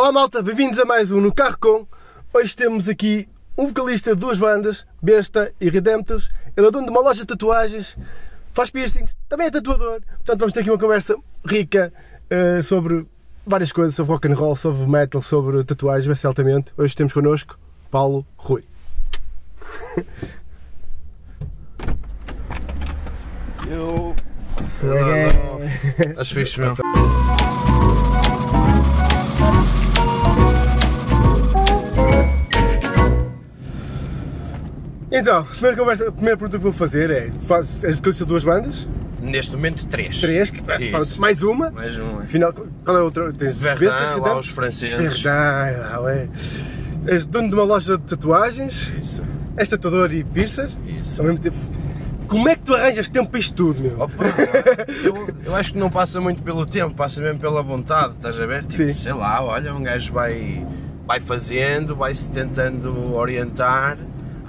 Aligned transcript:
Olá 0.00 0.12
malta, 0.12 0.42
bem-vindos 0.42 0.78
a 0.78 0.86
mais 0.86 1.12
um 1.12 1.20
No 1.20 1.30
Carro 1.30 1.58
Com. 1.60 1.86
Hoje 2.32 2.56
temos 2.56 2.88
aqui 2.88 3.28
um 3.56 3.66
vocalista 3.66 4.14
de 4.14 4.20
duas 4.22 4.38
bandas, 4.38 4.86
Besta 5.00 5.52
e 5.60 5.68
Redemptus. 5.68 6.30
Ele 6.56 6.68
é 6.68 6.70
dono 6.70 6.86
de 6.86 6.90
uma 6.90 7.02
loja 7.02 7.20
de 7.20 7.26
tatuagens, 7.26 7.98
faz 8.50 8.70
piercings, 8.70 9.14
também 9.28 9.48
é 9.48 9.50
tatuador. 9.50 10.00
Portanto, 10.00 10.38
vamos 10.38 10.54
ter 10.54 10.60
aqui 10.60 10.70
uma 10.70 10.78
conversa 10.78 11.14
rica 11.44 11.92
eh, 12.30 12.62
sobre 12.62 13.06
várias 13.46 13.72
coisas, 13.72 13.94
sobre 13.94 14.14
rock 14.14 14.26
and 14.26 14.36
roll, 14.36 14.56
sobre 14.56 14.88
metal, 14.88 15.20
sobre 15.20 15.62
tatuagens, 15.64 16.06
vai 16.06 16.16
ser 16.16 16.28
altamente. 16.28 16.72
Hoje 16.78 16.96
temos 16.96 17.12
connosco 17.12 17.58
Paulo 17.90 18.26
Rui. 18.38 18.64
Eu. 23.68 24.16
Acho 26.16 26.34
fixe 26.34 26.58
mesmo. 26.58 26.78
Então, 35.12 35.38
a 35.40 35.42
primeira, 35.44 35.76
conversa, 35.76 36.08
a 36.08 36.12
primeira 36.12 36.36
pergunta 36.36 36.58
que 36.58 36.62
vou 36.62 36.72
fazer 36.72 37.10
é: 37.10 37.30
tu 37.30 37.44
fazes, 37.44 37.80
vocalista 37.96 38.24
de 38.24 38.28
duas 38.28 38.44
bandas? 38.44 38.88
Neste 39.20 39.54
momento, 39.54 39.86
três. 39.86 40.20
Três, 40.20 40.50
que- 40.50 40.62
pronto, 40.62 41.20
mais 41.20 41.42
uma. 41.42 41.70
Mais 41.70 41.96
um. 41.98 42.20
é. 42.20 42.24
Afinal, 42.24 42.52
qual 42.52 42.96
é 42.96 43.00
a 43.00 43.02
outra? 43.02 43.32
Tens 43.32 43.54
Verdun, 43.54 43.86
lá 44.20 44.38
os 44.38 44.48
franceses. 44.48 45.20
Verdun, 45.20 45.28
ah, 45.30 46.00
ué. 46.02 46.28
És 47.06 47.26
dono 47.26 47.48
de 47.48 47.54
uma 47.54 47.64
loja 47.64 47.98
de 47.98 48.04
tatuagens, 48.04 48.92
Isso. 49.00 49.22
és 49.56 49.68
tatuador 49.68 50.12
e 50.12 50.22
piercer, 50.24 50.70
Isso. 50.86 51.20
ao 51.20 51.26
mesmo 51.26 51.40
tempo. 51.40 51.56
Como 52.28 52.48
é 52.48 52.54
que 52.54 52.62
tu 52.62 52.74
arranjas 52.74 53.08
tempo 53.08 53.28
para 53.30 53.40
isto 53.40 53.54
tudo, 53.54 53.80
meu? 53.80 54.00
Opa, 54.02 54.14
eu, 55.04 55.34
eu 55.46 55.56
acho 55.56 55.72
que 55.72 55.78
não 55.78 55.90
passa 55.90 56.20
muito 56.20 56.42
pelo 56.42 56.64
tempo, 56.64 56.94
passa 56.94 57.20
mesmo 57.20 57.40
pela 57.40 57.60
vontade, 57.62 58.14
estás 58.14 58.38
a 58.38 58.46
ver? 58.46 58.60
Tipo, 58.62 58.74
Sim. 58.74 58.92
sei 58.92 59.12
lá, 59.12 59.42
olha, 59.42 59.74
um 59.74 59.82
gajo 59.82 60.12
vai, 60.12 60.64
vai 61.06 61.18
fazendo, 61.20 61.96
vai-se 61.96 62.28
tentando 62.30 63.14
orientar. 63.14 63.98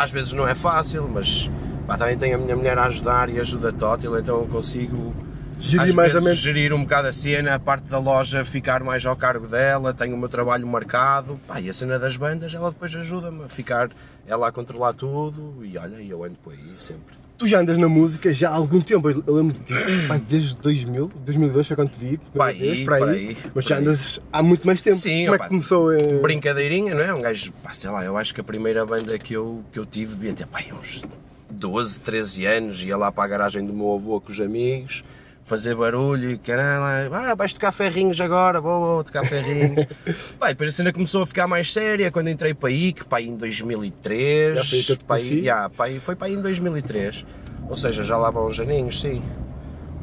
Às 0.01 0.11
vezes 0.11 0.33
não 0.33 0.47
é 0.47 0.55
fácil, 0.55 1.07
mas 1.07 1.49
pá, 1.85 1.95
também 1.95 2.17
tenho 2.17 2.35
a 2.35 2.39
minha 2.39 2.55
mulher 2.55 2.75
a 2.79 2.85
ajudar 2.85 3.29
e 3.29 3.39
ajuda 3.39 3.71
tótil, 3.71 4.17
então 4.17 4.39
eu 4.39 4.47
consigo 4.47 5.13
Gerir 5.59 5.93
mais 5.93 6.15
ou 6.15 6.23
menos. 6.23 6.39
gerir 6.39 6.73
um 6.73 6.81
bocado 6.81 7.07
a 7.07 7.13
cena, 7.13 7.53
a 7.53 7.59
parte 7.59 7.83
da 7.83 7.99
loja 7.99 8.43
ficar 8.43 8.83
mais 8.83 9.05
ao 9.05 9.15
cargo 9.15 9.47
dela, 9.47 9.93
tenho 9.93 10.15
o 10.15 10.17
meu 10.17 10.27
trabalho 10.27 10.65
marcado, 10.65 11.39
pá, 11.47 11.61
e 11.61 11.69
a 11.69 11.73
cena 11.73 11.99
das 11.99 12.17
bandas, 12.17 12.51
ela 12.51 12.71
depois 12.71 12.95
ajuda-me 12.95 13.43
a 13.43 13.47
ficar, 13.47 13.91
ela 14.25 14.47
a 14.47 14.51
controlar 14.51 14.93
tudo, 14.93 15.63
e 15.63 15.77
olha, 15.77 16.01
eu 16.01 16.23
ando 16.23 16.37
por 16.43 16.51
aí 16.51 16.71
sempre. 16.75 17.15
Tu 17.41 17.47
já 17.47 17.59
andas 17.59 17.75
na 17.75 17.89
música 17.89 18.31
já 18.31 18.51
há 18.51 18.53
algum 18.53 18.79
tempo, 18.79 19.09
eu 19.09 19.33
lembro 19.33 19.55
de 19.59 20.07
pá, 20.07 20.15
desde 20.29 20.55
2000, 20.57 21.11
2002 21.25 21.67
foi 21.69 21.75
quando 21.75 21.89
te 21.89 21.97
vi, 21.97 22.19
primeira 22.19 22.53
vez, 22.53 22.77
aí, 22.77 22.85
para 22.85 22.95
aí, 22.97 23.09
aí, 23.29 23.37
mas 23.55 23.65
já 23.65 23.77
aí. 23.77 23.81
andas 23.81 24.19
há 24.31 24.43
muito 24.43 24.67
mais 24.67 24.79
tempo. 24.79 24.95
Sim, 24.95 25.25
Como 25.25 25.33
é 25.33 25.35
opa, 25.37 25.43
que 25.45 25.49
começou 25.49 25.89
a... 25.89 26.21
Brincadeirinha, 26.21 26.93
não 26.93 27.01
é? 27.01 27.11
Um 27.11 27.19
gajo, 27.19 27.51
pá, 27.63 27.73
sei 27.73 27.89
lá, 27.89 28.05
eu 28.05 28.15
acho 28.15 28.31
que 28.35 28.41
a 28.41 28.43
primeira 28.43 28.85
banda 28.85 29.17
que 29.17 29.33
eu, 29.33 29.63
que 29.71 29.79
eu 29.79 29.87
tive 29.87 30.13
devia 30.13 30.33
ter, 30.33 30.45
pá, 30.45 30.59
aí 30.59 30.71
uns 30.71 31.03
12, 31.49 31.99
13 32.01 32.45
anos, 32.45 32.83
ia 32.83 32.95
lá 32.95 33.11
para 33.11 33.23
a 33.23 33.27
garagem 33.27 33.65
do 33.65 33.73
meu 33.73 33.91
avô 33.95 34.21
com 34.21 34.31
os 34.31 34.39
amigos, 34.39 35.03
fazer 35.43 35.75
barulho 35.75 36.31
e 36.31 36.37
caralho, 36.37 37.13
ah, 37.13 37.35
vais 37.35 37.51
tocar 37.53 37.71
ferrinhos 37.71 38.21
agora, 38.21 38.61
vou, 38.61 38.79
vou 38.95 39.03
tocar 39.03 39.25
ferrinhos. 39.25 39.85
e 40.05 40.47
depois 40.47 40.69
a 40.69 40.71
cena 40.71 40.93
começou 40.93 41.23
a 41.23 41.25
ficar 41.25 41.47
mais 41.47 41.71
séria 41.71 42.09
quando 42.11 42.29
entrei 42.29 42.53
para 42.53 42.69
aí, 42.69 42.93
que 42.93 43.03
pá, 43.05 43.17
aí 43.17 43.27
em 43.27 43.35
2003, 43.35 44.55
Já 44.55 44.63
foi 44.63 44.95
pá, 45.05 45.15
aí- 45.15 45.43
já, 45.43 45.69
pá, 45.69 45.85
aí- 45.85 45.99
foi 45.99 46.15
para 46.15 46.27
aí 46.27 46.33
em 46.35 46.41
2003, 46.41 47.25
ou 47.69 47.75
seja, 47.75 48.03
já 48.03 48.17
lá 48.17 48.29
vão 48.29 48.47
uns 48.47 48.59
aninhos, 48.59 49.01
sim. 49.01 49.21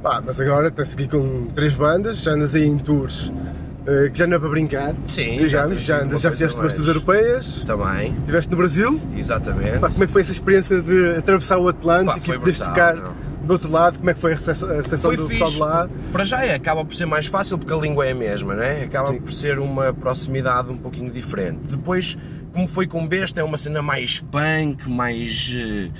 Pá, 0.02 0.22
mas 0.24 0.38
agora 0.40 0.68
estás 0.68 0.92
aqui 0.94 1.08
com 1.08 1.46
três 1.54 1.74
bandas, 1.74 2.18
já 2.18 2.32
andas 2.32 2.54
aí 2.54 2.64
em 2.66 2.78
tours, 2.78 3.32
eh, 3.86 4.10
que 4.12 4.18
já 4.18 4.26
não 4.26 4.36
é 4.36 4.38
para 4.38 4.48
brincar. 4.48 4.94
Sim, 5.06 5.40
já 5.48 5.66
já, 5.66 5.66
uma 5.66 5.74
já 5.76 6.06
coisa 6.08 6.30
fizeste 6.30 6.60
umas 6.60 6.72
tours 6.72 6.88
europeias, 6.88 7.62
Também, 7.64 8.14
estiveste 8.18 8.50
no 8.50 8.56
Brasil. 8.58 9.00
exatamente. 9.16 9.78
Pá, 9.78 9.88
como 9.90 10.04
é 10.04 10.06
que 10.06 10.12
foi 10.12 10.22
essa 10.22 10.32
experiência 10.32 10.80
de 10.82 11.16
atravessar 11.16 11.58
o 11.58 11.68
Atlântico 11.68 12.26
Pá, 12.26 12.34
e 12.34 12.38
poderes 12.38 12.58
brutal, 12.58 12.74
tocar 12.74 12.94
não. 12.96 13.27
Do 13.48 13.52
outro 13.52 13.72
lado? 13.72 13.98
Como 13.98 14.10
é 14.10 14.14
que 14.14 14.20
foi 14.20 14.32
a 14.32 14.34
recepção, 14.34 14.70
a 14.70 14.74
recepção 14.74 15.14
do 15.14 15.26
pessoal 15.26 15.50
de 15.50 15.58
lá? 15.58 15.90
Para 16.12 16.24
já 16.24 16.44
é, 16.44 16.54
acaba 16.54 16.84
por 16.84 16.94
ser 16.94 17.06
mais 17.06 17.26
fácil 17.26 17.58
porque 17.58 17.72
a 17.72 17.76
língua 17.76 18.06
é 18.06 18.12
a 18.12 18.14
mesma, 18.14 18.54
não 18.54 18.62
é? 18.62 18.84
Acaba 18.84 19.08
Sim. 19.08 19.20
por 19.20 19.32
ser 19.32 19.58
uma 19.58 19.92
proximidade 19.92 20.70
um 20.70 20.76
pouquinho 20.76 21.10
diferente. 21.10 21.60
Depois, 21.62 22.16
como 22.52 22.68
foi 22.68 22.86
com 22.86 23.06
Besta, 23.08 23.40
é 23.40 23.44
uma 23.44 23.58
cena 23.58 23.80
mais 23.80 24.20
punk, 24.20 24.88
mais, 24.88 25.52
eh, 25.56 25.90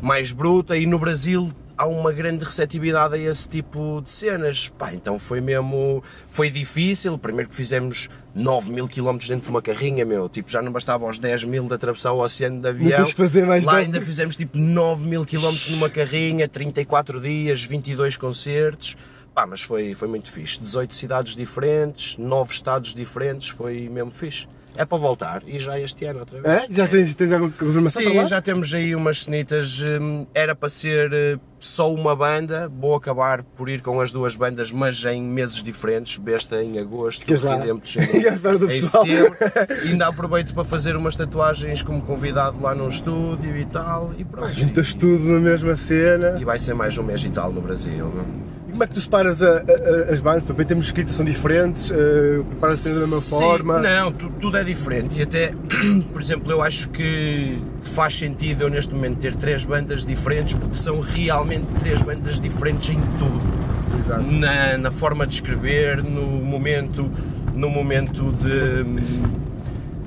mais 0.00 0.30
bruta 0.30 0.76
e 0.76 0.84
no 0.84 0.98
Brasil 0.98 1.50
há 1.80 1.86
uma 1.86 2.12
grande 2.12 2.44
receptividade 2.44 3.14
a 3.14 3.18
esse 3.18 3.48
tipo 3.48 4.02
de 4.04 4.12
cenas. 4.12 4.68
Pá, 4.68 4.92
então 4.92 5.18
foi 5.18 5.40
mesmo, 5.40 6.04
foi 6.28 6.50
difícil, 6.50 7.16
primeiro 7.16 7.48
que 7.48 7.56
fizemos 7.56 8.10
9 8.34 8.70
mil 8.70 8.86
quilómetros 8.86 9.30
dentro 9.30 9.44
de 9.44 9.50
uma 9.50 9.62
carrinha, 9.62 10.04
meu, 10.04 10.28
tipo, 10.28 10.50
já 10.50 10.60
não 10.60 10.70
bastava 10.70 11.06
aos 11.06 11.18
10 11.18 11.44
mil 11.44 11.66
de 11.66 11.72
atravessar 11.72 12.12
o 12.12 12.20
oceano 12.20 12.60
de 12.60 12.68
avião. 12.68 13.06
fazer 13.06 13.46
mais 13.46 13.64
Lá 13.64 13.72
nove. 13.72 13.84
ainda 13.86 14.00
fizemos 14.02 14.36
tipo 14.36 14.58
9 14.58 15.06
mil 15.06 15.24
quilómetros 15.24 15.70
numa 15.70 15.88
carrinha, 15.88 16.46
34 16.46 17.18
dias, 17.18 17.64
22 17.64 18.18
concertos. 18.18 18.94
Pá, 19.34 19.46
mas 19.46 19.62
foi, 19.62 19.94
foi 19.94 20.06
muito 20.08 20.30
fixe. 20.30 20.60
18 20.60 20.94
cidades 20.94 21.34
diferentes, 21.34 22.18
9 22.18 22.52
estados 22.52 22.92
diferentes, 22.92 23.48
foi 23.48 23.88
mesmo 23.88 24.10
fixe. 24.10 24.46
É 24.76 24.84
para 24.84 24.98
voltar 24.98 25.42
e 25.46 25.58
já 25.58 25.78
este 25.78 26.04
ano 26.04 26.20
outra 26.20 26.40
vez. 26.40 26.64
É? 26.64 26.66
Já 26.70 26.86
tens, 26.88 27.14
tens 27.14 27.32
alguma 27.32 27.50
confirmação 27.52 28.02
Sim, 28.02 28.26
já 28.26 28.40
temos 28.40 28.72
aí 28.72 28.94
umas 28.94 29.24
cenitas. 29.24 29.82
hum, 29.82 30.26
Era 30.34 30.54
para 30.54 30.68
ser 30.68 31.12
eh, 31.12 31.38
só 31.58 31.92
uma 31.92 32.14
banda, 32.16 32.68
vou 32.68 32.94
acabar 32.94 33.42
por 33.42 33.68
ir 33.68 33.82
com 33.82 34.00
as 34.00 34.10
duas 34.12 34.36
bandas, 34.36 34.72
mas 34.72 35.04
em 35.04 35.22
meses 35.22 35.62
diferentes. 35.62 36.16
Besta 36.16 36.62
em 36.62 36.78
agosto, 36.78 37.26
do 38.58 38.70
em 38.70 38.80
pessoal. 38.80 39.04
setembro. 39.06 39.36
Ainda 39.84 40.06
aproveito 40.06 40.54
para 40.54 40.64
fazer 40.64 40.96
umas 40.96 41.16
tatuagens 41.16 41.82
como 41.82 42.00
convidado 42.02 42.62
lá 42.62 42.74
num 42.74 42.88
estúdio 42.88 43.56
e 43.56 43.64
tal. 43.66 44.12
E 44.16 44.24
pronto. 44.24 44.52
Juntas 44.52 44.94
tudo 44.94 45.24
na 45.24 45.40
mesma 45.40 45.76
cena. 45.76 46.36
e 46.40 46.44
vai 46.44 46.58
ser 46.58 46.74
mais 46.74 46.96
um 46.96 47.02
mês 47.02 47.22
e 47.24 47.30
tal 47.30 47.52
no 47.52 47.60
Brasil. 47.60 48.06
não? 48.06 48.59
E 48.70 48.72
como 48.72 48.84
é 48.84 48.86
que 48.86 48.94
tu 48.94 49.00
separas 49.00 49.42
a- 49.42 49.56
a- 49.58 50.12
as 50.12 50.20
bandas? 50.20 50.44
Também 50.44 50.64
temos 50.64 50.86
escritas 50.86 51.16
são 51.16 51.24
diferentes, 51.24 51.90
uh, 51.90 52.44
preparas-te 52.50 52.88
da 52.88 53.00
mesma 53.00 53.16
Sim, 53.18 53.38
forma. 53.38 53.80
Não, 53.80 54.12
tu- 54.12 54.30
tudo 54.40 54.56
é 54.58 54.62
diferente 54.62 55.18
e 55.18 55.22
até, 55.22 55.52
por 56.12 56.22
exemplo, 56.22 56.52
eu 56.52 56.62
acho 56.62 56.88
que 56.90 57.60
faz 57.82 58.16
sentido 58.16 58.62
eu 58.62 58.70
neste 58.70 58.94
momento 58.94 59.18
ter 59.18 59.34
três 59.34 59.64
bandas 59.64 60.04
diferentes 60.04 60.54
porque 60.54 60.76
são 60.76 61.00
realmente 61.00 61.66
três 61.80 62.00
bandas 62.00 62.38
diferentes 62.38 62.90
em 62.90 63.00
tudo. 63.18 63.40
Exato. 63.98 64.22
Na, 64.22 64.78
na 64.78 64.90
forma 64.92 65.26
de 65.26 65.34
escrever, 65.34 66.00
no 66.04 66.22
momento, 66.24 67.10
no 67.52 67.68
momento 67.68 68.32
de, 68.32 68.84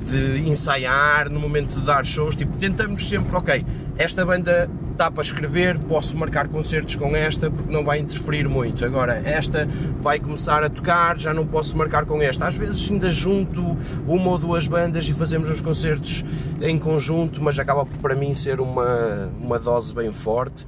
de 0.09 0.49
ensaiar, 0.49 1.29
no 1.29 1.37
momento 1.39 1.77
de 1.79 1.85
dar 1.85 2.05
shows, 2.05 2.33
tipo, 2.37 2.55
tentamos 2.57 3.07
sempre, 3.09 3.35
ok, 3.35 3.65
esta 3.97 4.25
banda 4.25 4.69
dá 4.95 5.09
para 5.09 5.21
escrever, 5.21 5.77
posso 5.79 6.15
marcar 6.17 6.47
concertos 6.47 6.95
com 6.95 7.15
esta 7.15 7.49
porque 7.49 7.71
não 7.71 7.83
vai 7.83 7.99
interferir 7.99 8.47
muito. 8.47 8.85
Agora, 8.85 9.13
esta 9.15 9.67
vai 10.01 10.19
começar 10.19 10.63
a 10.63 10.69
tocar, 10.69 11.19
já 11.19 11.33
não 11.33 11.45
posso 11.45 11.77
marcar 11.77 12.05
com 12.05 12.21
esta. 12.21 12.47
Às 12.47 12.55
vezes 12.55 12.89
ainda 12.89 13.09
junto 13.09 13.77
uma 14.07 14.31
ou 14.31 14.37
duas 14.37 14.67
bandas 14.67 15.07
e 15.07 15.13
fazemos 15.13 15.49
uns 15.49 15.61
concertos 15.61 16.23
em 16.61 16.77
conjunto, 16.77 17.41
mas 17.41 17.57
acaba 17.59 17.85
para 17.85 18.15
mim 18.15 18.33
ser 18.33 18.59
uma, 18.59 19.31
uma 19.39 19.59
dose 19.59 19.93
bem 19.93 20.11
forte. 20.11 20.65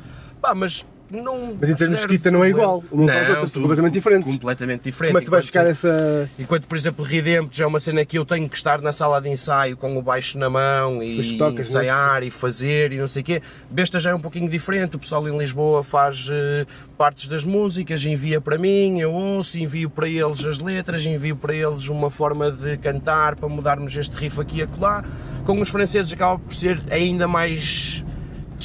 Mas 0.55 0.85
não. 1.09 1.57
Mas 1.59 1.69
em 1.69 1.75
termos 1.75 1.97
de 1.97 2.01
escrita 2.01 2.31
não 2.31 2.43
é 2.43 2.49
igual. 2.49 2.83
Uma 2.91 3.05
Não, 3.05 3.29
outras, 3.29 3.51
são 3.51 3.61
completamente 3.61 3.93
diferentes. 3.93 4.31
Completamente 4.31 4.83
diferente. 4.83 5.11
Como 5.11 5.17
é 5.17 5.21
que 5.21 5.25
tu 5.25 5.31
vais 5.31 5.45
buscar 5.45 5.65
essa. 5.67 6.29
Enquanto, 6.37 6.67
por 6.67 6.77
exemplo, 6.77 7.05
Redemptus 7.05 7.59
é 7.59 7.65
uma 7.65 7.79
cena 7.79 8.03
que 8.05 8.17
eu 8.17 8.25
tenho 8.25 8.49
que 8.49 8.57
estar 8.57 8.81
na 8.81 8.91
sala 8.91 9.21
de 9.21 9.29
ensaio 9.29 9.77
com 9.77 9.97
o 9.97 10.01
baixo 10.01 10.37
na 10.37 10.49
mão 10.49 11.01
e 11.01 11.37
tocas, 11.37 11.69
ensaiar 11.69 12.23
e 12.23 12.31
fazer 12.31 12.91
e 12.91 12.97
não 12.97 13.07
sei 13.07 13.21
o 13.21 13.25
quê. 13.25 13.41
Besta 13.69 13.99
já 13.99 14.11
é 14.11 14.15
um 14.15 14.19
pouquinho 14.19 14.49
diferente. 14.49 14.95
O 14.95 14.99
pessoal 14.99 15.27
em 15.27 15.37
Lisboa 15.37 15.83
faz 15.83 16.27
eh, 16.31 16.65
partes 16.97 17.27
das 17.27 17.45
músicas, 17.45 18.03
envia 18.03 18.41
para 18.41 18.57
mim, 18.57 18.99
eu 18.99 19.13
ouço, 19.13 19.57
envio 19.57 19.89
para 19.89 20.07
eles 20.07 20.45
as 20.45 20.59
letras, 20.59 21.05
envio 21.05 21.35
para 21.35 21.53
eles 21.53 21.87
uma 21.87 22.09
forma 22.09 22.51
de 22.51 22.77
cantar 22.77 23.35
para 23.35 23.49
mudarmos 23.49 23.95
este 23.95 24.15
riff 24.15 24.39
aqui 24.39 24.57
e 24.57 24.61
acolá. 24.63 25.03
Com 25.45 25.59
os 25.59 25.69
franceses 25.69 26.11
acaba 26.11 26.39
por 26.39 26.53
ser 26.53 26.81
ainda 26.89 27.27
mais 27.27 28.03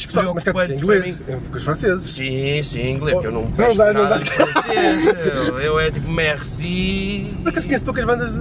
Só, 0.09 0.33
mas 0.35 0.45
para 0.45 0.69
mim. 0.69 0.75
inglês, 0.75 1.23
é 1.29 1.37
com 1.51 1.57
os 1.57 1.65
franceses. 1.65 2.11
Sim, 2.11 2.63
sim, 2.63 2.91
inglês, 2.91 3.15
porque 3.15 3.27
eu 3.29 3.33
não 3.33 3.43
Não 3.43 3.51
peço 3.53 3.77
dá, 3.79 3.93
não 3.93 4.03
nada 4.05 4.19
dá. 4.19 4.25
de 4.25 4.31
francês. 4.31 5.05
Eu, 5.47 5.59
eu 5.61 5.81
é 5.81 5.91
tipo 5.91 6.11
merci. 6.11 7.35
Por 7.43 7.49
acaso 7.51 7.67
conheço 7.67 7.85
poucas 7.85 8.05
bandas. 8.05 8.35
de- 8.35 8.41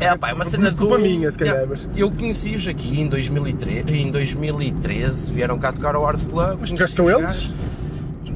É, 0.00 0.16
pá, 0.16 0.30
é 0.30 0.34
uma 0.34 0.44
cena 0.46 0.70
Culpa 0.72 0.96
do... 0.96 1.02
minha, 1.02 1.30
se 1.30 1.38
calhar, 1.38 1.64
mas- 1.68 1.88
Eu 1.96 2.10
conheci-os 2.10 2.66
aqui 2.68 3.00
em 3.00 3.06
2013, 3.08 3.90
em 3.90 4.10
2013, 4.10 5.32
vieram 5.32 5.58
cá 5.58 5.72
tocar 5.72 5.94
ao 5.94 6.06
Art 6.06 6.22
Club. 6.24 6.58
Mas 6.60 6.70
tocaste 6.70 6.96
com 6.96 7.10
eles? 7.10 7.50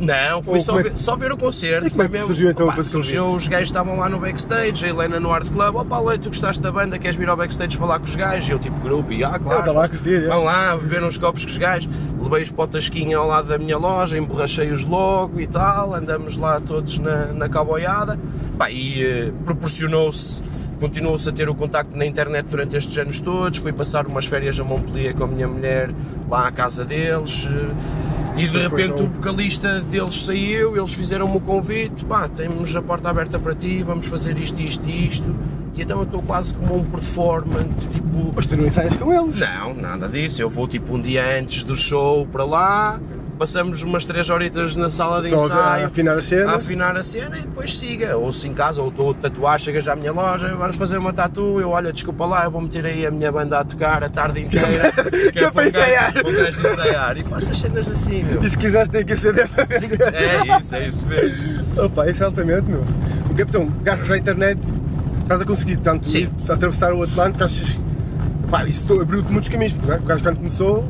Não, 0.01 0.43
fui 0.43 0.61
só, 0.61 0.79
é 0.79 0.83
ver, 0.85 0.93
só 0.97 1.17
ver 1.17 1.33
o 1.33 1.37
concerto. 1.37 1.87
E 1.87 1.89
é 1.89 1.91
foi 1.91 2.09
mesmo- 2.09 2.27
surgiu, 2.29 2.51
então, 2.51 2.69
Opa, 2.69 2.83
surgiu, 2.83 3.25
os 3.27 3.49
gajos 3.49 3.69
estavam 3.69 3.99
lá 3.99 4.09
no 4.09 4.19
backstage, 4.19 4.85
a 4.85 4.89
Helena 4.89 5.21
no 5.21 5.33
Art 5.33 5.49
Club. 5.51 5.77
Opa, 5.77 6.01
Leite, 6.01 6.23
tu 6.23 6.29
gostaste 6.31 6.63
da 6.63 6.73
banda, 6.73 6.99
queres 6.99 7.17
vir 7.17 7.29
ao 7.29 7.37
backstage 7.37 7.77
falar 7.77 7.99
com 7.99 8.05
os 8.05 8.17
gajos? 8.17 8.49
E 8.49 8.53
eu 8.53 8.59
tipo 8.59 8.79
grupo, 8.81 9.13
e 9.13 9.23
ah, 9.25 9.39
claro. 9.39 9.61
está 9.61 9.73
lá 9.73 9.85
a 9.85 9.89
curtir. 9.89 10.27
Vão 10.27 10.45
lá, 10.45 10.77
beber 10.77 11.03
uns 11.03 11.19
copos 11.19 11.45
com 11.45 11.51
os 11.51 11.59
gajos, 11.59 11.89
levei-os 12.21 12.51
para 12.51 12.65
o 12.65 12.67
Tasquinha 12.69 13.17
ao 13.19 13.27
lado 13.27 13.49
da 13.49 13.59
minha 13.59 13.77
loja, 13.79 14.17
emborrachei-os 14.19 14.85
logo 14.85 15.41
e 15.41 15.47
tal, 15.47 15.95
andamos 15.95 16.37
lá 16.37 16.61
todos 16.61 16.99
na, 16.99 17.27
na 17.27 17.49
cowboyada, 17.49 18.19
Pá, 18.59 18.71
e 18.71 19.03
eh, 19.05 19.33
proporcionou-se 19.45 20.43
continuou-se 20.81 21.29
a 21.29 21.33
ter 21.33 21.49
o 21.49 21.55
contacto 21.55 21.97
na 21.97 22.05
internet 22.05 22.47
durante 22.51 22.77
estes 22.77 22.99
anos 22.99 23.21
todos, 23.21 23.61
fui 23.61 23.73
passar 23.73 24.05
umas 24.05 24.27
férias 24.27 24.59
a 24.59 24.65
Montpellier 24.65 25.15
com 25.15 25.23
a 25.23 25.27
minha 25.29 25.47
mulher 25.47 25.91
lá 26.29 26.49
à 26.49 26.51
casa 26.51 26.85
deles 26.85 27.49
eh, 27.49 28.12
e 28.37 28.47
de 28.49 28.59
repente 28.59 29.03
o 29.03 29.07
vocalista 29.07 29.81
deles 29.81 30.23
saiu, 30.23 30.77
eles 30.77 30.93
fizeram-me 30.95 31.37
o 31.37 31.41
convite, 31.41 32.05
pá, 32.05 32.29
temos 32.29 32.75
a 32.75 32.83
porta 32.83 33.09
aberta 33.11 33.39
para 33.39 33.55
ti, 33.55 33.83
vamos 33.83 34.07
fazer 34.07 34.39
isto, 34.39 34.61
isto 34.61 34.89
e 34.89 35.07
isto, 35.07 35.35
e 35.75 35.83
então 35.83 35.99
eu 35.99 36.05
estou 36.05 36.23
quase 36.23 36.53
como 36.55 36.77
um 36.77 36.85
performance, 36.85 37.89
tipo, 37.91 38.33
Mas 38.35 38.47
tu 38.47 38.57
não 38.57 38.67
ensaias 38.67 38.97
com 38.97 39.13
eles. 39.13 39.39
não, 39.39 39.75
nada 39.75 40.09
disso. 40.09 40.43
Eu 40.43 40.51
vou 40.51 40.67
tipo 40.69 40.95
um 40.95 41.01
dia 41.01 41.39
antes 41.39 41.63
do 41.63 41.75
show 41.75 42.27
para 42.27 42.45
lá, 42.45 43.01
passamos 43.43 43.83
umas 43.83 44.05
3 44.05 44.31
horitas 44.31 44.77
na 44.77 44.89
sala 44.89 45.21
de 45.21 45.29
Só 45.29 45.35
a 45.35 45.45
ensaio, 45.47 45.87
afinar 45.87 46.17
as 46.17 46.25
cenas. 46.27 46.53
a 46.53 46.55
afinar 46.55 46.97
a 46.97 47.03
cena 47.03 47.39
e 47.39 47.41
depois 47.41 47.77
siga. 47.77 48.17
Ou 48.17 48.33
se 48.33 48.47
em 48.47 48.55
casa, 48.55 48.81
ou 48.81 48.89
estou 48.89 49.11
a 49.11 49.15
tatuar, 49.15 49.59
chegas 49.59 49.89
à 49.89 49.97
minha 49.97 50.13
loja, 50.13 50.55
vamos 50.55 50.77
fazer 50.77 50.97
uma 50.97 51.13
tatu, 51.13 51.61
eu 51.61 51.71
olha, 51.71 51.93
desculpa 51.93 52.25
lá, 52.25 52.45
eu 52.45 52.53
vou 52.53 52.61
meter 52.61 52.87
aí 52.87 53.05
a 53.05 53.11
minha 53.11 53.33
banda 53.33 53.59
a 53.59 53.65
tocar 53.65 54.05
a 54.05 54.09
tarde 54.09 54.43
inteira, 54.43 54.93
que, 55.33 55.41
é 55.41 55.51
para 55.51 55.67
ensaiar. 55.67 56.13
para 56.13 56.49
ensaiar. 56.51 57.17
E 57.19 57.25
faço 57.25 57.51
as 57.51 57.59
cenas 57.59 57.89
assim, 57.89 58.23
meu. 58.23 58.45
E 58.45 58.49
se 58.49 58.57
quiseres 58.57 58.89
tem 58.89 59.05
que 59.05 59.13
acender 59.13 59.49
para 59.49 59.65
ver. 59.65 59.83
É 60.15 60.59
isso, 60.61 60.75
é 60.77 60.87
isso 60.87 61.05
mesmo. 61.09 61.83
Opa, 61.85 62.09
isso 62.09 62.23
é 62.23 62.27
altamente, 62.27 62.71
meu. 62.71 62.85
O 63.29 63.35
capitão, 63.35 63.67
graças 63.83 64.09
à 64.09 64.17
internet, 64.17 64.61
estás 65.21 65.41
a 65.41 65.45
conseguir 65.45 65.79
tanto 65.79 66.09
Sim. 66.09 66.29
a 66.49 66.53
atravessar 66.53 66.93
o 66.93 67.03
Atlântico, 67.03 67.43
achas. 67.43 67.77
Pá, 68.49 68.65
isso 68.67 69.01
abriu-te 69.01 69.33
muitos 69.33 69.49
caminhos, 69.49 69.73
porque 69.73 69.91
o 69.91 70.03
gajo 70.07 70.23
quando 70.23 70.37
começou, 70.37 70.87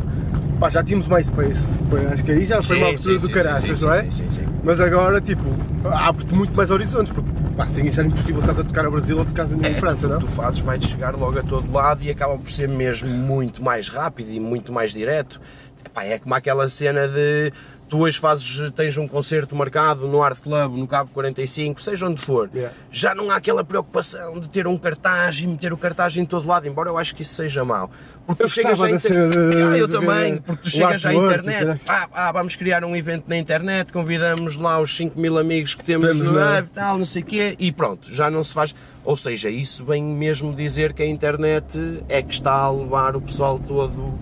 pá, 0.62 0.70
já 0.70 0.82
tínhamos 0.84 1.08
MySpace. 1.08 1.76
Foi, 1.90 2.06
acho 2.06 2.22
que 2.22 2.30
aí 2.30 2.46
já 2.46 2.62
foi 2.62 2.76
Sim, 2.76 2.82
uma 2.82 2.88
abertura 2.90 3.18
do 3.18 3.30
caraças, 3.30 3.82
não 3.82 3.92
é? 3.92 3.96
sim, 4.04 4.10
sim, 4.12 4.28
sim. 4.30 4.46
Mas 4.62 4.80
agora, 4.80 5.20
tipo, 5.20 5.42
abre-te 5.84 6.32
muito 6.34 6.54
mais 6.54 6.70
horizontes, 6.70 7.12
porque 7.12 7.28
pá, 7.56 7.66
sem 7.66 7.84
isso 7.88 7.98
era 7.98 8.08
impossível 8.08 8.38
estás 8.40 8.60
a 8.60 8.64
tocar 8.64 8.84
no 8.84 8.92
Brasil 8.92 9.18
ou 9.18 9.24
tocar 9.24 9.50
em 9.50 9.66
É, 9.66 9.74
França, 9.74 10.06
tu, 10.06 10.12
não? 10.12 10.20
tu 10.20 10.28
fazes, 10.28 10.60
vai-te 10.60 10.86
chegar 10.86 11.16
logo 11.16 11.36
a 11.36 11.42
todo 11.42 11.70
lado 11.72 12.02
e 12.04 12.10
acaba 12.10 12.38
por 12.38 12.48
ser 12.48 12.68
mesmo 12.68 13.08
muito 13.08 13.60
mais 13.60 13.88
rápido 13.88 14.30
e 14.30 14.38
muito 14.38 14.72
mais 14.72 14.92
direto. 14.92 15.40
Epá, 15.84 16.04
é 16.04 16.16
como 16.16 16.32
aquela 16.32 16.68
cena 16.68 17.08
de 17.08 17.52
tu 17.92 17.98
hoje 17.98 18.18
fazes, 18.18 18.58
tens 18.74 18.96
um 18.96 19.06
concerto 19.06 19.54
marcado 19.54 20.08
no 20.08 20.22
Art 20.22 20.40
Club, 20.40 20.76
no 20.78 20.86
Cabo 20.88 21.10
45, 21.12 21.82
seja 21.82 22.08
onde 22.08 22.18
for, 22.22 22.48
Yeah. 22.54 22.74
já 22.90 23.14
não 23.14 23.30
há 23.30 23.36
aquela 23.36 23.62
preocupação 23.62 24.40
de 24.40 24.48
ter 24.48 24.66
um 24.66 24.78
cartaz 24.78 25.40
e 25.40 25.46
meter 25.46 25.74
o 25.74 25.76
cartaz 25.76 26.16
em 26.16 26.24
todo 26.24 26.48
lado, 26.48 26.66
embora 26.66 26.88
eu 26.88 26.96
acho 26.96 27.14
que 27.14 27.20
isso 27.20 27.34
seja 27.34 27.62
mau. 27.66 27.90
Porque 28.26 28.44
Eu 28.44 28.46
tu 28.48 28.52
chegas 28.54 28.80
à 28.80 28.84
da 28.84 28.90
inter- 28.92 29.12
cena 29.12 29.28
de- 29.28 29.62
Ah, 29.62 29.76
eu 29.76 29.88
também, 29.88 30.36
porque 30.38 30.62
tu 30.62 30.70
chegas 30.70 31.04
à 31.04 31.12
internet, 31.12 31.58
caralho. 31.60 31.80
ah, 31.86 32.08
ah, 32.14 32.32
vamos 32.32 32.56
criar 32.56 32.82
um 32.82 32.96
evento 32.96 33.24
na 33.28 33.36
internet, 33.36 33.92
convidamos 33.92 34.56
lá 34.56 34.80
os 34.80 34.96
5 34.96 35.20
mil 35.20 35.36
amigos 35.38 35.74
que 35.74 35.84
temos 35.84 36.06
Temos 36.06 36.26
no 36.26 36.32
web, 36.38 36.70
tal, 36.72 36.96
não 36.96 37.04
sei 37.04 37.20
o 37.20 37.26
quê, 37.26 37.56
e 37.58 37.70
pronto, 37.70 38.08
já 38.14 38.30
não 38.30 38.42
se 38.42 38.54
faz. 38.54 38.74
Ou 39.04 39.18
seja, 39.18 39.50
isso 39.50 39.84
vem 39.84 40.02
mesmo 40.02 40.54
dizer 40.54 40.94
que 40.94 41.02
a 41.02 41.06
internet 41.06 42.02
é 42.08 42.22
que 42.22 42.32
está 42.32 42.52
a 42.54 42.70
levar 42.72 43.16
o 43.16 43.20
pessoal 43.20 43.58
todo 43.58 44.18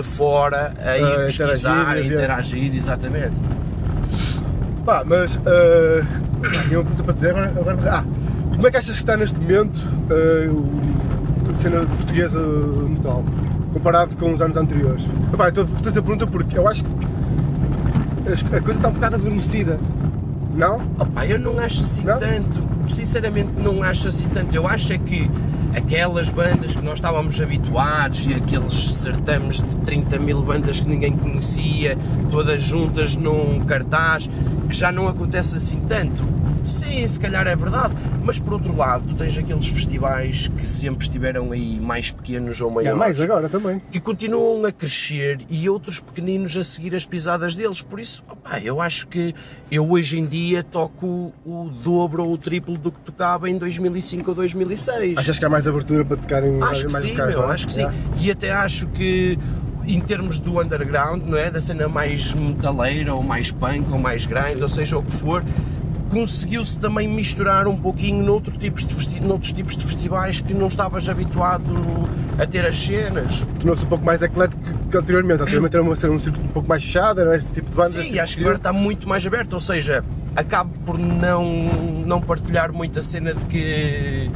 de 0.00 0.06
fora 0.06 0.72
a 0.84 0.96
ir 0.98 1.04
A 1.04 1.16
pesquisar, 1.26 1.98
interagir, 1.98 2.12
interagir, 2.12 2.76
exatamente. 2.76 3.38
Pá, 4.84 5.02
mas. 5.04 5.36
Uh, 5.36 6.04
tinha 6.66 6.80
uma 6.80 6.84
pergunta 6.84 7.02
para 7.04 7.12
te 7.14 7.16
dizer 7.16 7.30
agora. 7.30 7.48
agora 7.48 7.78
ah, 7.90 8.04
como 8.54 8.66
é 8.66 8.70
que 8.70 8.76
achas 8.76 8.92
que 8.94 8.98
está 9.02 9.16
neste 9.16 9.38
momento 9.40 9.78
o- 10.52 11.50
a 11.50 11.54
cena 11.54 11.80
portuguesa 11.80 12.38
no 12.38 12.88
metal? 12.88 13.24
Comparado 13.72 14.16
com 14.16 14.32
os 14.32 14.40
anos 14.40 14.56
anteriores? 14.56 15.04
Epá, 15.32 15.44
eu 15.44 15.48
estou 15.48 15.64
a 15.64 15.66
fazer 15.84 15.98
a 15.98 16.02
pergunta 16.02 16.26
porque 16.26 16.58
eu 16.58 16.66
acho 16.66 16.84
que 16.84 18.56
a 18.56 18.60
coisa 18.60 18.78
está 18.78 18.88
um 18.88 18.92
bocado 18.92 19.16
adormecida. 19.16 19.78
Não? 20.54 20.76
Opa, 20.98 21.24
eu 21.26 21.38
não 21.38 21.58
acho 21.58 21.82
assim 21.82 22.02
Não? 22.02 22.18
tanto, 22.18 22.62
sinceramente 22.88 23.50
não 23.62 23.82
acho 23.82 24.08
assim 24.08 24.26
tanto. 24.28 24.54
Eu 24.56 24.66
acho 24.66 24.92
é 24.92 24.98
que 24.98 25.30
aquelas 25.74 26.28
bandas 26.28 26.74
que 26.74 26.82
nós 26.82 26.94
estávamos 26.94 27.40
habituados 27.40 28.26
e 28.26 28.34
aqueles 28.34 28.94
certames 28.94 29.56
de 29.56 29.76
30 29.76 30.18
mil 30.18 30.42
bandas 30.42 30.80
que 30.80 30.88
ninguém 30.88 31.12
conhecia, 31.16 31.96
todas 32.30 32.62
juntas 32.62 33.16
num 33.16 33.60
cartaz, 33.60 34.28
que 34.68 34.76
já 34.76 34.92
não 34.92 35.08
acontece 35.08 35.56
assim 35.56 35.80
tanto. 35.86 36.37
Sim, 36.68 37.06
se 37.08 37.18
calhar 37.18 37.46
é 37.46 37.56
verdade, 37.56 37.94
mas 38.22 38.38
por 38.38 38.52
outro 38.52 38.76
lado, 38.76 39.04
tu 39.06 39.14
tens 39.14 39.36
aqueles 39.38 39.66
festivais 39.66 40.48
que 40.48 40.68
sempre 40.68 41.02
estiveram 41.04 41.50
aí 41.50 41.80
mais 41.80 42.10
pequenos 42.10 42.60
ou 42.60 42.70
É 42.70 42.74
maiores 42.74 42.98
mais 42.98 43.20
agora 43.20 43.48
também. 43.48 43.80
que 43.90 43.98
continuam 43.98 44.64
a 44.66 44.70
crescer 44.70 45.38
e 45.48 45.66
outros 45.68 45.98
pequeninos 45.98 46.54
a 46.58 46.62
seguir 46.62 46.94
as 46.94 47.06
pisadas 47.06 47.56
deles. 47.56 47.80
Por 47.80 47.98
isso, 47.98 48.22
opá, 48.30 48.60
eu 48.60 48.82
acho 48.82 49.06
que 49.08 49.34
eu 49.70 49.90
hoje 49.90 50.18
em 50.18 50.26
dia 50.26 50.62
toco 50.62 51.32
o 51.46 51.70
dobro 51.82 52.22
ou 52.24 52.34
o 52.34 52.38
triplo 52.38 52.76
do 52.76 52.92
que 52.92 53.00
tocava 53.00 53.48
em 53.48 53.56
2005 53.56 54.30
ou 54.30 54.34
2006. 54.34 55.16
Achas 55.16 55.38
que 55.38 55.44
há 55.46 55.48
mais 55.48 55.66
abertura 55.66 56.04
para 56.04 56.18
tocar 56.18 56.44
em 56.44 56.62
Acho 56.62 56.86
que 56.86 56.92
mais 56.92 57.04
sim, 57.04 57.10
locais, 57.12 57.30
meu, 57.30 57.42
não 57.42 57.50
é? 57.50 57.54
acho 57.54 57.66
que 57.66 57.72
sim. 57.72 57.86
E 58.20 58.30
até 58.30 58.52
acho 58.52 58.86
que 58.88 59.38
em 59.86 60.00
termos 60.00 60.38
do 60.38 60.60
underground, 60.60 61.24
não 61.24 61.38
é? 61.38 61.50
Da 61.50 61.62
cena 61.62 61.88
mais 61.88 62.34
metaleira 62.34 63.14
ou 63.14 63.22
mais 63.22 63.50
punk 63.50 63.90
ou 63.90 63.98
mais 63.98 64.26
grind, 64.26 64.60
ou 64.60 64.68
seja 64.68 64.98
o 64.98 65.02
que 65.02 65.12
for, 65.12 65.42
conseguiu-se 66.08 66.78
também 66.78 67.06
misturar 67.08 67.66
um 67.66 67.76
pouquinho 67.76 68.24
noutro 68.24 68.56
tipos 68.56 68.84
de 69.06 69.20
noutros 69.20 69.52
tipos 69.52 69.76
de 69.76 69.84
festivais 69.84 70.40
que 70.40 70.54
não 70.54 70.68
estavas 70.68 71.08
habituado 71.08 71.64
a 72.38 72.46
ter 72.46 72.64
as 72.64 72.76
cenas. 72.80 73.46
Tornou-se 73.58 73.84
um 73.84 73.88
pouco 73.88 74.04
mais 74.04 74.22
eclético 74.22 74.62
que- 74.90 74.96
anteriormente. 74.96 75.42
Anteriormente 75.42 75.74
era 75.76 75.82
uma 75.82 75.94
cena 75.96 76.12
um 76.14 76.18
circuito 76.18 76.46
um 76.46 76.52
pouco 76.52 76.68
mais 76.68 76.82
fechado, 76.82 77.20
era 77.20 77.36
este 77.36 77.52
tipo 77.52 77.68
de 77.70 77.76
bandas. 77.76 77.92
Sim, 77.92 78.02
tipo 78.04 78.20
acho 78.20 78.36
que 78.36 78.42
agora 78.42 78.56
está 78.56 78.72
muito 78.72 79.08
mais 79.08 79.26
aberto, 79.26 79.52
ou 79.54 79.60
seja, 79.60 80.04
acabo 80.34 80.72
por 80.86 80.98
não, 80.98 81.44
não 82.06 82.20
partilhar 82.20 82.72
muito 82.72 82.98
a 82.98 83.02
cena 83.02 83.34
de 83.34 83.44
que, 83.46 84.30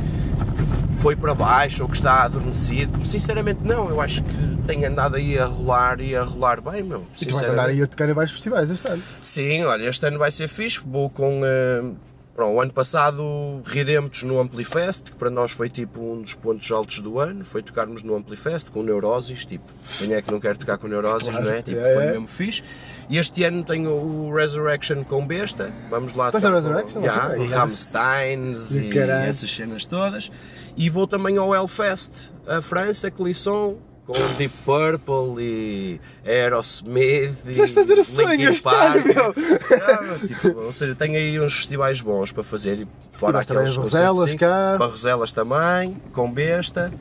que 0.56 0.94
foi 0.98 1.16
para 1.16 1.34
baixo 1.34 1.82
ou 1.84 1.88
que 1.88 1.96
está 1.96 2.24
adormecido. 2.24 3.04
Sinceramente, 3.04 3.60
não, 3.64 3.88
eu 3.88 4.00
acho 4.00 4.22
que 4.22 4.51
tem 4.66 4.84
andado 4.84 5.16
aí 5.16 5.38
a 5.38 5.44
rolar 5.44 6.00
e 6.00 6.14
a 6.16 6.22
rolar 6.22 6.60
bem, 6.60 6.82
meu. 6.82 7.04
E 7.20 7.26
tu 7.26 7.34
vais 7.34 7.48
andar 7.48 7.68
aí 7.68 7.82
a 7.82 7.86
tocar 7.86 8.08
em 8.08 8.12
vários 8.12 8.32
festivais 8.32 8.70
este 8.70 8.88
ano. 8.88 9.02
Sim, 9.22 9.64
olha, 9.64 9.88
este 9.88 10.06
ano 10.06 10.18
vai 10.18 10.30
ser 10.30 10.48
fixe. 10.48 10.80
Vou 10.84 11.08
com. 11.10 11.40
eh, 11.44 11.82
pronto, 12.34 12.54
o 12.56 12.60
ano 12.60 12.72
passado 12.72 13.60
Redemptos 13.64 14.22
no 14.22 14.40
Amplifest, 14.40 15.04
que 15.10 15.16
para 15.16 15.28
nós 15.30 15.50
foi 15.52 15.68
tipo 15.68 16.00
um 16.00 16.22
dos 16.22 16.34
pontos 16.34 16.70
altos 16.70 17.00
do 17.00 17.18
ano. 17.18 17.44
Foi 17.44 17.62
tocarmos 17.62 18.02
no 18.02 18.14
Amplifest 18.16 18.70
com 18.70 18.82
Neurosis. 18.82 19.44
Tipo, 19.44 19.64
quem 19.98 20.12
é 20.14 20.22
que 20.22 20.30
não 20.32 20.40
quer 20.40 20.56
tocar 20.56 20.78
com 20.78 20.86
Neurosis, 20.88 21.28
Claro, 21.28 21.44
não 21.44 21.52
é? 21.52 21.62
Tipo, 21.62 21.80
é. 21.80 21.92
foi 21.94 22.06
mesmo 22.06 22.26
fixe. 22.26 22.62
E 23.10 23.18
este 23.18 23.44
ano 23.44 23.62
tenho 23.64 23.90
o 23.90 24.32
Resurrection 24.34 25.04
com 25.04 25.26
Besta. 25.26 25.70
Vamos 25.90 26.14
lá 26.14 26.30
Mas 26.32 26.42
é 26.42 26.48
tocar 26.48 26.54
Resurrection? 26.62 27.02
com, 27.02 27.10
sei. 27.10 27.36
com 27.48 27.54
Rammsteins 27.54 28.74
E 28.74 28.80
e, 28.84 28.90
caralho. 28.90 29.28
essas 29.28 29.50
cenas 29.50 29.84
todas. 29.84 30.30
E 30.76 30.88
vou 30.88 31.06
também 31.06 31.36
ao 31.36 31.54
Hellfest, 31.54 32.30
a 32.46 32.62
França, 32.62 33.10
Clisson. 33.10 33.76
Com 34.12 34.34
Deep 34.36 34.54
Purple 34.64 35.42
e 35.42 36.00
Aerosmith 36.24 37.36
e 37.46 37.54
Vais 37.54 37.70
fazer 37.70 37.98
o 37.98 38.04
sonho 38.04 38.38
meu! 38.38 39.34
Ah, 39.82 40.26
tipo, 40.26 40.60
ou 40.60 40.72
seja, 40.72 40.94
tenho 40.94 41.16
aí 41.16 41.40
uns 41.40 41.54
festivais 41.54 42.00
bons 42.00 42.30
para 42.30 42.44
fazer 42.44 42.80
e 42.80 42.88
fora 43.10 43.44
também 43.44 43.62
aqueles 43.62 43.70
as 43.70 43.76
Roselas 43.76 44.10
concertos, 44.10 44.30
sim. 44.32 44.38
cá. 44.38 44.76
Barroselas 44.78 45.32
também, 45.32 45.96
com 46.12 46.30
besta. 46.30 46.92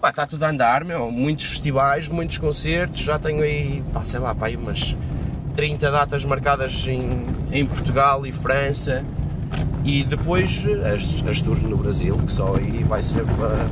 Pá, 0.00 0.10
está 0.10 0.26
tudo 0.26 0.42
a 0.44 0.48
andar, 0.48 0.84
meu. 0.84 1.10
Muitos 1.10 1.46
festivais, 1.46 2.08
muitos 2.08 2.38
concertos. 2.38 3.02
Já 3.02 3.18
tenho 3.18 3.42
aí, 3.42 3.82
pá, 3.92 4.02
sei 4.02 4.18
lá, 4.18 4.34
pá, 4.34 4.46
aí 4.46 4.56
umas 4.56 4.96
30 5.56 5.90
datas 5.90 6.24
marcadas 6.24 6.86
em, 6.88 7.26
em 7.52 7.66
Portugal 7.66 8.24
e 8.24 8.32
França. 8.32 9.04
E 9.84 10.04
depois 10.04 10.64
as, 10.94 11.26
as 11.28 11.40
tours 11.40 11.62
no 11.62 11.76
Brasil, 11.76 12.16
que 12.18 12.32
só 12.32 12.54
aí 12.56 12.82
vai 12.84 13.02
ser 13.02 13.24
para, 13.24 13.66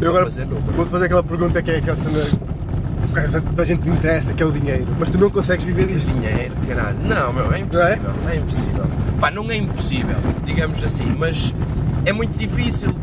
Eu 0.00 0.10
agora 0.10 0.24
fazer 0.24 0.46
vou-te 0.46 0.90
fazer 0.90 1.04
aquela 1.06 1.24
pergunta 1.24 1.60
que 1.60 1.70
é 1.70 1.76
aquela 1.78 1.96
cena 1.96 2.20
que 2.20 3.40
toda 3.40 3.62
a 3.62 3.64
gente 3.64 3.88
interessa, 3.88 4.32
que 4.32 4.42
é 4.42 4.46
o 4.46 4.52
dinheiro. 4.52 4.86
Mas 4.98 5.10
tu 5.10 5.18
não 5.18 5.28
consegues 5.28 5.64
viver 5.64 5.86
disto. 5.86 6.12
dinheiro, 6.12 6.54
caralho. 6.66 6.96
Não, 7.02 7.32
meu, 7.32 7.52
é 7.52 7.58
impossível, 7.58 8.10
é? 8.28 8.36
impossível. 8.36 8.84
Pá, 9.20 9.30
não 9.30 9.50
é 9.50 9.56
impossível, 9.56 10.16
digamos 10.44 10.84
assim, 10.84 11.12
mas 11.18 11.52
é 12.06 12.12
muito 12.12 12.38
difícil. 12.38 12.94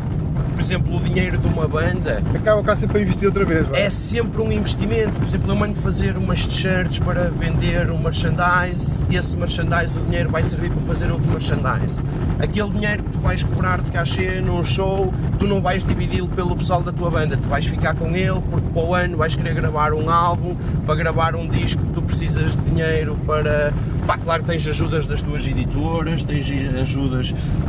Por 0.54 0.62
exemplo, 0.62 0.96
o 0.96 1.00
dinheiro 1.00 1.36
de 1.36 1.46
uma 1.46 1.68
banda 1.68 2.22
Acaba 2.34 2.62
cá 2.62 2.74
sempre 2.74 3.00
a 3.00 3.02
investir 3.02 3.28
outra 3.28 3.44
vez, 3.44 3.68
não 3.68 3.74
é? 3.74 3.82
é 3.82 3.90
sempre 3.90 4.40
um 4.40 4.50
investimento. 4.50 5.12
Por 5.12 5.26
exemplo, 5.26 5.50
eu 5.50 5.56
mando 5.56 5.74
fazer 5.74 6.16
umas 6.16 6.46
t-shirts 6.46 6.98
para 6.98 7.28
vender 7.28 7.90
um 7.90 7.98
merchandise 7.98 9.04
e 9.10 9.16
esse 9.16 9.36
merchandise, 9.36 9.98
o 9.98 10.00
dinheiro 10.00 10.30
vai 10.30 10.42
servir 10.42 10.70
para 10.70 10.80
fazer 10.80 11.12
outro 11.12 11.30
merchandise. 11.30 12.00
Aquele 12.42 12.70
dinheiro 12.70 13.02
que 13.02 13.10
tu 13.10 13.18
vais 13.20 13.44
cobrar 13.44 13.82
cachê 13.96 14.42
num 14.42 14.62
show, 14.62 15.10
tu 15.38 15.46
não 15.46 15.62
vais 15.62 15.82
dividi-lo 15.82 16.28
pelo 16.28 16.54
pessoal 16.54 16.82
da 16.82 16.92
tua 16.92 17.10
banda, 17.10 17.34
tu 17.34 17.48
vais 17.48 17.64
ficar 17.64 17.94
com 17.94 18.14
ele 18.14 18.42
porque 18.50 18.68
para 18.68 18.82
o 18.82 18.94
ano 18.94 19.16
vais 19.16 19.34
querer 19.34 19.54
gravar 19.54 19.94
um 19.94 20.10
álbum, 20.10 20.54
para 20.84 20.94
gravar 20.94 21.34
um 21.34 21.48
disco 21.48 21.82
tu 21.94 22.02
precisas 22.02 22.58
de 22.58 22.64
dinheiro 22.64 23.16
para. 23.26 23.72
Pá, 24.06 24.18
claro 24.18 24.42
que 24.42 24.50
tens 24.50 24.68
ajudas 24.68 25.06
das 25.06 25.22
tuas 25.22 25.46
editoras, 25.46 26.22
tens 26.22 26.46
ajudas 26.78 27.28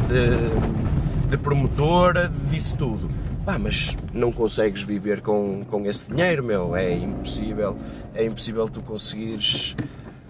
de 0.10 0.88
de 1.30 1.38
promotora, 1.38 2.30
disso 2.50 2.76
tudo. 2.76 3.10
Pá, 3.46 3.58
mas 3.58 3.98
não 4.14 4.32
consegues 4.32 4.84
viver 4.84 5.22
com, 5.22 5.64
com 5.70 5.86
esse 5.86 6.10
dinheiro, 6.10 6.44
meu, 6.44 6.76
é 6.76 6.94
impossível. 6.94 7.78
É 8.14 8.26
impossível 8.26 8.68
tu 8.68 8.82
conseguires, 8.82 9.76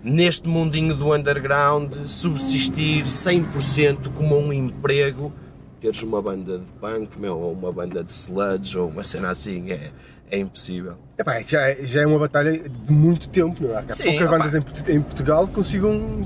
neste 0.03 0.47
mundinho 0.47 0.95
do 0.95 1.13
underground, 1.13 1.93
subsistir 2.05 3.05
100% 3.05 4.13
como 4.13 4.37
um 4.37 4.53
emprego 4.53 5.33
teres 5.79 6.01
uma 6.03 6.21
banda 6.21 6.59
de 6.59 6.71
punk, 6.73 7.19
meu, 7.19 7.37
ou 7.37 7.53
uma 7.53 7.71
banda 7.71 8.03
de 8.03 8.11
sludge, 8.11 8.77
ou 8.77 8.89
uma 8.89 9.03
cena 9.03 9.29
assim, 9.29 9.71
é, 9.71 9.91
é 10.31 10.39
impossível. 10.39 10.95
Epá, 11.17 11.39
já, 11.45 11.61
é- 11.69 11.85
já 11.85 12.01
é 12.01 12.05
uma 12.07 12.19
batalha 12.19 12.57
de 12.67 12.91
muito 12.91 13.29
tempo, 13.29 13.63
não 13.63 13.71
é? 13.77 13.83
Há 13.87 13.89
Sim, 13.89 14.03
poucas 14.05 14.27
opá. 14.27 14.37
bandas 14.37 14.53
em, 14.55 14.93
em 14.95 15.01
Portugal 15.01 15.47
que 15.47 15.53
consigam 15.53 16.21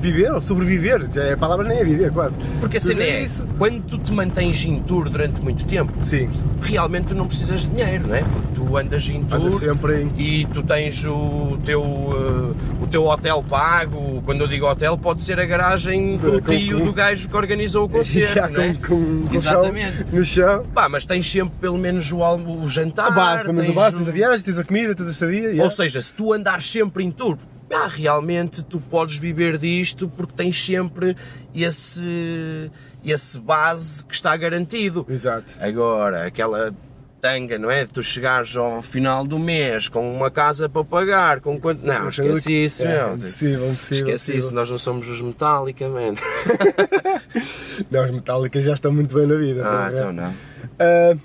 viver 0.00 0.32
ou 0.32 0.40
sobreviver. 0.42 1.08
Já 1.12 1.22
é, 1.24 1.32
a 1.32 1.36
palavra 1.36 1.66
nem 1.68 1.78
é 1.78 1.84
viver, 1.84 2.10
quase. 2.12 2.36
Porque 2.60 2.76
a 2.76 2.80
cena 2.80 3.00
Viver 3.00 3.12
é, 3.12 3.22
isso. 3.22 3.46
quando 3.58 3.82
tu 3.82 3.98
te 3.98 4.12
mantens 4.12 4.64
em 4.64 4.80
tour 4.80 5.08
durante 5.08 5.40
muito 5.40 5.64
tempo, 5.66 5.92
Sim. 6.02 6.28
realmente 6.60 7.08
tu 7.08 7.14
não 7.14 7.26
precisas 7.26 7.62
de 7.62 7.70
dinheiro, 7.70 8.08
não 8.08 8.14
é? 8.14 8.22
Porque 8.22 8.48
tu 8.54 8.76
andas 8.76 9.08
em 9.08 9.22
tour 9.24 9.40
Anda 9.40 9.50
sempre 9.52 10.02
em. 10.02 10.12
e 10.16 10.44
tu 10.46 10.62
tens 10.62 11.04
o 11.04 11.58
teu, 11.64 11.82
eh, 11.82 12.82
o 12.82 12.86
teu 12.86 13.04
hotel 13.06 13.44
pago. 13.48 14.22
Quando 14.24 14.42
eu 14.42 14.46
digo 14.46 14.66
hotel, 14.66 14.96
pode 14.98 15.22
ser 15.22 15.38
a 15.40 15.44
garagem 15.46 16.16
do 16.16 16.32
Com- 16.32 16.40
tio 16.40 16.78
com- 16.78 16.84
do 16.86 16.92
gajo 16.92 17.28
que 17.28 17.36
organizou 17.36 17.84
o 17.84 17.88
concerto, 17.90 18.34
Já 18.34 18.48
não 18.48 18.60
é? 18.60 18.74
com, 18.74 19.26
com, 19.28 19.34
Exatamente. 19.34 19.98
Chão, 19.98 20.06
no 20.12 20.24
chão. 20.24 20.66
Pá, 20.74 20.88
mas 20.88 21.04
tens 21.04 21.30
sempre 21.30 21.54
pelo 21.60 21.78
menos 21.78 22.10
o, 22.12 22.22
almo- 22.22 22.62
o 22.62 22.68
jantar. 22.68 23.06
A 23.08 23.10
base, 23.10 23.44
tens 23.54 23.70
base, 23.74 23.96
o- 23.96 23.98
tens 23.98 24.08
a 24.08 24.12
viagem, 24.12 24.44
tens 24.44 24.58
a 24.58 24.64
comida, 24.64 24.94
tens 24.94 25.08
a 25.08 25.10
estadia. 25.10 25.40
yeah. 25.40 25.64
Ou 25.64 25.70
seja, 25.70 26.00
se 26.00 26.12
tu 26.14 26.32
andares 26.32 26.70
sempre 26.70 27.04
em 27.04 27.10
tour, 27.10 27.36
ah, 27.72 27.86
realmente 27.86 28.64
tu 28.64 28.80
podes 28.80 29.16
viver 29.16 29.58
disto 29.58 30.08
porque 30.08 30.32
tens 30.36 30.62
sempre 30.64 31.16
esse, 31.54 32.70
esse 33.04 33.38
base 33.38 34.04
que 34.04 34.14
está 34.14 34.36
garantido. 34.36 35.06
Exato. 35.08 35.54
Agora, 35.60 36.26
aquela 36.26 36.74
tanga, 37.20 37.58
não 37.58 37.70
é? 37.70 37.86
Tu 37.86 38.02
chegares 38.02 38.56
ao 38.56 38.80
final 38.80 39.24
do 39.26 39.38
mês 39.38 39.88
com 39.88 40.10
uma 40.14 40.30
casa 40.30 40.68
para 40.68 40.82
pagar, 40.82 41.40
com 41.40 41.60
quanto. 41.60 41.84
Não, 41.84 42.08
esquece 42.08 42.50
isso, 42.64 42.86
É, 42.86 43.04
meu. 43.04 43.14
impossível, 43.14 43.66
impossível, 43.70 43.96
Esquece 44.06 44.36
isso, 44.36 44.54
nós 44.54 44.70
não 44.70 44.78
somos 44.78 45.06
os 45.08 45.20
Metallica, 45.20 45.88
man. 45.88 46.14
Não, 47.90 48.04
os 48.04 48.10
Metallica 48.10 48.60
já 48.60 48.74
estão 48.74 48.92
muito 48.92 49.14
bem 49.14 49.26
na 49.26 49.36
vida. 49.36 49.62
Ah, 49.64 49.90
então 49.92 50.12
não. 50.12 50.34
Ah, 50.78 51.16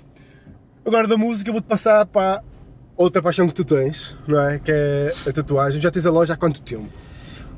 agora 0.84 1.06
da 1.08 1.16
música 1.16 1.50
vou-te 1.52 1.66
passar 1.66 2.06
para 2.06 2.42
outra 2.96 3.20
paixão 3.22 3.46
que 3.46 3.54
tu 3.54 3.64
tens, 3.64 4.14
não 4.26 4.40
é? 4.40 4.58
Que 4.58 4.72
é 4.72 5.12
a 5.26 5.32
tatuagem. 5.32 5.80
Já 5.80 5.90
tens 5.90 6.06
a 6.06 6.10
loja 6.10 6.34
há 6.34 6.36
quanto 6.36 6.60
tempo? 6.60 6.88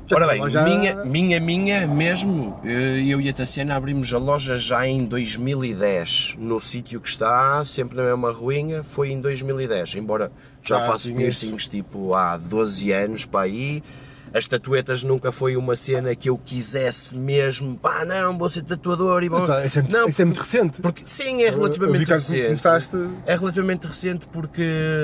Já 0.07 0.15
Ora 0.15 0.27
bem, 0.27 0.41
loja 0.41 0.63
minha, 0.63 1.05
minha, 1.05 1.39
minha 1.39 1.87
mesmo, 1.87 2.59
eh, 2.65 3.03
eu 3.07 3.21
e 3.21 3.29
a 3.29 3.33
Tassiana 3.33 3.75
abrimos 3.75 4.11
a 4.11 4.17
loja 4.17 4.57
já 4.57 4.87
em 4.87 5.05
2010, 5.05 6.35
no 6.39 6.59
sítio 6.59 6.99
que 6.99 7.07
está, 7.07 7.63
sempre 7.63 7.95
na 7.95 8.03
mesma 8.03 8.31
ruinha, 8.31 8.81
foi 8.81 9.11
em 9.11 9.21
2010, 9.21 9.95
embora 9.95 10.31
já 10.63 10.79
Já 10.79 10.87
faço 10.87 11.13
piercings 11.13 11.67
tipo 11.67 12.15
há 12.15 12.37
12 12.37 12.91
anos 12.91 13.25
para 13.27 13.41
aí, 13.41 13.83
as 14.33 14.45
tatuetas 14.45 15.03
nunca 15.03 15.31
foi 15.31 15.55
uma 15.57 15.75
cena 15.77 16.15
que 16.15 16.29
eu 16.29 16.37
quisesse 16.37 17.15
mesmo, 17.15 17.75
pá 17.77 18.05
não, 18.05 18.37
vou 18.37 18.49
ser 18.49 18.63
tatuador 18.63 19.23
e 19.23 19.29
vou... 19.29 19.43
Então, 19.43 19.63
isso 19.65 19.79
é 19.79 19.81
muito- 19.81 19.97
não, 19.97 20.09
isso 20.09 20.21
é 20.21 20.25
muito 20.25 20.39
recente. 20.39 20.81
porque, 20.81 21.01
sim, 21.05 21.41
é 21.43 21.49
relativamente 21.49 22.11
recente. 22.11 22.45
começaste- 22.45 22.97
É 23.25 23.35
relativamente 23.35 23.87
recente 23.87 24.27
porque, 24.27 24.63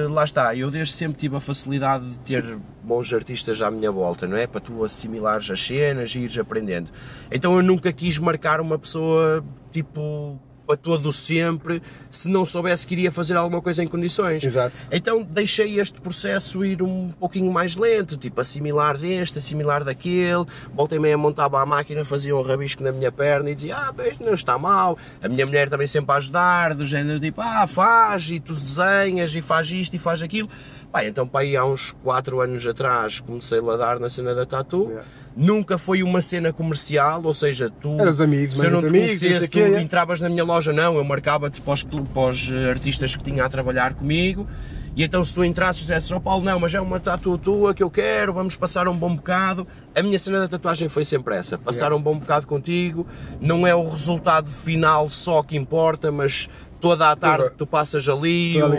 lá 0.09 0.23
está, 0.23 0.55
eu 0.55 0.69
desde 0.69 0.93
sempre 0.93 1.17
tive 1.17 1.35
a 1.35 1.41
facilidade 1.41 2.09
de 2.09 2.19
ter 2.19 2.57
bons 2.83 3.11
artistas 3.13 3.61
à 3.61 3.71
minha 3.71 3.91
volta, 3.91 4.27
não 4.27 4.37
é? 4.37 4.45
Para 4.45 4.61
tu 4.61 4.83
assimilares 4.83 5.49
as 5.49 5.61
cenas 5.65 6.13
e 6.15 6.19
ires 6.19 6.37
aprendendo. 6.37 6.91
Então 7.31 7.55
eu 7.55 7.63
nunca 7.63 7.91
quis 7.91 8.19
marcar 8.19 8.61
uma 8.61 8.77
pessoa, 8.77 9.43
tipo, 9.71 10.39
para 10.65 10.77
todo 10.77 11.11
sempre, 11.13 11.81
se 12.09 12.29
não 12.29 12.45
soubesse 12.45 12.87
que 12.87 12.93
iria 12.93 13.11
fazer 13.11 13.35
alguma 13.37 13.61
coisa 13.61 13.83
em 13.83 13.87
condições. 13.87 14.43
Exato. 14.43 14.75
Então 14.91 15.23
deixei 15.23 15.79
este 15.79 16.01
processo 16.01 16.65
ir 16.65 16.81
um 16.81 17.11
pouquinho 17.19 17.51
mais 17.51 17.75
lento, 17.75 18.17
tipo 18.17 18.41
assimilar 18.41 18.97
deste, 18.97 19.37
assimilar 19.37 19.83
daquele, 19.83 20.45
voltei 20.73 20.99
meia 20.99 21.17
montava 21.17 21.61
a 21.61 21.65
máquina, 21.65 22.03
fazia 22.03 22.35
um 22.35 22.41
rabisco 22.41 22.83
na 22.83 22.91
minha 22.91 23.11
perna 23.11 23.49
e 23.49 23.55
dizia, 23.55 23.77
ah, 23.77 23.93
isto 24.07 24.23
não 24.23 24.33
está 24.33 24.57
mal. 24.57 24.97
A 25.21 25.27
minha 25.27 25.45
mulher 25.45 25.69
também 25.69 25.87
sempre 25.87 26.13
a 26.13 26.15
ajudar, 26.15 26.73
do 26.73 26.85
género 26.85 27.19
tipo, 27.19 27.41
ah, 27.41 27.67
faz, 27.67 28.29
e 28.29 28.39
tu 28.39 28.53
desenhas, 28.53 29.35
e 29.35 29.41
faz 29.41 29.71
isto, 29.71 29.95
e 29.95 29.99
faz 29.99 30.21
aquilo. 30.21 30.49
Pá, 30.91 31.05
então 31.05 31.27
para 31.27 31.41
aí 31.41 31.55
há 31.55 31.65
uns 31.65 31.91
4 32.03 32.41
anos 32.41 32.65
atrás 32.65 33.19
comecei 33.19 33.59
a 33.59 33.61
ladar 33.61 33.99
na 33.99 34.09
cena 34.09 34.33
da 34.33 34.45
tatu. 34.45 34.87
Yeah. 34.87 35.05
Nunca 35.35 35.77
foi 35.77 36.01
uma 36.01 36.21
cena 36.21 36.53
comercial, 36.53 37.21
ou 37.23 37.33
seja, 37.33 37.69
tu, 37.69 37.99
Eram 37.99 38.11
os 38.11 38.21
amigos, 38.21 38.57
se 38.57 38.65
eu 38.65 38.71
não 38.71 38.79
te 38.79 38.87
amigos, 38.87 39.19
conhecesse, 39.19 39.49
tu 39.49 39.59
é. 39.59 39.81
entravas 39.81 40.21
na 40.21 40.29
minha 40.29 40.45
loja, 40.45 40.71
não, 40.71 40.95
eu 40.95 41.03
marcava-te 41.03 41.59
para 41.59 41.73
os, 41.73 41.83
para 41.83 42.29
os 42.29 42.51
eh, 42.51 42.69
artistas 42.69 43.17
que 43.17 43.23
tinha 43.23 43.43
a 43.43 43.49
trabalhar 43.49 43.95
comigo, 43.95 44.47
e 44.95 45.03
então 45.03 45.21
se 45.25 45.33
tu 45.33 45.43
entrasses 45.43 45.81
e 45.81 45.85
dissesses, 45.87 46.09
ó 46.13 46.21
Paulo, 46.21 46.45
não, 46.45 46.57
mas 46.57 46.73
é 46.73 46.79
uma 46.79 47.01
tatu 47.01 47.37
tua 47.37 47.73
que 47.73 47.83
eu 47.83 47.91
quero, 47.91 48.33
vamos 48.33 48.55
passar 48.55 48.87
um 48.87 48.95
bom 48.95 49.13
bocado. 49.13 49.67
A 49.93 50.01
minha 50.01 50.17
cena 50.17 50.39
da 50.39 50.47
tatuagem 50.47 50.87
foi 50.87 51.03
sempre 51.03 51.35
essa, 51.35 51.57
passar 51.57 51.91
um 51.91 52.01
bom 52.01 52.17
bocado 52.17 52.47
contigo, 52.47 53.05
não 53.41 53.67
é 53.67 53.75
o 53.75 53.83
resultado 53.83 54.49
final 54.49 55.09
só 55.09 55.43
que 55.43 55.57
importa, 55.57 56.13
mas 56.13 56.47
toda 56.89 57.09
a 57.11 57.15
tarde 57.15 57.37
Toda- 57.37 57.49
que 57.51 57.57
tu 57.57 57.67
passas 57.67 58.07
ali, 58.09 58.59
a 58.59 58.63
o- 58.63 58.65
a 58.67 58.69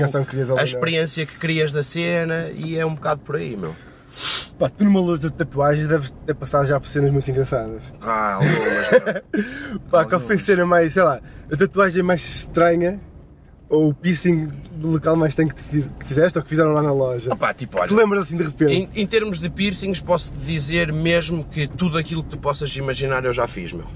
não 0.48 0.58
é? 0.58 0.64
experiência 0.64 1.26
que 1.26 1.36
crias 1.36 1.72
da 1.72 1.82
cena, 1.82 2.50
e 2.54 2.76
é 2.76 2.84
um 2.86 2.94
bocado 2.94 3.20
por 3.20 3.36
aí, 3.36 3.56
meu. 3.56 3.74
Pá, 4.58 4.68
tu 4.70 4.84
numa 4.84 5.00
loja 5.00 5.22
de 5.22 5.30
tatuagens 5.32 5.86
deves 5.86 6.10
ter 6.24 6.34
passado 6.34 6.66
já 6.66 6.80
por 6.80 6.86
cenas 6.88 7.10
muito 7.12 7.30
engraçadas. 7.30 7.82
Ah, 8.00 8.34
algumas. 8.34 9.22
Pá, 9.90 10.04
qual 10.06 10.20
foi 10.20 10.36
a 10.36 10.38
cena 10.38 10.64
mais, 10.64 10.92
sei 10.94 11.02
lá, 11.02 11.20
a 11.52 11.56
tatuagem 11.56 12.02
mais 12.02 12.22
estranha 12.22 12.98
ou 13.68 13.90
o 13.90 13.94
piercing 13.94 14.46
do 14.72 14.92
local 14.92 15.16
mais 15.16 15.32
estranho 15.32 15.52
que, 15.52 15.62
fiz- 15.62 15.90
que 16.00 16.06
fizeste 16.06 16.38
ou 16.38 16.42
que 16.44 16.48
fizeram 16.48 16.72
lá 16.72 16.80
na 16.80 16.92
loja? 16.92 17.30
Opá, 17.32 17.52
tipo, 17.52 17.78
olha, 17.78 17.88
Tu 17.88 17.94
lembras 17.96 18.22
assim 18.22 18.36
de 18.38 18.44
repente? 18.44 18.72
Em, 18.72 18.88
em 19.02 19.06
termos 19.06 19.38
de 19.38 19.50
piercings, 19.50 20.00
posso 20.00 20.32
te 20.32 20.38
dizer 20.38 20.90
mesmo 20.92 21.44
que 21.44 21.66
tudo 21.66 21.98
aquilo 21.98 22.22
que 22.24 22.30
tu 22.30 22.38
possas 22.38 22.74
imaginar 22.76 23.24
eu 23.26 23.32
já 23.34 23.46
fiz, 23.46 23.72
meu. 23.74 23.86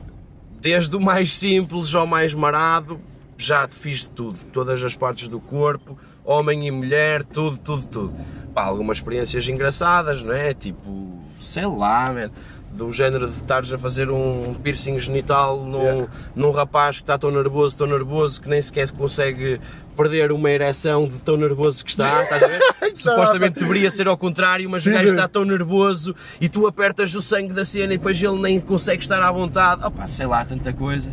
Desde 0.60 0.94
o 0.94 1.00
mais 1.00 1.32
simples 1.32 1.94
ao 1.94 2.06
mais 2.06 2.34
marado, 2.34 3.00
já 3.42 3.66
fiz 3.68 4.00
de 4.00 4.08
tudo. 4.10 4.38
Todas 4.52 4.82
as 4.84 4.94
partes 4.94 5.28
do 5.28 5.40
corpo, 5.40 5.98
homem 6.24 6.66
e 6.66 6.70
mulher, 6.70 7.24
tudo, 7.24 7.58
tudo, 7.58 7.86
tudo. 7.86 8.14
Pá, 8.54 8.62
algumas 8.64 8.98
experiências 8.98 9.48
engraçadas, 9.48 10.22
não 10.22 10.32
é? 10.32 10.52
Tipo, 10.54 11.18
sei 11.38 11.66
lá, 11.66 12.12
man, 12.12 12.30
do 12.72 12.92
género 12.92 13.26
de 13.26 13.34
estares 13.34 13.72
a 13.72 13.78
fazer 13.78 14.10
um 14.10 14.54
piercing 14.54 14.98
genital 14.98 15.64
num, 15.64 15.80
Yeah. 15.82 16.08
num 16.36 16.50
rapaz 16.50 16.96
que 16.96 17.02
está 17.02 17.18
tão 17.18 17.30
nervoso, 17.30 17.76
tão 17.76 17.86
nervoso, 17.86 18.40
que 18.40 18.48
nem 18.48 18.60
sequer 18.62 18.90
consegue 18.92 19.60
perder 19.96 20.30
uma 20.32 20.50
ereção 20.50 21.06
de 21.06 21.18
tão 21.18 21.36
nervoso 21.36 21.84
que 21.84 21.90
está, 21.90 22.22
estás 22.22 22.42
a 22.42 22.46
ver? 22.46 22.60
Supostamente 22.94 23.58
deveria 23.60 23.90
ser 23.90 24.06
ao 24.08 24.16
contrário, 24.16 24.68
mas 24.70 24.86
o 24.86 24.90
gajo 24.90 25.10
está 25.10 25.26
tão 25.28 25.44
nervoso 25.44 26.14
e 26.40 26.48
tu 26.48 26.66
apertas 26.66 27.14
o 27.14 27.20
sangue 27.22 27.52
da 27.52 27.64
cena 27.64 27.94
e 27.94 27.98
depois 27.98 28.22
ele 28.22 28.40
nem 28.40 28.60
consegue 28.60 29.02
estar 29.02 29.20
à 29.22 29.30
vontade. 29.32 29.84
Opa, 29.84 30.06
sei 30.06 30.26
lá, 30.26 30.44
tanta 30.44 30.72
coisa. 30.72 31.12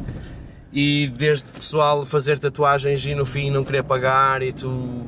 E 0.71 1.07
desde 1.15 1.45
pessoal 1.51 2.05
fazer 2.05 2.39
tatuagens 2.39 3.05
e 3.05 3.15
no 3.15 3.25
fim 3.25 3.49
não 3.49 3.63
querer 3.63 3.83
pagar 3.83 4.41
e 4.41 4.51
tu 4.51 5.01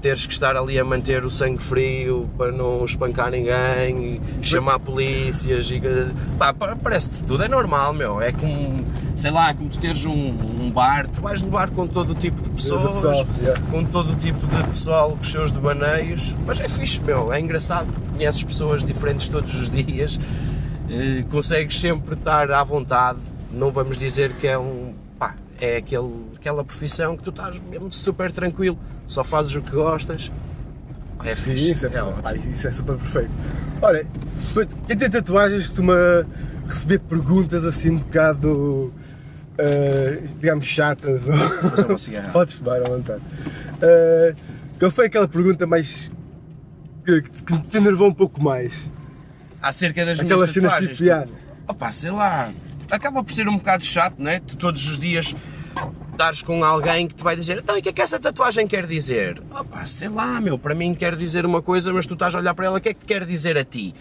teres 0.00 0.26
que 0.26 0.32
estar 0.32 0.56
ali 0.56 0.78
a 0.78 0.84
manter 0.84 1.24
o 1.24 1.30
sangue 1.30 1.62
frio 1.62 2.28
para 2.36 2.52
não 2.52 2.84
espancar 2.84 3.30
ninguém 3.30 4.20
e 4.40 4.46
chamar 4.46 4.78
polícias 4.78 5.70
e 5.70 5.80
pá, 6.38 6.52
pa- 6.52 6.76
parece-te 6.76 7.24
tudo, 7.24 7.42
é 7.42 7.48
normal 7.48 7.92
meu, 7.94 8.20
é 8.20 8.30
como, 8.30 8.84
sei 9.16 9.30
lá, 9.30 9.52
como 9.54 9.68
tu 9.70 9.78
teres 9.78 10.04
um, 10.04 10.12
um 10.12 10.70
bar, 10.70 11.08
tu 11.08 11.22
vais 11.22 11.40
levar 11.42 11.70
com 11.70 11.86
todo 11.86 12.10
o 12.10 12.14
tipo 12.14 12.40
de 12.42 12.50
pessoas, 12.50 12.94
pessoal, 12.94 13.26
yeah. 13.40 13.60
com 13.70 13.84
todo 13.84 14.12
o 14.12 14.16
tipo 14.16 14.46
de 14.46 14.62
pessoal 14.64 15.10
com 15.12 15.20
os 15.22 15.30
seus 15.30 15.50
devaneios, 15.50 16.34
mas 16.46 16.60
é 16.60 16.68
fixe 16.68 17.00
meu, 17.00 17.32
é 17.32 17.40
engraçado, 17.40 17.88
conheces 18.12 18.44
pessoas 18.44 18.84
diferentes 18.84 19.28
todos 19.28 19.54
os 19.54 19.70
dias, 19.70 20.20
eh, 20.90 21.24
consegues 21.30 21.80
sempre 21.80 22.14
estar 22.14 22.50
à 22.50 22.62
vontade, 22.62 23.18
não 23.50 23.72
vamos 23.72 23.96
dizer 23.98 24.32
que 24.34 24.46
é 24.46 24.58
um, 24.58 24.85
é 25.60 25.76
aquele, 25.76 26.26
aquela 26.36 26.64
profissão 26.64 27.16
que 27.16 27.22
tu 27.22 27.30
estás 27.30 27.60
mesmo 27.60 27.92
super 27.92 28.30
tranquilo, 28.30 28.78
só 29.06 29.24
fazes 29.24 29.54
o 29.54 29.62
que 29.62 29.70
gostas, 29.70 30.30
é 31.24 31.34
Sim, 31.34 31.52
fixe, 31.52 31.72
isso 31.72 31.86
é, 31.86 31.88
é 31.88 32.02
pá, 32.22 32.34
isso 32.34 32.68
é 32.68 32.72
super 32.72 32.96
perfeito. 32.96 33.30
Olha, 33.80 34.06
tem 34.86 35.10
tatuagens 35.10 35.66
costuma 35.66 36.26
receber 36.66 36.98
perguntas 37.00 37.64
assim 37.64 37.90
um 37.90 37.98
bocado, 37.98 38.92
ah, 39.58 40.22
digamos, 40.38 40.66
chatas. 40.66 41.26
ou-. 41.28 41.34
Podes 42.32 42.54
fumar 42.54 42.80
à 42.80 42.84
vontade. 42.84 43.22
Ah, 43.82 44.34
qual 44.78 44.90
foi 44.90 45.06
aquela 45.06 45.26
pergunta 45.26 45.66
mais. 45.66 46.10
que, 47.04 47.22
que 47.22 47.58
te 47.60 47.78
enervou 47.78 48.08
um 48.08 48.14
pouco 48.14 48.42
mais? 48.42 48.88
acerca 49.68 50.04
das 50.04 50.20
Aquelas 50.20 50.50
minhas 50.50 50.50
cenas 50.52 50.72
tatuagens. 50.72 50.98
tipo, 50.98 51.08
yeah. 51.08 51.26
Opa, 51.68 51.92
sei 51.92 52.10
lá, 52.10 52.50
acaba 52.90 53.22
por 53.22 53.32
ser 53.32 53.48
um 53.48 53.56
bocado 53.56 53.84
chato, 53.84 54.16
não 54.18 54.30
é? 54.30 54.40
Tu 54.40 54.56
todos 54.56 54.86
os 54.86 54.98
dias 54.98 55.34
dares 56.16 56.40
com 56.40 56.64
alguém 56.64 57.06
que 57.06 57.14
te 57.14 57.22
vai 57.22 57.36
dizer 57.36 57.58
então, 57.58 57.76
e 57.76 57.80
o 57.80 57.82
que 57.82 57.90
é 57.90 57.92
que 57.92 58.00
essa 58.00 58.18
tatuagem 58.18 58.66
quer 58.66 58.86
dizer? 58.86 59.42
Opa, 59.50 59.84
sei 59.84 60.08
lá, 60.08 60.40
meu, 60.40 60.58
para 60.58 60.74
mim 60.74 60.94
quer 60.94 61.14
dizer 61.14 61.44
uma 61.44 61.60
coisa, 61.60 61.92
mas 61.92 62.06
tu 62.06 62.14
estás 62.14 62.34
a 62.34 62.38
olhar 62.38 62.54
para 62.54 62.66
ela, 62.66 62.78
o 62.78 62.80
que 62.80 62.88
é 62.88 62.94
que 62.94 63.00
te 63.00 63.06
quer 63.06 63.24
dizer 63.26 63.58
a 63.58 63.64
ti? 63.64 63.94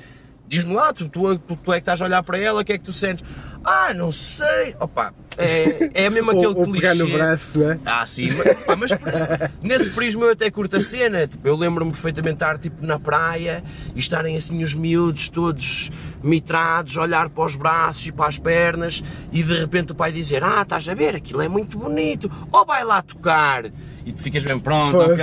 Diz-me 0.47 0.73
lá, 0.75 0.93
tu, 0.93 1.09
tu, 1.09 1.37
tu, 1.39 1.73
é 1.73 1.77
que 1.77 1.81
estás 1.81 2.01
a 2.01 2.05
olhar 2.05 2.21
para 2.23 2.37
ela, 2.37 2.61
o 2.61 2.65
que 2.65 2.73
é 2.73 2.77
que 2.77 2.83
tu 2.83 2.93
sentes? 2.93 3.23
Ah, 3.63 3.93
não 3.95 4.11
sei. 4.11 4.75
Opa, 4.79 5.11
é, 5.39 5.89
é 6.05 6.09
mesmo 6.09 6.29
aquele 6.31 6.45
ou, 6.47 6.57
ou 6.59 6.63
clichê. 6.65 6.81
pegar 6.81 6.95
no 6.95 7.11
braço, 7.11 7.57
não 7.57 7.71
é? 7.71 7.79
Ah, 7.83 8.05
sim, 8.05 8.29
mas, 8.37 8.55
pá, 8.63 8.75
mas 8.75 8.91
esse- 8.91 9.29
nesse 9.63 9.89
prisma 9.89 10.25
eu 10.25 10.31
até 10.33 10.51
curto 10.51 10.75
a 10.77 10.81
cena. 10.81 11.27
Tipo, 11.27 11.47
eu 11.47 11.55
lembro-me 11.55 11.89
perfeitamente 11.91 12.37
de 12.37 12.43
estar 12.43 12.57
tipo, 12.59 12.85
na 12.85 12.99
praia 12.99 13.63
e 13.95 13.99
estarem 13.99 14.37
assim 14.37 14.61
os 14.63 14.75
miúdos 14.75 15.29
todos 15.29 15.89
mitrados, 16.23 16.95
olhar 16.97 17.27
para 17.29 17.43
os 17.43 17.55
braços 17.55 18.05
e 18.05 18.11
para 18.11 18.27
as 18.27 18.37
pernas 18.37 19.03
e 19.31 19.41
de 19.41 19.57
repente 19.59 19.93
o 19.93 19.95
pai 19.95 20.11
dizer: 20.11 20.43
Ah, 20.43 20.61
estás 20.61 20.87
a 20.87 20.93
ver, 20.93 21.15
aquilo 21.15 21.41
é 21.41 21.47
muito 21.49 21.75
bonito, 21.77 22.29
ou 22.51 22.63
vai 22.65 22.83
lá 22.83 23.01
tocar. 23.01 23.63
E 24.05 24.13
tu 24.13 24.21
ficas 24.21 24.43
bem 24.43 24.59
pronto, 24.59 24.95
Pô, 24.97 25.03
ok, 25.05 25.15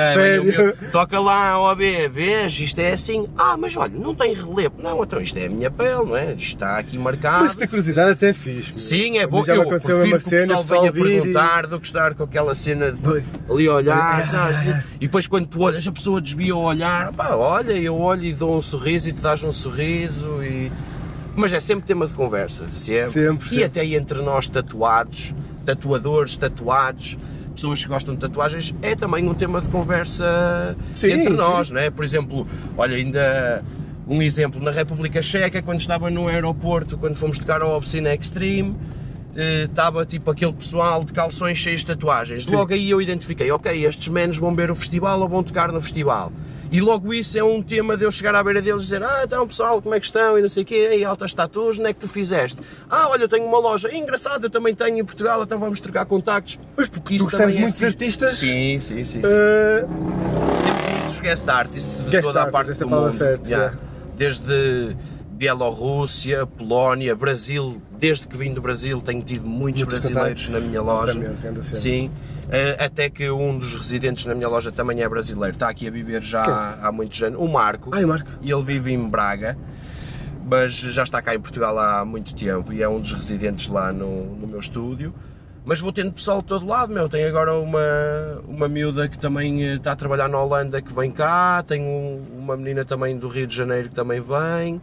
eu- 0.57 0.77
toca 0.91 1.21
lá, 1.21 1.57
ó 1.57 1.73
B, 1.73 2.09
vês, 2.09 2.59
isto 2.59 2.81
é 2.81 2.91
assim. 2.93 3.29
Ah, 3.39 3.57
mas 3.57 3.77
olha, 3.77 3.93
não 3.97 4.13
tem 4.13 4.35
relevo. 4.35 4.75
Não, 4.83 5.05
então 5.05 5.21
isto 5.21 5.39
é 5.39 5.47
a 5.47 5.49
minha 5.49 5.71
pele, 5.71 6.05
não 6.05 6.17
é? 6.17 6.33
Isto 6.33 6.43
está 6.57 6.79
aqui 6.79 6.99
marcado. 6.99 7.45
Mas 7.45 7.53
essa 7.55 7.65
curiosidade 7.69 8.11
até 8.11 8.31
é 8.31 8.35
fixe. 8.35 8.71
meu. 8.71 8.79
Sim, 8.79 9.19
é 9.19 9.27
bom. 9.27 9.45
Já 9.45 9.55
Eu 9.55 9.67
prefiro 9.69 9.99
uma 10.05 10.19
que 10.19 10.27
o 10.27 10.29
cena, 10.29 10.57
pessoal 10.59 10.65
venha 10.65 10.91
vir 10.91 11.01
e- 11.01 11.21
perguntar 11.21 11.67
do 11.69 11.79
que 11.79 11.87
estar 11.87 12.15
com 12.15 12.25
aquela 12.25 12.57
cena 12.57 12.91
de 12.91 13.25
ali 13.49 13.69
olhar, 13.69 14.21
Ah, 14.21 14.25
sabes? 14.25 14.69
ah, 14.69 14.83
E 14.97 15.07
depois 15.07 15.29
quando 15.29 15.47
tu 15.47 15.61
olhas, 15.63 15.87
a 15.87 15.93
pessoa 15.93 16.21
desvia 16.21 16.57
o 16.57 16.61
olhar, 16.61 17.13
pá, 17.13 17.37
olha, 17.37 17.75
eu 17.75 17.97
olho 17.97 18.25
e 18.25 18.33
dou 18.33 18.57
um 18.57 18.61
sorriso 18.61 19.09
e 19.09 19.13
tu 19.13 19.23
dás 19.23 19.45
um 19.45 19.53
sorriso 19.53 20.43
e... 20.43 20.73
Mas 21.37 21.53
é 21.53 21.61
sempre 21.61 21.87
tema 21.87 22.09
de 22.09 22.15
conversa, 22.15 22.69
sempre. 22.69 23.11
Sempre, 23.13 23.47
E 23.47 23.49
sempre. 23.51 23.65
até 23.65 23.85
entre 23.87 24.21
nós 24.23 24.49
tatuados, 24.49 25.33
tatuadores, 25.65 26.37
tatuados, 26.37 27.17
pessoas 27.53 27.83
que 27.83 27.89
gostam 27.89 28.15
de 28.15 28.21
tatuagens, 28.21 28.75
é 28.83 28.95
também 28.95 29.29
um 29.29 29.35
tema 29.35 29.61
de 29.61 29.69
conversa 29.69 30.77
Sim, 30.95 31.13
entre 31.13 31.29
sim. 31.29 31.37
nós, 31.37 31.71
não 31.71 31.81
é? 31.81 31.91
Por 31.91 32.05
exemplo, 32.05 32.47
olha, 32.77 32.97
ainda 32.97 33.63
um 34.07 34.21
exemplo, 34.21 34.63
na 34.63 34.71
República 34.71 35.23
Checa, 35.23 35.63
quando 35.63 35.81
estava 35.81 36.11
no 36.11 36.29
aeroporto, 36.29 36.99
quando 36.99 37.17
fomos 37.17 37.39
tocar 37.39 37.63
ao 37.63 37.77
Obscene 37.77 38.09
Extreme, 38.15 38.75
eh, 39.35 39.65
estava 39.65 40.05
tipo 40.05 40.31
aquele 40.31 40.53
pessoal 40.53 41.05
de 41.05 41.13
calções 41.13 41.59
cheios 41.59 41.81
de 41.81 41.87
tatuagens. 41.87 42.47
Logo 42.47 42.73
aí 42.73 42.91
eu 42.91 43.01
identifiquei, 43.01 43.51
ok, 43.51 43.87
estes 43.87 44.09
menos 44.09 44.37
vão 44.39 44.55
ver 44.55 44.71
o 44.71 44.75
festival 44.75 45.21
ou 45.21 45.29
vão 45.29 45.43
tocar 45.43 45.73
no 45.73 45.81
festival. 45.81 46.33
E 46.73 46.81
logo 46.81 47.13
isso 47.13 47.39
é 47.39 47.45
um 47.45 47.63
tema 47.63 47.97
de 47.99 48.05
eu 48.05 48.11
chegar 48.11 48.35
à 48.35 48.43
beira 48.43 48.63
deles 48.63 48.81
e 48.83 48.85
dizer, 48.87 49.03
ah, 49.05 49.21
então 49.25 49.47
pessoal, 49.47 49.83
como 49.83 49.95
é 49.95 50.01
que 50.01 50.07
estão? 50.07 50.39
E 50.39 50.43
não 50.43 50.49
sei 50.49 50.63
o 50.63 50.67
quê, 50.67 50.97
e 50.97 51.05
altas 51.05 51.35
tatuas, 51.35 51.79
onde 51.79 51.91
é 51.91 51.93
que 51.93 52.01
tu 52.01 52.09
fizeste? 52.09 52.59
Ah, 52.91 53.09
olha, 53.11 53.25
eu 53.25 53.29
tenho 53.29 53.45
uma 53.45 53.59
loja, 53.59 53.95
engraçado, 53.95 54.45
eu 54.47 54.51
também 54.51 54.75
tenho 54.75 54.99
em 54.99 55.05
Portugal, 55.05 55.43
então 55.43 55.59
vamos 55.59 55.81
trocar 55.81 56.07
contactos. 56.07 56.59
Pois, 56.75 56.89
porque 56.89 57.15
Isso 57.17 57.27
tu 57.27 57.31
recebes 57.31 57.45
também 57.55 57.59
é 57.59 57.61
muitos 57.61 57.79
fixe. 57.79 57.95
artistas. 57.95 58.33
Sim, 58.39 58.81
sim, 58.81 59.05
sim. 59.05 59.23
sim. 59.23 59.31
eh, 59.31 59.85
Temos 59.87 60.97
muitos 60.99 61.21
guest 61.21 61.49
artists 61.49 61.99
de 62.05 62.11
Guest 62.11 62.25
toda 62.27 62.41
a 62.41 62.43
artists, 62.45 62.53
parte 62.53 62.71
essa 62.71 62.85
do 62.87 62.91
mundo. 62.91 63.13
certa, 63.13 63.49
já. 63.51 63.57
yeah. 63.57 63.77
Desde 64.17 64.97
Bielorrússia, 65.43 66.47
Polónia, 66.47 67.17
Brasil. 67.17 67.83
Desde 67.99 68.29
que 68.29 68.37
vim 68.37 68.55
do 68.55 68.63
Brasil 68.63 69.01
tenho 69.01 69.23
tido 69.23 69.45
muitos 69.45 69.83
brasileiros 69.83 70.49
na 70.49 70.61
minha 70.61 70.81
loja. 70.81 71.15
Sempre. 71.15 71.63
Sim. 71.65 72.11
Eh, 72.49 72.77
até 72.79 73.11
que 73.11 73.29
um 73.29 73.59
dos 73.59 73.75
residentes 73.75 74.25
na 74.25 74.37
minha 74.37 74.47
loja 74.49 74.71
também 74.71 75.03
é 75.03 75.09
brasileiro. 75.09 75.55
Está 75.57 75.69
aqui 75.69 75.89
a 75.89 75.91
viver 75.91 76.23
já 76.23 76.45
há, 76.45 76.87
há 76.87 76.93
muitos 76.93 77.21
anos. 77.25 77.41
O 77.41 77.49
Marco. 77.49 77.91
Ai, 77.93 78.05
Marco. 78.05 78.31
E 78.41 78.53
ele 78.53 78.63
vive 78.63 78.93
em 78.93 79.01
Braga. 79.09 79.59
Mas 80.49 80.75
já 80.77 81.03
está 81.03 81.21
cá 81.21 81.35
em 81.35 81.41
Portugal 81.41 81.77
há 81.77 82.05
muito 82.05 82.37
tempo 82.37 82.73
e 82.73 82.81
é 82.81 82.89
um 82.89 83.01
dos 83.01 83.13
residentes 83.13 83.67
lá 83.67 83.93
no, 83.93 84.37
no 84.37 84.47
meu 84.47 84.61
estúdio. 84.61 85.13
Mas 85.65 85.81
vou 85.81 85.93
tendo 85.93 86.13
pessoal 86.13 86.41
de 86.41 86.47
todo 86.47 86.65
lado, 86.69 86.93
meu. 86.95 87.09
Tenho 87.09 87.27
agora 87.27 87.53
uma, 87.59 87.81
uma 88.47 88.69
miúda 88.69 89.09
que 89.09 89.19
também 89.19 89.65
eh, 89.65 89.75
está 89.75 89.91
a 89.91 89.97
trabalhar 89.97 90.29
na 90.29 90.41
Holanda 90.41 90.81
que 90.81 90.93
vem 90.95 91.11
cá. 91.11 91.65
Tenho 91.67 91.85
um- 91.85 92.23
uma 92.39 92.57
menina 92.57 92.85
também 92.85 93.19
do 93.19 93.27
Rio 93.27 93.49
de 93.49 93.57
Janeiro 93.57 93.89
que 93.89 93.95
também 93.97 94.21
vem. 94.21 94.81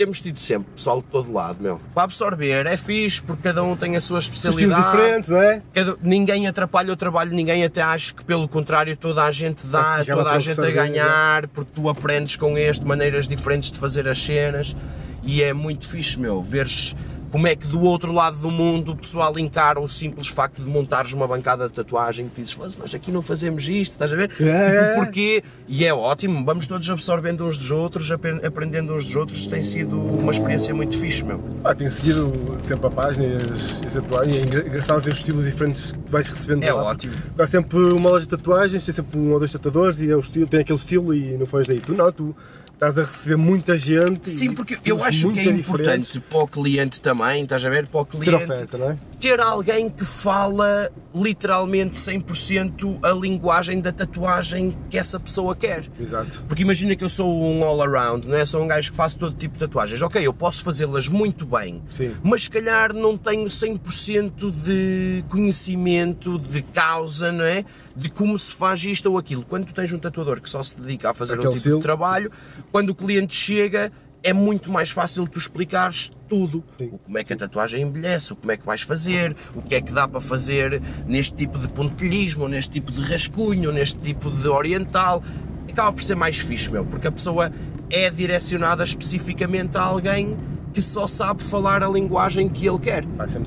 Temos 0.00 0.18
tido 0.22 0.40
sempre 0.40 0.72
pessoal 0.74 1.02
de 1.02 1.08
todo 1.08 1.30
lado, 1.30 1.62
meu. 1.62 1.78
Para 1.92 2.04
absorver, 2.04 2.64
é 2.64 2.74
fixe 2.74 3.20
porque 3.20 3.42
cada 3.42 3.62
um 3.62 3.76
tem 3.76 3.96
a 3.96 4.00
sua 4.00 4.18
especialidade. 4.18 4.82
diferentes, 4.82 5.28
não 5.28 5.42
é? 5.42 5.60
Cada- 5.74 5.94
ninguém 6.02 6.46
atrapalha 6.46 6.90
o 6.90 6.96
trabalho, 6.96 7.34
ninguém 7.34 7.62
até 7.62 7.82
acho 7.82 8.14
que 8.14 8.24
pelo 8.24 8.48
contrário 8.48 8.96
toda 8.96 9.22
a 9.24 9.30
gente 9.30 9.66
dá, 9.66 9.96
acaba 9.96 10.22
toda 10.24 10.34
a 10.34 10.38
gente 10.38 10.58
a 10.58 10.70
ganhar, 10.70 11.48
porque 11.48 11.72
tu 11.74 11.86
aprendes 11.86 12.34
com 12.36 12.56
este 12.56 12.82
maneiras 12.86 13.28
diferentes 13.28 13.70
de 13.70 13.78
fazer 13.78 14.08
as 14.08 14.18
cenas 14.18 14.74
e 15.22 15.42
é 15.42 15.52
muito 15.52 15.86
fixe, 15.86 16.18
meu, 16.18 16.40
veres 16.40 16.96
como 17.30 17.46
é 17.46 17.54
que 17.54 17.66
do 17.66 17.80
outro 17.82 18.12
lado 18.12 18.36
do 18.38 18.50
mundo 18.50 18.92
o 18.92 18.96
pessoal 18.96 19.38
encara 19.38 19.78
o 19.80 19.88
simples 19.88 20.28
facto 20.28 20.62
de 20.62 20.68
montares 20.68 21.12
uma 21.12 21.26
bancada 21.28 21.68
de 21.68 21.74
tatuagem 21.74 22.26
e 22.26 22.40
dizes, 22.40 22.52
"Foda-se, 22.54 22.78
nós 22.78 22.94
aqui 22.94 23.10
não 23.12 23.22
fazemos 23.22 23.68
isto, 23.68 23.92
estás 23.92 24.12
a 24.12 24.16
ver? 24.16 24.30
É, 24.40 24.44
é, 24.44 24.48
é. 24.48 24.88
Tipo, 24.90 25.04
porquê? 25.04 25.42
E 25.68 25.84
é 25.84 25.94
ótimo, 25.94 26.44
vamos 26.44 26.66
todos 26.66 26.88
absorvendo 26.90 27.46
uns 27.46 27.56
dos 27.58 27.70
outros, 27.70 28.10
apre- 28.10 28.44
aprendendo 28.44 28.92
uns 28.94 29.04
dos 29.04 29.16
outros, 29.16 29.46
tem 29.46 29.62
sido 29.62 29.98
uma 30.00 30.32
experiência 30.32 30.74
muito 30.74 30.98
fixe, 30.98 31.24
meu. 31.24 31.40
Ah, 31.64 31.74
tenho 31.74 31.90
seguido 31.90 32.32
sempre 32.62 32.86
a 32.86 32.90
página 32.90 33.24
e 33.26 33.36
as, 33.36 33.86
as 33.86 33.94
tatuagens. 33.94 34.36
É 34.36 34.40
engra- 34.40 34.66
engraçado 34.66 35.00
ver 35.02 35.12
os 35.12 35.18
estilos 35.18 35.44
diferentes 35.44 35.92
que 35.92 36.10
vais 36.10 36.28
recebendo. 36.28 36.64
É 36.64 36.72
lá. 36.72 36.82
ótimo. 36.84 37.14
Há 37.38 37.46
sempre 37.46 37.78
uma 37.78 38.10
loja 38.10 38.24
de 38.24 38.28
tatuagens, 38.30 38.84
tem 38.84 38.92
sempre 38.94 39.18
um 39.18 39.32
ou 39.32 39.38
dois 39.38 39.52
tatuadores 39.52 40.00
e 40.00 40.10
é 40.10 40.16
o 40.16 40.20
estilo, 40.20 40.46
tem 40.46 40.60
aquele 40.60 40.78
estilo 40.78 41.14
e 41.14 41.36
não 41.36 41.46
foges 41.46 41.68
daí. 41.68 41.80
Tu 41.80 41.92
não, 41.94 42.10
tu 42.10 42.34
estás 42.80 42.98
a 42.98 43.02
receber 43.02 43.36
muita 43.36 43.76
gente. 43.76 44.30
Sim, 44.30 44.54
porque 44.54 44.78
eu 44.90 45.04
acho 45.04 45.30
que 45.30 45.40
é 45.40 45.42
diferentes. 45.42 45.68
importante 45.68 46.20
para 46.20 46.38
o 46.38 46.48
cliente 46.48 47.02
também, 47.02 47.42
estás 47.42 47.64
a 47.64 47.68
ver? 47.68 47.86
Para 47.86 48.00
o 48.00 48.04
ter 48.06 48.18
cliente 48.18 48.44
oferta, 48.44 48.78
não 48.78 48.90
é? 48.90 48.96
ter 49.20 49.38
alguém 49.38 49.90
que 49.90 50.04
fala 50.04 50.90
literalmente 51.14 51.94
100% 51.94 53.00
a 53.02 53.10
linguagem 53.10 53.78
da 53.80 53.92
tatuagem 53.92 54.74
que 54.88 54.96
essa 54.96 55.20
pessoa 55.20 55.54
quer. 55.54 55.84
Exato. 56.00 56.42
Porque 56.48 56.62
imagina 56.62 56.96
que 56.96 57.04
eu 57.04 57.10
sou 57.10 57.30
um 57.42 57.62
all-around, 57.62 58.26
não 58.26 58.36
é? 58.36 58.46
Sou 58.46 58.62
um 58.62 58.66
gajo 58.66 58.90
que 58.90 58.96
faço 58.96 59.18
todo 59.18 59.36
tipo 59.36 59.54
de 59.54 59.60
tatuagens. 59.60 60.00
Ok, 60.00 60.26
eu 60.26 60.32
posso 60.32 60.64
fazê-las 60.64 61.06
muito 61.06 61.44
bem, 61.44 61.82
Sim. 61.90 62.14
mas 62.22 62.44
se 62.44 62.50
calhar 62.50 62.94
não 62.94 63.18
tenho 63.18 63.44
100% 63.44 64.50
de 64.50 65.22
conhecimento, 65.28 66.38
de 66.38 66.62
causa, 66.62 67.30
não 67.30 67.44
é? 67.44 67.66
De 68.00 68.08
como 68.08 68.38
se 68.38 68.54
faz 68.54 68.82
isto 68.84 69.10
ou 69.10 69.18
aquilo. 69.18 69.44
Quando 69.46 69.66
tu 69.66 69.74
tens 69.74 69.92
um 69.92 69.98
tatuador 69.98 70.40
que 70.40 70.48
só 70.48 70.62
se 70.62 70.80
dedica 70.80 71.10
a 71.10 71.14
fazer 71.14 71.34
Aquele 71.34 71.48
um 71.48 71.52
tipo 71.58 71.76
de 71.76 71.82
trabalho, 71.82 72.32
quando 72.72 72.90
o 72.90 72.94
cliente 72.94 73.34
chega, 73.34 73.92
é 74.22 74.32
muito 74.32 74.70
mais 74.70 74.90
fácil 74.90 75.26
tu 75.26 75.38
explicares 75.38 76.10
tudo. 76.26 76.64
Sim. 76.78 76.90
O 76.92 76.98
como 76.98 77.18
é 77.18 77.24
que 77.24 77.32
a 77.34 77.36
tatuagem 77.36 77.82
envelhece, 77.82 78.32
o 78.32 78.36
como 78.36 78.52
é 78.52 78.56
que 78.56 78.64
vais 78.64 78.80
fazer, 78.80 79.36
o 79.54 79.60
que 79.60 79.74
é 79.74 79.82
que 79.82 79.92
dá 79.92 80.08
para 80.08 80.20
fazer 80.20 80.80
neste 81.06 81.34
tipo 81.34 81.58
de 81.58 81.68
pontilhismo, 81.68 82.48
neste 82.48 82.70
tipo 82.70 82.90
de 82.90 83.02
rascunho, 83.02 83.70
neste 83.70 83.98
tipo 83.98 84.30
de 84.30 84.48
oriental. 84.48 85.22
Acaba 85.68 85.92
por 85.92 86.02
ser 86.02 86.14
mais 86.14 86.38
fixe, 86.38 86.70
meu, 86.70 86.86
porque 86.86 87.06
a 87.06 87.12
pessoa 87.12 87.52
é 87.90 88.08
direcionada 88.08 88.82
especificamente 88.82 89.76
a 89.76 89.82
alguém 89.82 90.38
que 90.72 90.80
só 90.80 91.06
sabe 91.06 91.42
falar 91.42 91.82
a 91.82 91.88
linguagem 91.88 92.48
que 92.48 92.66
ele 92.66 92.78
quer. 92.78 93.04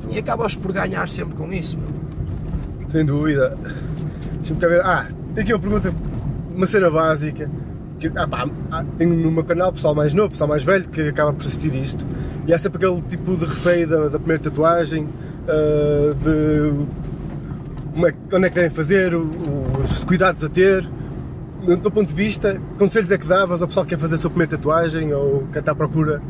E 0.10 0.20
acabas 0.20 0.56
por 0.56 0.72
ganhar 0.72 1.10
sempre 1.10 1.36
com 1.36 1.52
isso. 1.52 1.78
meu. 1.78 2.04
Sem 2.88 3.06
dúvida. 3.06 3.58
Deixa-me 4.44 4.60
cá 4.60 4.68
ver. 4.68 4.82
Ah, 4.82 5.08
tem 5.34 5.44
aqui 5.46 5.54
uma 5.54 5.60
pergunta, 5.60 5.94
uma 6.54 6.68
cena 6.68 6.92
básica. 6.92 7.50
Que, 7.98 8.12
ah, 8.14 8.28
pá, 8.28 8.46
tenho 8.98 9.16
no 9.16 9.32
meu 9.32 9.46
canal 9.46 9.72
pessoal 9.72 9.96
mais 9.96 10.14
novo, 10.14 10.32
pessoal 10.32 10.50
mais 10.50 10.64
velho 10.64 10.84
que 10.90 11.08
acaba 11.08 11.32
por 11.32 11.46
assistir 11.46 11.74
isto. 11.74 12.06
E 12.46 12.54
há 12.54 12.58
sempre 12.58 12.86
aquele 12.86 13.02
tipo 13.04 13.38
de 13.38 13.46
receio 13.46 13.88
da, 13.88 14.10
da 14.10 14.20
primeira 14.20 14.44
tatuagem, 14.44 15.08
ah, 15.48 16.14
de 16.22 16.86
é, 18.06 18.36
onde 18.36 18.46
é 18.46 18.50
que 18.50 18.56
devem 18.56 18.70
fazer, 18.70 19.16
os 19.16 20.04
cuidados 20.04 20.44
a 20.44 20.50
ter. 20.50 20.86
Do 21.66 21.78
teu 21.78 21.92
ponto 21.92 22.10
de 22.10 22.16
vista, 22.16 22.56
que 22.56 22.78
conselhos 22.78 23.10
é 23.12 23.18
que 23.18 23.26
davas 23.26 23.62
ao 23.62 23.70
pessoal 23.70 23.86
que 23.86 23.96
quer 23.96 24.02
fazer 24.02 24.16
a 24.16 24.18
sua 24.18 24.30
primeira 24.30 24.58
tatuagem 24.58 25.14
ou 25.14 25.48
que 25.54 25.58
está 25.58 25.72
à 25.72 25.76
procura 25.76 26.22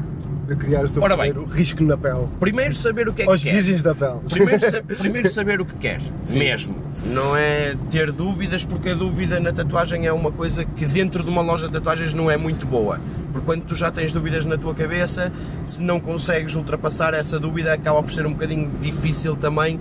de 0.48 0.56
criar 0.56 0.84
o 0.84 0.88
seu 0.88 1.02
Ora 1.02 1.16
bem. 1.16 1.32
primeiro 1.32 1.50
risco 1.54 1.84
na 1.84 1.98
pele? 1.98 2.28
Primeiro 2.40 2.76
saber 2.76 3.08
o 3.08 3.14
que 3.14 3.22
é 3.22 3.26
Aos 3.26 3.42
que 3.42 3.50
quer. 3.50 3.56
virgens 3.56 3.82
da 3.84 3.96
pele. 3.96 4.16
Primeiro, 4.30 4.60
sa- 4.62 4.82
primeiro 5.00 5.30
saber 5.30 5.62
o 5.62 5.66
que 5.66 5.76
quer, 5.76 6.02
mesmo. 6.30 6.76
Não 7.14 7.36
é 7.38 7.76
ter 7.90 8.12
dúvidas, 8.12 8.66
porque 8.66 8.90
a 8.90 8.94
dúvida 8.94 9.40
na 9.40 9.52
tatuagem 9.54 10.06
é 10.06 10.12
uma 10.14 10.32
coisa 10.32 10.66
que 10.66 10.86
dentro 10.86 11.24
de 11.24 11.30
uma 11.30 11.42
loja 11.42 11.68
de 11.68 11.74
tatuagens 11.74 12.14
não 12.14 12.30
é 12.30 12.36
muito 12.38 12.66
boa. 12.66 13.00
Porque 13.32 13.46
quando 13.46 13.64
tu 13.64 13.76
já 13.76 13.90
tens 13.92 14.12
dúvidas 14.12 14.46
na 14.46 14.58
tua 14.58 14.76
cabeça, 14.76 15.32
se 15.64 15.82
não 15.82 16.00
consegues 16.00 16.56
ultrapassar 16.56 17.14
essa 17.14 17.40
dúvida, 17.40 17.74
acaba 17.74 18.04
por 18.04 18.12
ser 18.12 18.26
um 18.26 18.32
bocadinho 18.34 18.70
difícil 18.82 19.36
também 19.36 19.80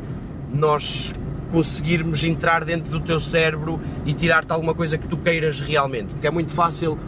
nós 0.52 1.12
conseguirmos 1.50 2.24
entrar 2.24 2.64
dentro 2.64 2.90
do 2.92 3.00
teu 3.00 3.20
cérebro 3.20 3.78
e 4.06 4.12
tirar-te 4.14 4.50
alguma 4.52 4.74
coisa 4.74 4.96
que 4.96 5.06
tu 5.06 5.16
queiras 5.18 5.60
realmente. 5.60 6.06
Porque 6.14 6.26
é 6.26 6.30
muito 6.30 6.52
fácil 6.52 6.98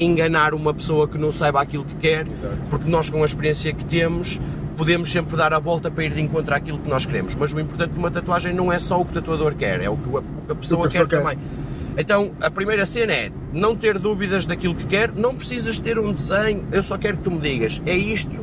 enganar 0.00 0.54
uma 0.54 0.72
pessoa 0.72 1.06
que 1.06 1.18
não 1.18 1.30
saiba 1.30 1.60
aquilo 1.60 1.84
que 1.84 1.94
quer, 1.96 2.26
Exato. 2.26 2.56
porque 2.70 2.90
nós 2.90 3.10
com 3.10 3.22
a 3.22 3.26
experiência 3.26 3.72
que 3.72 3.84
temos 3.84 4.40
podemos 4.76 5.10
sempre 5.12 5.36
dar 5.36 5.52
a 5.52 5.58
volta 5.58 5.90
para 5.90 6.04
ir 6.04 6.14
de 6.14 6.22
encontro 6.22 6.54
àquilo 6.54 6.78
que 6.78 6.88
nós 6.88 7.04
queremos, 7.04 7.34
mas 7.34 7.52
o 7.52 7.60
importante 7.60 7.92
de 7.92 7.98
uma 7.98 8.10
tatuagem 8.10 8.54
não 8.54 8.72
é 8.72 8.78
só 8.78 8.98
o 8.98 9.04
que 9.04 9.10
o 9.10 9.14
tatuador 9.14 9.54
quer, 9.54 9.82
é 9.82 9.90
o 9.90 9.96
que 9.96 10.08
a, 10.08 10.18
o 10.18 10.22
que 10.46 10.52
a 10.52 10.54
pessoa 10.54 10.88
que 10.88 10.96
quer 10.96 11.06
quer. 11.06 11.18
também. 11.18 11.38
Então, 11.98 12.30
a 12.40 12.50
primeira 12.50 12.86
cena 12.86 13.12
é 13.12 13.30
não 13.52 13.76
ter 13.76 13.98
dúvidas 13.98 14.46
daquilo 14.46 14.74
que 14.74 14.86
quer, 14.86 15.12
não 15.12 15.34
precisas 15.34 15.78
ter 15.78 15.98
um 15.98 16.12
desenho, 16.12 16.64
eu 16.72 16.82
só 16.82 16.96
quero 16.96 17.18
que 17.18 17.24
tu 17.24 17.30
me 17.30 17.40
digas, 17.40 17.82
é 17.84 17.94
isto, 17.94 18.40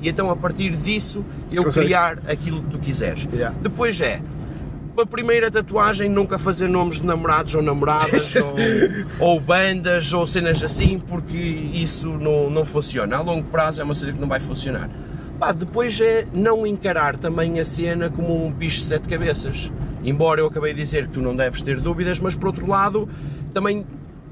e 0.00 0.08
então 0.08 0.30
a 0.30 0.36
partir 0.36 0.70
disso 0.76 1.24
eu 1.50 1.64
Consegues. 1.64 1.88
criar 1.88 2.18
aquilo 2.28 2.62
que 2.62 2.68
tu 2.68 2.78
quiseres. 2.78 3.28
Yeah. 3.32 3.56
Depois 3.60 4.00
é, 4.00 4.20
tipo, 5.00 5.02
a 5.02 5.06
primeira 5.06 5.50
tatuagem 5.50 6.08
nunca 6.08 6.38
fazer 6.38 6.68
nomes 6.68 7.00
de 7.00 7.06
namorados 7.06 7.54
ou 7.54 7.62
namoradas 7.62 8.34
ou, 9.18 9.28
ou 9.32 9.40
bandas 9.40 10.12
ou 10.12 10.26
cenas 10.26 10.62
assim, 10.62 10.98
porque 10.98 11.36
isso 11.38 12.08
não, 12.10 12.50
não 12.50 12.64
funciona. 12.64 13.16
A 13.16 13.20
longo 13.20 13.48
prazo 13.48 13.80
é 13.80 13.84
uma 13.84 13.94
cena 13.94 14.12
que 14.12 14.20
não 14.20 14.28
vai 14.28 14.40
funcionar. 14.40 14.90
Pá, 15.38 15.52
depois 15.52 15.98
é 16.00 16.26
não 16.32 16.66
encarar 16.66 17.16
também 17.16 17.58
a 17.58 17.64
cena 17.64 18.10
como 18.10 18.46
um 18.46 18.52
bicho 18.52 18.80
de 18.80 18.84
sete 18.84 19.08
cabeças. 19.08 19.70
Embora 20.04 20.40
eu 20.40 20.46
acabei 20.46 20.74
de 20.74 20.82
dizer 20.82 21.06
que 21.06 21.14
tu 21.14 21.20
não 21.20 21.34
deves 21.34 21.62
ter 21.62 21.80
dúvidas, 21.80 22.20
mas 22.20 22.34
por 22.34 22.48
outro 22.48 22.66
lado, 22.66 23.08
também 23.54 23.86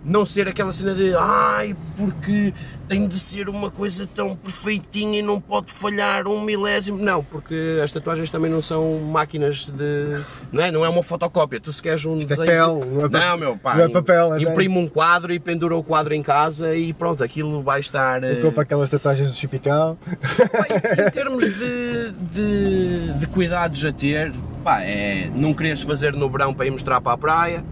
não 0.09 0.25
ser 0.25 0.49
aquela 0.49 0.73
cena 0.73 0.95
de 0.95 1.15
ai, 1.15 1.77
porque 1.97 2.53
tem 2.89 3.07
de 3.07 3.19
ser 3.19 3.49
uma 3.49 3.71
coisa 3.71 4.09
tão 4.15 4.35
perfeitinha 4.35 5.19
e 5.19 5.23
não 5.23 5.39
pode 5.41 5.71
falhar 5.71 6.27
um 6.27 6.41
milésimo. 6.41 6.99
Não, 6.99 7.23
porque 7.23 7.79
as 7.85 7.93
tatuagens 7.93 8.31
também 8.31 8.51
não 8.51 8.63
são 8.63 8.99
máquinas 9.01 9.67
de. 9.67 10.21
Não 10.51 10.63
é, 10.65 10.71
não 10.73 10.85
é 10.85 10.89
uma 10.89 11.03
fotocópia. 11.03 11.61
Tu 11.61 11.71
se 11.73 11.83
queres 11.83 12.05
um 12.07 12.17
Isto 12.19 12.33
é 12.33 12.37
desenho. 12.37 12.47
papel, 12.81 12.85
não 12.91 13.05
é 13.05 13.09
não, 13.31 13.37
meu 13.39 13.57
pá. 13.59 13.75
não 13.75 13.85
é 13.85 13.89
papel, 13.91 14.35
é 14.35 14.43
Imprime 14.43 14.79
um 14.79 14.89
quadro 14.89 15.33
e 15.33 15.39
pendura 15.39 15.77
o 15.77 15.83
quadro 15.85 16.15
em 16.15 16.23
casa 16.23 16.75
e 16.75 16.93
pronto, 16.95 17.23
aquilo 17.23 17.61
vai 17.63 17.81
estar. 17.81 18.25
eh, 18.25 18.33
Estou 18.33 18.51
para 18.51 18.63
aquelas 18.63 18.89
tatuagens 18.89 19.33
do 19.33 19.37
Chipicão. 19.39 19.99
Pá, 20.07 20.67
em 21.07 21.11
termos 21.11 21.45
de, 21.45 22.11
de, 22.33 23.13
de 23.19 23.27
cuidados 23.27 23.85
a 23.85 23.93
ter, 23.93 24.33
pá, 24.65 24.81
é 24.83 25.31
não 25.35 25.53
quereres 25.53 25.83
fazer 25.83 26.15
no 26.15 26.31
verão 26.31 26.55
para 26.55 26.65
ir 26.67 26.71
mostrar 26.71 27.01
para 27.01 27.13
a 27.13 27.19
praia, 27.19 27.65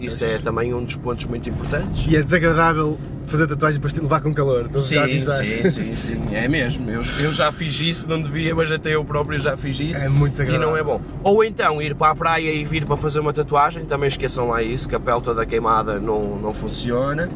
isso 0.00 0.24
é 0.24 0.38
também 0.38 0.74
um 0.74 0.84
dos 0.84 0.96
pontos 0.96 1.24
muito 1.26 1.48
importantes. 1.48 2.06
E 2.06 2.16
é 2.16 2.22
desagradável 2.22 2.98
fazer 3.26 3.46
tatuagem 3.46 3.80
para 3.80 3.90
te 3.90 4.00
levar 4.00 4.20
com 4.20 4.34
calor. 4.34 4.68
A 4.74 4.78
Sim, 4.78 5.20
sim, 5.20 5.68
sim, 5.70 5.96
sim, 5.96 6.34
é 6.34 6.46
mesmo. 6.46 6.88
Eu, 6.90 7.00
eu 7.20 7.32
já 7.32 7.50
fiz 7.50 7.80
isso, 7.80 8.08
não 8.08 8.20
devia, 8.20 8.54
mas 8.54 8.70
até 8.70 8.94
eu 8.94 9.04
próprio 9.04 9.38
já 9.38 9.56
fiz 9.56 9.80
isso. 9.80 10.04
É 10.04 10.08
muito 10.08 10.42
E 10.42 10.46
não 10.46 10.52
é 10.76 10.80
agradável. 10.80 10.84
bom. 10.84 11.00
Ou 11.22 11.42
então 11.44 11.80
ir 11.80 11.94
para 11.94 12.12
a 12.12 12.14
praia 12.14 12.52
e 12.52 12.64
vir 12.64 12.84
para 12.84 12.96
fazer 12.96 13.20
uma 13.20 13.32
tatuagem, 13.32 13.84
também 13.86 14.08
esqueçam 14.08 14.48
lá 14.48 14.62
isso, 14.62 14.88
que 14.88 14.94
a 14.94 15.00
pele 15.00 15.20
toda 15.22 15.46
queimada 15.46 15.98
não, 15.98 16.36
não 16.38 16.52
funciona. 16.52 17.30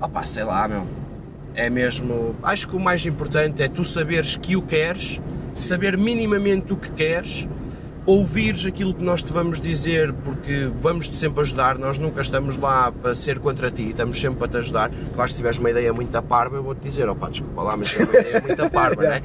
Ah 0.00 0.08
pá, 0.08 0.24
sei 0.24 0.44
lá, 0.44 0.68
meu. 0.68 0.86
É 1.54 1.70
mesmo. 1.70 2.34
Acho 2.42 2.68
que 2.68 2.76
o 2.76 2.80
mais 2.80 3.06
importante 3.06 3.62
é 3.62 3.68
tu 3.68 3.84
saberes 3.84 4.36
que 4.36 4.56
o 4.56 4.62
queres, 4.62 5.20
saber 5.52 5.96
minimamente 5.96 6.72
o 6.72 6.76
que 6.76 6.90
queres, 6.90 7.48
ouvires 8.06 8.66
aquilo 8.66 8.92
que 8.92 9.02
nós 9.02 9.22
te 9.22 9.32
vamos 9.32 9.60
dizer, 9.60 10.12
porque 10.12 10.70
vamos-te 10.82 11.16
sempre 11.16 11.40
ajudar, 11.40 11.78
nós 11.78 11.98
nunca 11.98 12.20
estamos 12.20 12.56
lá 12.56 12.92
para 12.92 13.14
ser 13.14 13.38
contra 13.38 13.70
ti, 13.70 13.90
estamos 13.90 14.20
sempre 14.20 14.38
para 14.38 14.48
te 14.48 14.56
ajudar. 14.58 14.90
Claro, 15.14 15.30
se 15.30 15.36
tiveres 15.36 15.58
uma 15.58 15.70
ideia 15.70 15.92
muito 15.92 16.22
parva, 16.22 16.56
eu 16.56 16.62
vou-te 16.62 16.80
dizer, 16.80 17.08
opá, 17.08 17.30
desculpa 17.30 17.62
lá, 17.62 17.76
mas 17.76 17.98
é 17.98 18.04
uma 18.04 18.14
ideia 18.14 18.42
muito 18.42 18.70
parva, 18.70 19.02
né? 19.02 19.22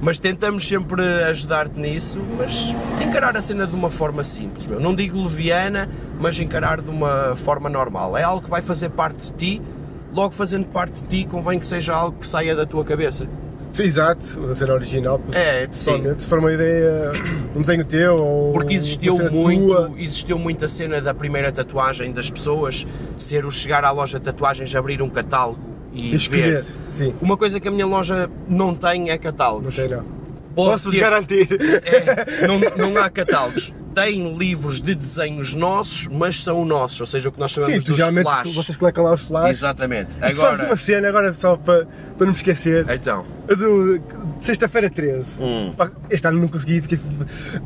Mas 0.00 0.18
tentamos 0.18 0.66
sempre 0.66 1.02
ajudar-te 1.24 1.78
nisso, 1.78 2.20
mas 2.38 2.74
encarar 3.02 3.36
a 3.36 3.42
cena 3.42 3.66
de 3.66 3.74
uma 3.74 3.90
forma 3.90 4.24
simples, 4.24 4.66
meu. 4.66 4.80
Não 4.80 4.94
digo 4.94 5.22
leviana, 5.22 5.88
mas 6.18 6.38
encarar 6.40 6.80
de 6.80 6.88
uma 6.88 7.36
forma 7.36 7.68
normal. 7.68 8.16
É 8.16 8.22
algo 8.22 8.42
que 8.42 8.50
vai 8.50 8.62
fazer 8.62 8.88
parte 8.90 9.30
de 9.30 9.32
ti, 9.32 9.62
logo 10.12 10.32
fazendo 10.32 10.66
parte 10.66 11.02
de 11.02 11.08
ti, 11.08 11.28
convém 11.28 11.58
que 11.58 11.66
seja 11.66 11.94
algo 11.94 12.18
que 12.18 12.26
saia 12.26 12.56
da 12.56 12.64
tua 12.64 12.84
cabeça. 12.84 13.28
Sim, 13.70 13.82
exato, 13.84 14.38
uma 14.38 14.54
cena 14.54 14.74
original. 14.74 15.20
É, 15.32 15.68
sim. 15.72 16.02
Se 16.16 16.28
for 16.28 16.38
uma 16.38 16.52
ideia, 16.52 17.12
um 17.56 17.60
desenho 17.60 17.84
teu 17.84 18.16
ou. 18.16 18.52
Porque 18.52 18.74
existiu 18.74 19.16
muito, 19.30 19.66
tua, 19.66 19.92
existiu 19.96 20.38
muito 20.38 20.64
a 20.64 20.68
cena 20.68 21.00
da 21.00 21.12
primeira 21.12 21.50
tatuagem 21.50 22.12
das 22.12 22.30
pessoas 22.30 22.86
ser 23.16 23.44
o 23.44 23.50
chegar 23.50 23.84
à 23.84 23.90
loja 23.90 24.18
de 24.18 24.24
tatuagens, 24.24 24.74
abrir 24.76 25.02
um 25.02 25.08
catálogo 25.08 25.58
e 25.92 26.14
escolher. 26.14 26.62
ver. 26.62 26.66
Sim, 26.88 27.14
Uma 27.20 27.36
coisa 27.36 27.58
que 27.58 27.66
a 27.66 27.70
minha 27.70 27.86
loja 27.86 28.30
não 28.48 28.74
tem 28.74 29.10
é 29.10 29.14
não 29.14 29.18
catálogos. 29.18 29.74
tem 29.76 29.88
não. 29.88 30.13
Posso-vos 30.54 30.96
garantir. 30.96 31.48
É, 31.84 32.46
não, 32.46 32.60
não 32.92 33.02
há 33.02 33.10
catálogos. 33.10 33.72
Tem 33.94 34.36
livros 34.36 34.80
de 34.80 34.94
desenhos 34.94 35.54
nossos, 35.54 36.08
mas 36.08 36.42
são 36.42 36.64
nossos, 36.64 37.00
ou 37.00 37.06
seja, 37.06 37.28
o 37.28 37.32
que 37.32 37.38
nós 37.38 37.52
Sim, 37.52 37.60
chamamos 37.62 37.84
tu 37.84 37.88
dos 37.88 37.96
geralmente 37.96 38.24
flashes. 38.24 38.54
vocês 38.54 38.76
colocam 38.76 39.04
lá 39.04 39.14
os 39.14 39.20
flashes. 39.28 39.58
Exatamente. 39.58 40.12
E 40.16 40.18
tu 40.18 40.20
fazes 40.20 40.38
Agora, 40.40 40.66
uma 40.66 40.76
cena 40.76 41.08
agora 41.08 41.32
só 41.32 41.56
para, 41.56 41.86
para 41.86 42.26
não 42.26 42.32
me 42.32 42.36
esquecer. 42.36 42.86
então, 42.90 43.24
do, 43.46 43.98
de 43.98 44.04
sexta-feira 44.40 44.90
13. 44.90 45.40
Hum. 45.42 45.74
Este 46.10 46.26
ano 46.26 46.40
não 46.40 46.48
consegui, 46.48 46.80
fiquei. 46.80 46.98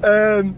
Ahm, 0.03 0.53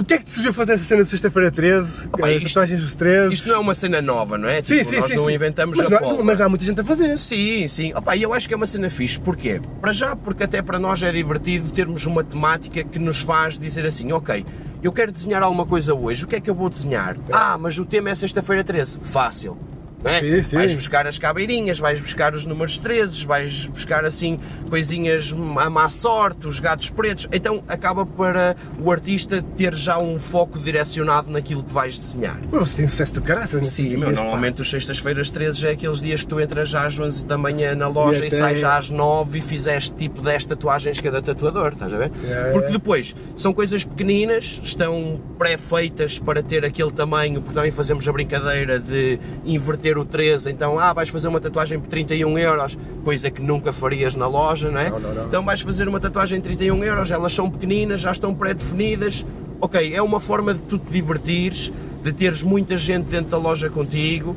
o 0.00 0.04
que 0.04 0.14
é 0.14 0.18
que 0.18 0.24
te 0.24 0.30
surgiu 0.32 0.52
fazer 0.52 0.72
essa 0.72 0.84
cena 0.84 1.02
de 1.02 1.08
sexta-feira 1.08 1.50
13? 1.50 2.08
Opa, 2.08 2.28
As 2.28 2.42
tatuagens 2.44 2.80
dos 2.80 2.94
13? 2.94 3.32
isto 3.34 3.48
não 3.48 3.56
é 3.56 3.58
uma 3.58 3.74
cena 3.74 4.00
nova, 4.02 4.36
não 4.38 4.48
é? 4.48 4.62
sim, 4.62 4.78
Tipo, 4.78 4.90
sim, 4.90 4.96
nós 5.00 5.10
sim. 5.10 5.16
não 5.16 5.26
sim. 5.26 5.32
inventamos 5.34 5.78
mas 5.78 5.86
a 5.92 6.00
não, 6.00 6.24
mas 6.24 6.40
há 6.40 6.48
muita 6.48 6.64
gente 6.64 6.80
a 6.80 6.84
fazer. 6.84 7.16
Sim, 7.18 7.66
sim. 7.68 7.92
Opa, 7.94 8.16
eu 8.16 8.32
acho 8.32 8.46
que 8.48 8.54
é 8.54 8.56
uma 8.56 8.66
cena 8.66 8.88
fixe. 8.90 9.20
Porquê? 9.20 9.60
Para 9.80 9.92
já, 9.92 10.14
porque 10.16 10.44
até 10.44 10.60
para 10.62 10.78
nós 10.78 11.02
é 11.02 11.10
divertido 11.12 11.70
termos 11.70 12.06
uma 12.06 12.22
temática 12.24 12.82
que 12.84 12.98
nos 12.98 13.20
faz 13.20 13.58
dizer 13.58 13.86
assim, 13.86 14.12
ok, 14.12 14.44
eu 14.82 14.92
quero 14.92 15.10
desenhar 15.12 15.42
alguma 15.42 15.66
coisa 15.66 15.94
hoje, 15.94 16.24
o 16.24 16.28
que 16.28 16.36
é 16.36 16.40
que 16.40 16.48
eu 16.50 16.54
vou 16.54 16.68
desenhar? 16.68 17.16
Ah, 17.32 17.56
mas 17.58 17.78
o 17.78 17.84
tema 17.84 18.10
é 18.10 18.14
sexta-feira 18.14 18.62
13. 18.62 19.00
Fácil. 19.02 19.56
É? 20.04 20.20
Sim, 20.20 20.42
sim. 20.42 20.56
Vais 20.56 20.74
buscar 20.74 21.06
as 21.06 21.18
caveirinhas, 21.18 21.78
vais 21.78 22.00
buscar 22.00 22.32
os 22.34 22.44
números 22.46 22.78
13, 22.78 23.26
vais 23.26 23.66
buscar 23.66 24.04
assim 24.04 24.38
coisinhas 24.70 25.34
à 25.58 25.68
má 25.68 25.88
sorte, 25.90 26.46
os 26.46 26.60
gatos 26.60 26.88
pretos. 26.90 27.26
Então 27.32 27.62
acaba 27.66 28.06
para 28.06 28.56
o 28.80 28.90
artista 28.92 29.42
ter 29.56 29.74
já 29.74 29.98
um 29.98 30.18
foco 30.18 30.58
direcionado 30.58 31.30
naquilo 31.30 31.62
que 31.64 31.72
vais 31.72 31.98
desenhar. 31.98 32.38
Mas 32.50 32.68
você 32.70 32.76
tem 32.76 32.88
sucesso 32.88 33.14
de 33.14 33.20
caraças 33.22 33.66
Sim, 33.66 33.88
dias, 33.96 34.00
pá. 34.04 34.10
normalmente 34.12 34.60
os 34.62 34.70
sextas-feiras 34.70 35.30
13 35.30 35.66
é 35.66 35.70
aqueles 35.72 36.00
dias 36.00 36.22
que 36.22 36.28
tu 36.28 36.40
entras 36.40 36.68
já 36.68 36.86
às 36.86 36.98
11 36.98 37.26
da 37.26 37.36
manhã 37.36 37.74
na 37.74 37.88
loja 37.88 38.20
E 38.20 38.24
e, 38.24 38.28
até- 38.28 38.36
sais 38.38 38.60
já 38.60 38.76
às 38.76 38.90
9 38.90 39.38
e 39.38 39.42
fizeste 39.42 39.94
tipo 39.94 40.20
10 40.22 40.44
tatuagens 40.44 41.00
cada 41.00 41.20
tatuador, 41.20 41.72
estás 41.72 41.92
a 41.92 41.96
ver? 41.96 42.10
Yeah, 42.22 42.52
Porque 42.52 42.58
yeah. 42.68 42.72
depois 42.72 43.16
são 43.36 43.52
coisas 43.52 43.84
pequeninas, 43.84 44.60
estão 44.62 45.20
pré-feitas 45.38 46.18
para 46.18 46.42
ter 46.42 46.64
aquele 46.64 46.90
tamanho, 46.92 47.40
porque 47.40 47.54
também 47.54 47.70
fazemos 47.70 48.06
a 48.08 48.12
brincadeira 48.12 48.78
de 48.78 49.18
inverter 49.44 49.87
o 49.96 50.04
13, 50.04 50.50
então 50.50 50.78
ah, 50.78 50.92
vais 50.92 51.08
fazer 51.08 51.28
uma 51.28 51.40
tatuagem 51.40 51.78
por 51.78 51.88
31 51.88 52.36
euros, 52.36 52.76
coisa 53.04 53.30
que 53.30 53.40
nunca 53.40 53.72
farias 53.72 54.14
na 54.14 54.26
loja, 54.26 54.70
não 54.70 54.80
é? 54.80 54.90
Não, 54.90 55.00
não, 55.00 55.14
não. 55.14 55.26
Então 55.26 55.44
vais 55.44 55.60
fazer 55.60 55.88
uma 55.88 56.00
tatuagem 56.00 56.40
de 56.40 56.44
31 56.44 56.84
euros, 56.84 57.10
elas 57.10 57.32
são 57.32 57.50
pequeninas, 57.50 58.00
já 58.00 58.10
estão 58.10 58.34
pré-definidas. 58.34 59.24
Ok, 59.60 59.94
é 59.94 60.02
uma 60.02 60.20
forma 60.20 60.52
de 60.54 60.60
tu 60.60 60.78
te 60.78 60.92
divertires, 60.92 61.72
de 62.02 62.12
teres 62.12 62.42
muita 62.42 62.76
gente 62.76 63.06
dentro 63.06 63.30
da 63.30 63.38
loja 63.38 63.70
contigo. 63.70 64.36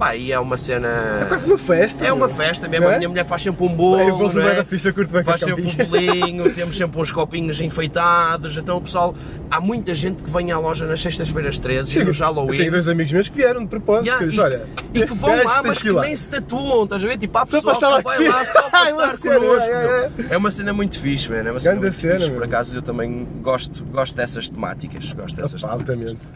Pá, 0.00 0.16
e 0.16 0.32
é 0.32 0.40
uma 0.40 0.56
cena. 0.56 0.88
É 1.20 1.26
quase 1.26 1.46
uma 1.46 1.58
festa. 1.58 2.06
É 2.06 2.10
uma 2.10 2.26
festa 2.26 2.66
mesmo. 2.66 2.86
Não 2.86 2.90
A 2.92 2.94
é? 2.94 2.98
minha 2.98 3.08
mulher 3.10 3.22
faz 3.26 3.42
sempre 3.42 3.62
um 3.66 3.68
bolo. 3.68 4.00
Eu 4.00 4.16
vou 4.16 4.30
é? 4.40 4.54
da 4.54 4.64
ficha, 4.64 4.90
curto 4.94 5.12
bem 5.12 5.22
Faz 5.22 5.40
sempre 5.42 5.62
um 5.66 5.74
bolinho, 5.86 6.50
temos 6.56 6.74
sempre 6.74 6.98
uns 6.98 7.12
copinhos 7.12 7.60
enfeitados. 7.60 8.56
Então 8.56 8.78
o 8.78 8.80
pessoal. 8.80 9.14
Há 9.50 9.60
muita 9.60 9.92
gente 9.92 10.22
que 10.22 10.30
vem 10.30 10.52
à 10.52 10.58
loja 10.58 10.86
nas 10.86 11.02
sextas-feiras 11.02 11.58
13 11.58 11.98
e 11.98 12.04
no 12.04 12.12
Halloween. 12.12 12.56
tenho 12.56 12.70
dois 12.70 12.88
amigos 12.88 13.12
meus 13.12 13.28
que 13.28 13.36
vieram 13.36 13.60
de 13.60 13.66
propósito. 13.68 14.06
Yeah, 14.06 14.26
que 14.26 14.34
e, 14.34 14.40
olha, 14.40 14.62
e 14.94 15.02
que 15.06 15.14
vão 15.14 15.44
lá, 15.44 15.62
mas 15.62 15.82
que 15.82 15.90
lá. 15.90 16.00
nem 16.00 16.16
se 16.16 16.28
tatuam, 16.28 16.84
estás 16.84 17.04
a 17.04 17.06
ver? 17.06 17.18
Tipo, 17.18 17.36
há 17.36 17.44
Só 17.46 17.60
pessoal 17.60 17.76
que 17.76 17.84
lá 17.84 18.00
vai 18.00 18.24
lá 18.26 18.44
só 18.46 18.62
para 18.70 18.86
É 18.86 18.90
estar 18.90 19.18
connosco. 19.18 19.70
é. 19.70 20.10
É 20.30 20.36
uma 20.38 20.50
cena 20.50 20.72
muito 20.72 20.98
fixe, 20.98 21.30
mano. 21.30 21.46
É 21.46 21.52
uma 21.52 21.60
cena 21.60 21.74
Grande 21.78 21.94
muito 21.94 22.00
cena, 22.00 22.20
fixe. 22.20 22.32
Por 22.32 22.44
acaso 22.44 22.78
eu 22.78 22.80
também 22.80 23.28
gosto, 23.42 23.84
gosto 23.84 24.16
dessas 24.16 24.48
temáticas. 24.48 25.12
Gosto 25.12 25.36
dessas 25.36 25.62
Opa, 25.62 25.76
temáticas. 25.76 25.98
altamente. 25.98 26.28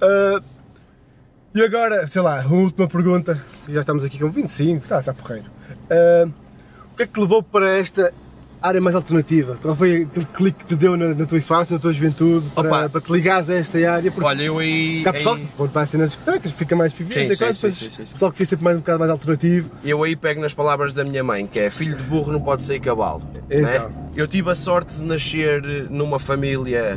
Ah, 0.00 0.42
e 1.54 1.62
agora, 1.62 2.06
sei 2.06 2.22
lá, 2.22 2.40
uma 2.46 2.56
última 2.62 2.86
pergunta. 2.88 3.40
Já 3.68 3.80
estamos 3.80 4.04
aqui 4.04 4.18
com 4.18 4.30
25, 4.30 4.82
está, 4.84 5.00
está 5.00 5.12
porreiro. 5.14 5.44
Ah, 5.90 6.26
o 6.92 6.96
que 6.96 7.02
é 7.02 7.06
que 7.06 7.12
te 7.12 7.20
levou 7.20 7.42
para 7.42 7.68
esta 7.78 8.12
área 8.60 8.80
mais 8.80 8.94
alternativa? 8.94 9.56
Qual 9.60 9.74
foi 9.74 10.02
aquele 10.02 10.26
clique 10.26 10.58
que 10.60 10.64
te 10.66 10.76
deu 10.76 10.96
na, 10.96 11.08
na 11.14 11.26
tua 11.26 11.38
infância, 11.38 11.74
na 11.74 11.80
tua 11.80 11.92
juventude, 11.92 12.48
para, 12.54 12.88
para 12.88 13.00
te 13.00 13.10
ligares 13.12 13.48
a 13.50 13.54
esta 13.54 13.78
área? 13.90 14.10
Porque 14.10 14.26
Olha, 14.26 14.42
eu 14.42 14.58
aí. 14.58 15.02
há 15.06 15.12
pessoal 15.12 15.34
aí- 15.36 15.40
que 15.42 15.52
quando 15.56 15.72
vai 15.72 15.86
ser 15.86 15.98
nas 15.98 16.10
discotecas 16.10 16.50
fica 16.52 16.76
mais 16.76 16.92
pivinho, 16.92 17.12
Sim, 17.14 17.34
sim, 17.34 17.54
sim, 17.54 17.70
sim, 17.72 17.90
sim, 17.90 18.04
sim. 18.06 18.12
pessoal 18.12 18.30
que 18.32 18.38
fica 18.38 18.50
sempre 18.50 18.64
mais, 18.64 18.76
um 18.76 18.80
bocado 18.80 18.98
mais 18.98 19.10
alternativo. 19.10 19.70
Eu 19.84 20.02
aí 20.02 20.14
pego 20.16 20.40
nas 20.40 20.54
palavras 20.54 20.92
da 20.94 21.04
minha 21.04 21.24
mãe, 21.24 21.46
que 21.46 21.58
é 21.58 21.70
filho 21.70 21.96
de 21.96 22.02
burro 22.04 22.32
não 22.32 22.40
pode 22.40 22.64
ser 22.64 22.78
cavalo. 22.80 23.22
Então. 23.50 23.88
né? 23.88 23.94
Eu 24.14 24.28
tive 24.28 24.50
a 24.50 24.54
sorte 24.54 24.94
de 24.94 25.04
nascer 25.04 25.62
numa 25.90 26.18
família 26.18 26.94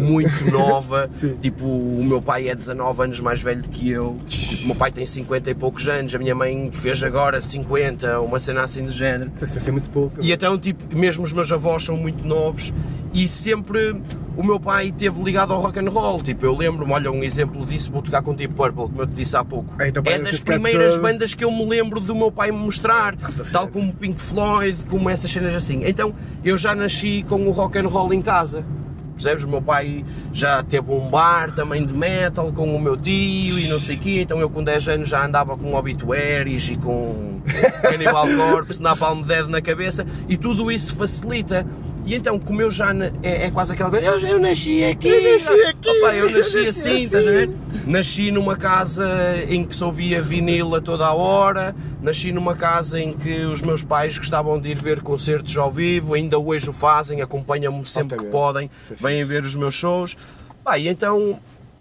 muito 0.00 0.44
nova. 0.50 1.10
Tipo, 1.40 1.66
o 1.66 2.02
meu 2.02 2.22
pai 2.22 2.48
é 2.48 2.54
19 2.54 3.02
anos 3.02 3.20
mais 3.20 3.42
velho 3.42 3.62
do 3.62 3.68
que 3.68 3.90
eu. 3.90 4.16
Tipo, 4.26 4.64
o 4.64 4.66
meu 4.68 4.74
pai 4.76 4.90
tem 4.90 5.06
50 5.06 5.50
e 5.50 5.54
poucos 5.54 5.86
anos, 5.88 6.14
a 6.14 6.18
minha 6.18 6.34
mãe 6.34 6.70
fez 6.72 7.02
agora 7.02 7.40
50, 7.40 8.20
uma 8.20 8.40
cena 8.40 8.62
assim 8.62 8.84
do 8.84 8.92
género. 8.92 9.30
Vai 9.38 9.48
ser 9.48 9.72
muito 9.72 9.90
pouco. 9.90 10.16
E 10.22 10.32
então, 10.32 10.58
tipo, 10.58 10.96
mesmo 10.96 11.22
os 11.22 11.32
meus 11.34 11.52
avós 11.52 11.84
são 11.84 11.96
muito 11.96 12.26
novos 12.26 12.72
e 13.14 13.28
sempre 13.28 13.94
o 14.36 14.42
meu 14.42 14.58
pai 14.58 14.90
teve 14.90 15.22
ligado 15.22 15.52
ao 15.52 15.60
rock 15.60 15.78
and 15.78 15.88
roll. 15.88 16.20
Tipo, 16.20 16.44
eu 16.44 16.56
lembro-me, 16.56 16.92
olha, 16.92 17.10
um 17.12 17.22
exemplo 17.22 17.64
disso, 17.64 17.92
vou 17.92 18.02
tocar 18.02 18.20
com 18.20 18.34
Deep 18.34 18.52
Purple, 18.54 18.88
como 18.88 19.02
eu 19.02 19.06
te 19.06 19.14
disse 19.14 19.36
há 19.36 19.44
pouco. 19.44 19.72
Ah, 19.78 19.86
então, 19.86 20.02
é 20.04 20.18
das 20.18 20.40
primeiras 20.40 20.98
bandas 20.98 21.32
que 21.32 21.44
eu 21.44 21.50
me 21.52 21.64
lembro 21.64 22.00
do 22.00 22.14
meu 22.14 22.32
pai 22.32 22.50
me 22.50 22.58
mostrar, 22.58 23.16
tá 23.16 23.30
tal 23.52 23.68
como 23.68 23.92
Pink 23.94 24.20
Floyd, 24.20 24.76
como 24.90 25.08
essas 25.08 25.30
cenas 25.30 25.54
assim. 25.54 25.82
Então, 25.84 26.12
eu 26.44 26.58
já 26.58 26.74
nasci 26.74 27.24
com 27.28 27.46
o 27.46 27.52
rock 27.52 27.78
and 27.78 27.86
roll 27.86 28.12
em 28.12 28.20
casa. 28.20 28.66
Percebes? 29.14 29.44
O 29.44 29.48
meu 29.48 29.62
pai 29.62 30.04
já 30.32 30.64
teve 30.64 30.90
um 30.90 31.08
bar 31.08 31.52
também 31.52 31.86
de 31.86 31.94
metal 31.94 32.52
com 32.52 32.74
o 32.74 32.80
meu 32.80 32.96
tio 32.96 33.60
e 33.60 33.68
não 33.68 33.78
sei 33.78 33.94
o 33.94 33.98
quê, 34.00 34.22
então 34.22 34.40
eu 34.40 34.50
com 34.50 34.62
10 34.62 34.88
anos 34.88 35.08
já 35.08 35.24
andava 35.24 35.56
com 35.56 35.72
obituaries 35.74 36.68
e 36.68 36.76
com 36.76 37.40
Cannibal 37.80 38.26
Corpse, 38.26 38.82
Napalm 38.82 39.22
Dead 39.22 39.46
na 39.46 39.62
cabeça 39.62 40.04
e 40.28 40.36
tudo 40.36 40.68
isso 40.68 40.96
facilita. 40.96 41.64
E 42.06 42.14
então, 42.14 42.38
como 42.38 42.60
eu 42.60 42.70
já 42.70 42.92
é, 43.22 43.46
é 43.46 43.50
quase 43.50 43.72
aquela 43.72 43.88
coisa, 43.90 44.04
eu, 44.04 44.18
eu 44.18 44.38
nasci 44.38 44.84
aqui, 44.84 45.08
Eu 45.08 45.32
nasci 45.32 45.48
aqui, 45.64 45.88
Opa, 45.88 46.14
eu 46.14 46.28
eu 46.28 46.36
nasci 46.36 46.56
nasci 46.56 46.68
assim, 46.68 46.90
assim. 46.90 47.02
estás 47.04 47.26
a 47.26 47.30
ver? 47.30 47.50
Nasci 47.86 48.30
numa 48.30 48.56
casa 48.56 49.08
em 49.48 49.64
que 49.64 49.74
se 49.74 49.82
ouvia 49.82 50.20
vinil 50.20 50.74
a 50.74 50.80
toda 50.82 51.06
a 51.06 51.14
hora, 51.14 51.74
nasci 52.02 52.30
numa 52.30 52.54
casa 52.54 53.00
em 53.00 53.14
que 53.14 53.44
os 53.46 53.62
meus 53.62 53.82
pais 53.82 54.18
gostavam 54.18 54.60
de 54.60 54.68
ir 54.70 54.78
ver 54.78 55.00
concertos 55.00 55.56
ao 55.56 55.70
vivo, 55.70 56.12
ainda 56.14 56.38
hoje 56.38 56.68
o 56.68 56.72
fazem, 56.74 57.22
acompanham-me 57.22 57.86
sempre 57.86 58.18
que 58.18 58.24
podem, 58.24 58.70
é 58.90 58.94
vêm 58.96 59.24
ver 59.24 59.42
os 59.42 59.56
meus 59.56 59.74
shows. 59.74 60.14
Pá, 60.62 60.78
e 60.78 60.88
então 60.88 61.38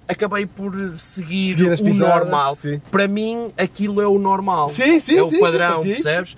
acabei 0.07 0.45
por 0.45 0.73
seguir, 0.97 1.51
Seguir 1.51 1.71
o 1.71 1.83
pisadas, 1.83 2.19
normal. 2.27 2.55
sim. 2.55 2.81
Para 2.91 3.07
mim, 3.07 3.51
aquilo 3.57 4.01
é 4.01 4.07
o 4.07 4.17
normal. 4.19 4.69
Sim, 4.69 4.99
sim, 4.99 5.17
é 5.17 5.23
o 5.23 5.39
padrão, 5.39 5.81
percebes? 5.81 6.35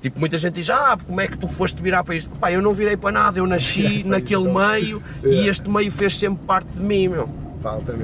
Tipo, 0.00 0.18
muita 0.20 0.36
gente 0.38 0.54
diz, 0.54 0.68
ah, 0.70 0.96
como 1.06 1.20
é 1.20 1.26
que 1.28 1.36
tu 1.38 1.48
foste 1.48 1.80
virar 1.82 2.02
para 2.04 2.14
isto? 2.14 2.30
Pá, 2.30 2.50
eu 2.52 2.60
não 2.62 2.72
virei 2.72 2.96
para 2.96 3.12
nada, 3.12 3.38
eu 3.38 3.46
nasci 3.46 4.02
naquele 4.06 4.42
então. 4.48 4.54
meio 4.70 5.02
e 5.24 5.28
Yeah. 5.28 5.50
este 5.50 5.68
meio 5.70 5.90
fez 5.90 6.16
sempre 6.18 6.44
parte 6.46 6.68
de 6.68 6.80
mim, 6.80 7.08
meu. 7.08 7.28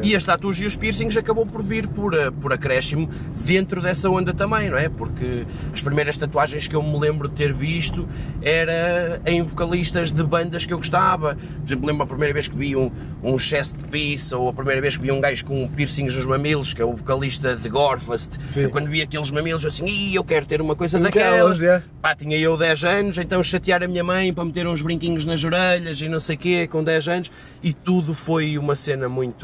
E 0.04 0.16
as 0.16 0.24
tatuas 0.24 0.58
e 0.60 0.66
os 0.66 0.76
piercings 0.76 1.16
acabou 1.16 1.46
por 1.46 1.62
vir 1.62 1.86
por, 1.86 2.14
eh, 2.14 2.30
por 2.30 2.52
acréscimo 2.52 3.08
dentro 3.44 3.80
dessa 3.80 4.08
onda 4.10 4.32
também, 4.34 4.68
não 4.70 4.78
é? 4.78 4.88
Porque 4.88 5.44
as 5.72 5.80
primeiras 5.82 6.16
tatuagens 6.16 6.66
que 6.66 6.74
eu 6.76 6.82
me 6.82 6.98
lembro 6.98 7.28
de 7.28 7.34
ter 7.34 7.52
visto 7.52 8.08
era 8.42 9.20
em 9.26 9.42
vocalistas 9.42 10.10
de 10.10 10.22
bandas 10.22 10.66
que 10.66 10.72
eu 10.72 10.78
gostava. 10.78 11.34
Por 11.36 11.64
exemplo, 11.66 11.86
lembro 11.86 12.02
a 12.04 12.06
primeira 12.06 12.32
vez 12.34 12.48
que 12.48 12.56
vi 12.56 12.76
um, 12.76 12.90
um 13.22 13.38
chest 13.38 13.76
piece 13.90 14.34
ou 14.34 14.48
a 14.48 14.52
primeira 14.52 14.80
vez 14.80 14.96
que 14.96 15.02
vi 15.02 15.10
um 15.12 15.20
gajo 15.20 15.44
com 15.44 15.68
piercings 15.68 16.14
nos 16.16 16.26
mamilos, 16.26 16.72
que 16.74 16.82
é 16.82 16.84
o 16.84 16.92
vocalista 16.94 17.54
de 17.54 17.68
Gorfast. 17.68 18.38
Eu 18.56 18.70
quando 18.70 18.88
vi 18.88 19.02
aqueles 19.02 19.30
mamilos 19.30 19.62
eu 19.64 19.68
assim, 19.68 19.84
Ih, 19.84 20.14
eu 20.14 20.24
quero 20.24 20.46
ter 20.46 20.60
uma 20.60 20.74
coisa 20.74 20.98
Daquelas, 20.98 21.58
daquelas. 21.58 21.82
é. 21.82 21.82
Pá, 22.00 22.14
tinha 22.14 22.36
eu 22.36 22.56
10 22.56 22.84
anos, 22.84 23.18
então 23.18 23.42
chatear 23.42 23.82
a 23.82 23.88
minha 23.88 24.02
mãe 24.04 24.32
para 24.32 24.44
meter 24.44 24.66
uns 24.66 24.82
brinquinhos 24.82 25.24
nas 25.24 25.42
orelhas 25.44 26.00
e 26.00 26.08
não 26.08 26.18
sei 26.20 26.36
o 26.36 26.38
quê, 26.38 26.66
com 26.66 26.82
10 26.82 27.08
anos, 27.08 27.30
e 27.62 27.72
tudo 27.72 28.14
foi 28.14 28.58
uma 28.58 28.74
cena 28.76 29.08
muito 29.08 29.41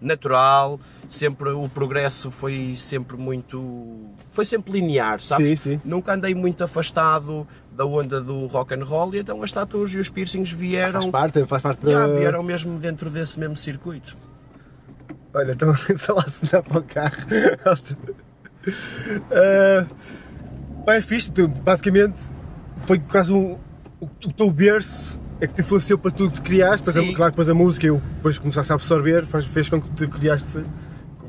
natural, 0.00 0.80
sempre 1.08 1.50
o 1.50 1.68
progresso 1.68 2.30
foi 2.30 2.74
sempre 2.76 3.16
muito. 3.16 4.10
foi 4.32 4.44
sempre 4.44 4.72
linear, 4.72 5.20
sabes? 5.20 5.48
Sim, 5.48 5.56
sim. 5.56 5.80
Nunca 5.84 6.14
andei 6.14 6.34
muito 6.34 6.64
afastado 6.64 7.46
da 7.70 7.84
onda 7.86 8.20
do 8.20 8.46
rock 8.46 8.74
and 8.74 8.84
roll 8.84 9.14
e 9.14 9.20
então 9.20 9.42
as 9.42 9.52
tatuas 9.52 9.92
e 9.94 9.98
os 9.98 10.08
piercings 10.08 10.52
vieram. 10.52 11.00
Faz 11.00 11.06
parte, 11.06 11.46
faz 11.46 11.62
parte 11.62 11.84
da... 11.84 12.06
vieram 12.06 12.42
mesmo 12.42 12.78
dentro 12.78 13.08
desse 13.10 13.38
mesmo 13.38 13.56
circuito. 13.56 14.16
Olha, 15.34 15.52
então 15.52 15.74
sei 15.74 16.14
lá 16.14 16.24
assinar 16.26 16.62
para 16.62 16.78
o 16.78 16.82
carro. 16.82 17.16
uh, 19.30 20.90
é 20.90 21.00
fixe, 21.00 21.30
basicamente 21.30 22.30
foi 22.86 22.98
quase 22.98 23.32
um, 23.32 23.58
o, 24.00 24.06
o 24.06 24.32
teu 24.32 24.50
berço 24.50 25.18
é 25.42 25.46
que 25.48 25.54
te 25.54 25.60
influenciou 25.60 25.98
para 25.98 26.12
tudo 26.12 26.30
que 26.30 26.40
criaste, 26.40 26.92
Sim. 26.92 27.12
claro 27.14 27.32
que 27.32 27.36
depois 27.36 27.48
a 27.48 27.54
música 27.54 27.84
eu 27.84 28.00
depois 28.16 28.38
começaste 28.38 28.70
a 28.70 28.76
absorver, 28.76 29.26
faz, 29.26 29.44
fez 29.44 29.68
com 29.68 29.82
que 29.82 29.90
tu 29.90 30.08
criaste, 30.08 30.64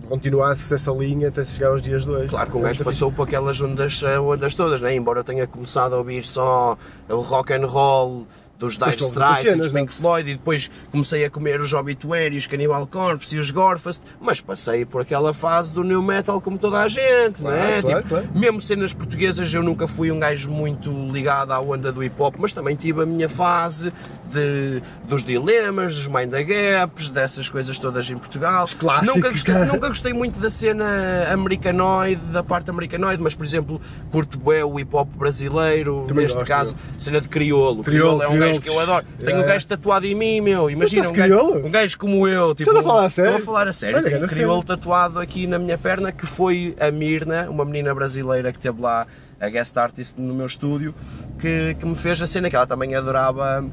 continuasses 0.07 0.71
essa 0.71 0.91
linha 0.91 1.29
até 1.29 1.43
chegar 1.43 1.69
aos 1.69 1.81
dias 1.81 2.03
de 2.03 2.11
hoje. 2.11 2.27
Claro 2.27 2.51
que 2.51 2.57
um 2.57 2.61
gajo 2.61 2.77
muito 2.77 2.85
passou 2.85 3.11
por 3.11 3.23
aquelas 3.23 3.59
ondas, 3.59 4.03
eh, 4.03 4.19
ondas 4.19 4.53
todas, 4.53 4.81
né? 4.83 4.93
embora 4.95 5.21
eu 5.21 5.23
tenha 5.23 5.47
começado 5.47 5.95
a 5.95 5.97
ouvir 5.97 6.27
só 6.27 6.77
o 7.09 7.21
rock 7.21 7.53
and 7.53 7.65
roll 7.65 8.27
dos 8.57 8.77
Dire 8.77 8.95
Straits 8.97 9.51
e 9.51 9.55
dos 9.55 9.67
Pink 9.69 9.91
Floyd 9.91 10.29
e 10.29 10.33
depois 10.35 10.69
comecei 10.91 11.25
a 11.25 11.29
comer 11.29 11.59
os 11.59 11.73
Obituaries, 11.73 12.43
os 12.43 12.47
Cannibal 12.47 12.87
Corpse 12.87 13.35
e 13.35 13.39
os 13.39 13.51
Gorfast, 13.51 14.01
mas 14.21 14.39
passei 14.39 14.85
por 14.85 15.01
aquela 15.01 15.33
fase 15.33 15.73
do 15.73 15.83
new 15.83 16.01
metal 16.01 16.39
como 16.39 16.57
toda 16.57 16.79
a 16.81 16.87
gente, 16.87 17.41
Claro, 17.41 17.55
né? 17.57 17.81
claro, 17.81 17.97
tipo, 17.97 18.09
claro. 18.09 18.29
Mesmo 18.33 18.61
cenas 18.61 18.93
portuguesas 18.93 19.53
eu 19.53 19.61
nunca 19.63 19.87
fui 19.87 20.11
um 20.11 20.19
gajo 20.19 20.49
muito 20.49 20.91
ligado 21.11 21.51
à 21.51 21.59
onda 21.59 21.91
do 21.91 22.03
hip 22.03 22.15
hop, 22.21 22.35
mas 22.37 22.53
também 22.53 22.75
tive 22.75 23.01
a 23.01 23.05
minha 23.05 23.27
fase 23.27 23.91
de, 24.31 24.81
dos 25.09 25.23
dilemas, 25.25 25.95
dos 25.95 26.07
mind 26.07 26.31
gaps, 26.31 27.09
dessas 27.09 27.49
coisas 27.49 27.77
todas 27.77 28.09
em 28.09 28.17
Portugal. 28.17 28.65
clássicos, 28.77 29.15
Nunca 29.15 29.29
gostei, 29.29 29.53
cara. 29.53 29.65
nunca 29.65 29.87
gostei 29.89 30.13
muito 30.13 30.39
da 30.39 30.49
cena 30.49 30.85
americanoide, 31.31 32.21
da 32.27 32.43
parte 32.43 32.69
americanoide, 32.69 33.21
mas 33.21 33.35
por 33.35 33.45
exemplo, 33.45 33.81
curto 34.11 34.37
bem 34.37 34.63
o 34.63 34.79
hip 34.79 34.95
hop 34.95 35.09
brasileiro, 35.17 36.05
Também 36.07 36.23
neste 36.23 36.35
gosto, 36.35 36.47
caso, 36.47 36.75
cena 36.97 37.19
de 37.19 37.27
crioulo. 37.29 37.83
Crioulo, 37.83 38.19
Crioulo 38.19 38.23
é 38.23 38.27
um 38.27 38.42
gajo 38.47 38.61
que 38.61 38.69
eu 38.69 38.79
adoro. 38.79 39.05
Tenho 39.17 39.29
um 39.37 39.41
Yeah. 39.41 39.53
gajo 39.53 39.67
tatuado 39.67 40.05
em 40.05 40.15
mim, 40.15 40.41
meu. 40.41 40.69
Imagina 40.69 41.09
um 41.09 41.13
gajo, 41.13 41.53
um 41.65 41.69
gajo 41.71 41.97
como 41.97 42.27
eu. 42.27 42.53
Tipo, 42.55 42.71
Estás 42.71 42.85
a 42.85 42.89
falar 42.89 43.05
a 43.05 43.09
sério? 43.09 43.29
Estou 43.29 43.41
a 43.41 43.45
falar 43.45 43.67
a 43.67 43.73
sério. 43.73 43.97
Olha, 43.97 44.09
Tenho 44.09 44.23
um 44.23 44.27
crioulo 44.27 44.63
tatuado 44.63 45.19
aqui 45.19 45.47
na 45.47 45.57
minha 45.59 45.77
perna 45.77 46.11
que 46.11 46.25
foi 46.25 46.75
a 46.79 46.91
Mirna, 46.91 47.49
uma 47.49 47.65
menina 47.65 47.93
brasileira 47.93 48.51
que 48.53 48.59
teve 48.59 48.81
lá, 48.81 49.07
a 49.39 49.49
guest 49.49 49.75
artist 49.77 50.17
no 50.19 50.33
meu 50.33 50.45
estúdio, 50.45 50.93
que, 51.39 51.75
que 51.79 51.85
me 51.85 51.95
fez 51.95 52.21
a 52.21 52.27
cena 52.27 52.49
que 52.49 52.55
ela 52.55 52.67
também 52.67 52.95
adorava 52.95 53.65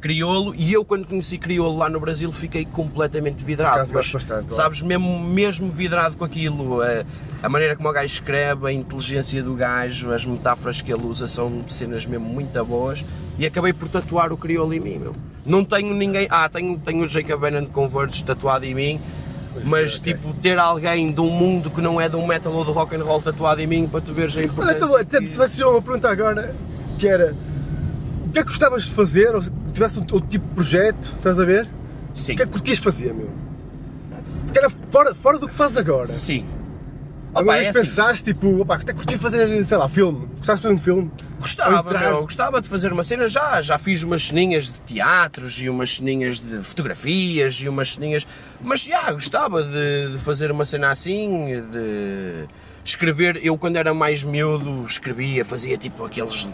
crioulo 0.00 0.54
e 0.56 0.72
eu 0.72 0.82
quando 0.84 1.06
conheci 1.06 1.36
crioulo 1.36 1.76
lá 1.76 1.88
no 1.88 2.00
Brasil 2.00 2.32
fiquei 2.32 2.64
completamente 2.64 3.44
vidrado. 3.44 3.86
Mas, 3.92 4.10
bastante, 4.12 4.52
sabes, 4.54 4.80
mesmo, 4.80 5.18
mesmo 5.20 5.70
vidrado 5.70 6.16
com 6.16 6.24
aquilo, 6.24 6.80
a, 6.82 7.04
a 7.42 7.48
maneira 7.48 7.76
como 7.76 7.88
o 7.88 7.92
gajo 7.92 8.06
escreve, 8.06 8.66
a 8.66 8.72
inteligência 8.72 9.42
do 9.42 9.54
gajo, 9.54 10.10
as 10.12 10.24
metáforas 10.24 10.80
que 10.80 10.92
ele 10.92 11.04
usa 11.06 11.28
são 11.28 11.62
cenas 11.68 12.06
mesmo 12.06 12.24
muito 12.26 12.64
boas 12.64 13.04
e 13.40 13.46
acabei 13.46 13.72
por 13.72 13.88
tatuar 13.88 14.32
o 14.32 14.36
crioulo 14.36 14.74
em 14.74 14.80
mim, 14.80 14.98
meu. 14.98 15.16
Não 15.46 15.64
tenho 15.64 15.94
ninguém, 15.94 16.26
ah, 16.30 16.46
tenho, 16.48 16.78
tenho 16.78 17.02
o 17.04 17.08
Jacob 17.08 17.40
Bannon 17.40 17.62
de 17.62 17.68
Converge 17.70 18.22
tatuado 18.22 18.66
em 18.66 18.74
mim, 18.74 19.00
mas 19.64 19.96
ok. 19.98 20.12
tipo, 20.12 20.34
ter 20.34 20.58
alguém 20.58 21.10
de 21.10 21.20
um 21.22 21.30
mundo 21.30 21.70
que 21.70 21.80
não 21.80 21.98
é 21.98 22.06
do 22.08 22.20
metal 22.26 22.52
ou 22.52 22.64
do 22.64 22.70
rock 22.72 22.94
and 22.94 23.02
roll 23.02 23.22
tatuado 23.22 23.60
em 23.62 23.66
mim 23.66 23.88
para 23.90 24.02
tu 24.02 24.12
veres 24.12 24.36
a 24.36 24.40
Olha, 24.40 24.46
importância. 24.46 24.76
então, 24.76 24.96
até 24.96 25.18
que- 25.20 25.26
se 25.26 25.32
tivesse 25.32 25.64
uma 25.64 25.80
pergunta 25.80 26.10
agora 26.10 26.54
que 26.98 27.08
era 27.08 27.34
o 28.26 28.30
que 28.32 28.38
é 28.38 28.42
que 28.42 28.48
gostavas 28.48 28.84
de 28.84 28.90
fazer, 28.90 29.34
ou 29.34 29.40
se 29.40 29.50
tivesse 29.72 29.98
um 29.98 30.02
outro 30.02 30.20
tipo 30.28 30.46
de 30.46 30.54
projeto, 30.54 31.14
estás 31.16 31.40
a 31.40 31.44
ver? 31.46 31.66
Sim. 32.12 32.34
O 32.34 32.36
que 32.36 32.42
é 32.42 32.46
que 32.46 32.52
curtias 32.52 32.78
fazer, 32.78 33.14
meu? 33.14 33.30
Se 34.42 34.52
calhar 34.52 34.70
fora, 34.90 35.14
fora 35.14 35.38
do 35.38 35.48
que 35.48 35.54
fazes 35.54 35.78
agora. 35.78 36.06
Sim. 36.08 36.44
Opa, 37.30 37.40
Agora 37.40 37.62
é 37.64 37.68
assim, 37.70 37.78
pensaste, 37.80 38.24
tipo, 38.24 38.60
opa, 38.60 38.74
até 38.74 38.92
curti 38.92 39.16
fazer, 39.16 39.64
sei 39.64 39.78
lá, 39.78 39.88
filme. 39.88 40.26
Gostavas 40.38 40.60
de 40.60 40.62
fazer 40.68 40.74
um 40.74 40.78
filme? 40.78 41.10
Gostava, 41.40 41.98
meu, 41.98 42.22
gostava 42.22 42.60
de 42.60 42.68
fazer 42.68 42.92
uma 42.92 43.02
cena. 43.02 43.26
Já, 43.26 43.62
já 43.62 43.78
fiz 43.78 44.02
umas 44.02 44.22
ceninhas 44.26 44.66
de 44.66 44.78
teatros 44.80 45.58
e 45.58 45.70
umas 45.70 45.96
ceninhas 45.96 46.38
de 46.38 46.62
fotografias 46.62 47.54
e 47.54 47.68
umas 47.68 47.94
ceninhas, 47.94 48.26
mas 48.60 48.82
já, 48.82 49.10
gostava 49.10 49.62
de, 49.62 50.12
de 50.12 50.18
fazer 50.18 50.50
uma 50.50 50.66
cena 50.66 50.90
assim, 50.90 51.62
de 51.72 52.46
escrever, 52.84 53.40
eu 53.42 53.56
quando 53.56 53.76
era 53.76 53.94
mais 53.94 54.22
miúdo 54.22 54.84
escrevia, 54.84 55.44
fazia 55.44 55.76
tipo 55.78 56.04
aqueles 56.04 56.46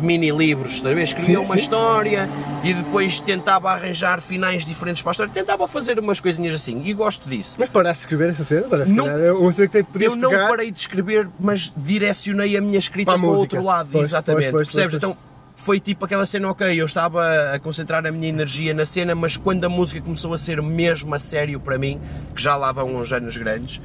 mini 0.00 0.30
livros, 0.30 0.74
estás 0.74 0.92
a 0.92 0.94
ver? 0.94 1.04
escrevia 1.04 1.38
Sim, 1.38 1.44
uma 1.44 1.54
sim. 1.54 1.60
história 1.62 2.28
e 2.64 2.74
depois 2.74 3.20
tentava 3.20 3.70
arranjar 3.70 4.20
finais 4.20 4.64
diferentes 4.64 5.02
para 5.02 5.10
a 5.10 5.12
história, 5.12 5.32
tentava 5.32 5.66
fazer 5.68 5.98
umas 5.98 6.20
coisinhas 6.20 6.54
assim 6.54 6.82
e 6.84 6.92
gosto 6.92 7.28
disso. 7.28 7.56
Mas 7.58 7.68
paraste 7.68 8.00
de 8.00 8.04
escrever 8.06 8.30
essas 8.32 8.46
cenas? 8.46 8.72
Olha, 8.72 8.86
Não- 8.86 9.04
calhar 9.06 9.20
é 9.20 9.32
uma 9.32 9.52
cena 9.52 9.68
que 9.68 9.82
podias 9.84 10.12
Eu 10.12 10.16
não 10.16 10.30
pegar. 10.30 10.48
parei 10.48 10.70
de 10.70 10.80
escrever, 10.80 11.28
mas 11.38 11.72
direcionei 11.76 12.56
a 12.56 12.60
minha 12.60 12.78
escrita 12.78 13.10
Para 13.12 13.20
para, 13.20 13.28
o 13.28 13.36
outro 13.36 13.62
lado, 13.62 13.88
Pois, 13.92 14.04
exatamente. 14.06 14.50
pois, 14.50 14.52
pois, 14.52 14.68
Percebes? 14.68 14.94
Então 14.96 15.16
foi 15.60 15.78
tipo 15.78 16.06
aquela 16.06 16.24
cena, 16.24 16.48
ok, 16.48 16.80
eu 16.80 16.86
estava 16.86 17.52
a 17.54 17.58
concentrar 17.58 18.06
a 18.06 18.10
minha 18.10 18.28
energia 18.28 18.72
na 18.72 18.86
cena, 18.86 19.14
mas 19.14 19.36
quando 19.36 19.62
a 19.66 19.68
música 19.68 20.00
começou 20.00 20.32
a 20.32 20.38
ser 20.38 20.62
mesmo 20.62 21.14
a 21.14 21.18
sério 21.18 21.60
para 21.60 21.78
mim, 21.78 22.00
que 22.34 22.42
já 22.42 22.56
lá 22.56 22.72
vão 22.72 22.96
uns 22.96 23.12
anos 23.12 23.36
grandes, 23.36 23.78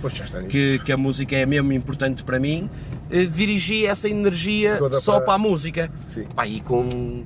que, 0.49 0.79
que 0.79 0.91
a 0.93 0.97
música 0.97 1.35
é 1.35 1.45
mesmo 1.45 1.73
importante 1.73 2.23
para 2.23 2.39
mim, 2.39 2.69
eh, 3.11 3.25
dirigi 3.25 3.85
essa 3.85 4.07
energia 4.07 4.77
Toda 4.77 4.99
só 5.01 5.15
para- 5.17 5.25
para 5.25 5.33
a 5.33 5.37
música. 5.37 5.91
Sim. 6.07 6.23
Pá, 6.33 6.47
e 6.47 6.61
com 6.61 7.25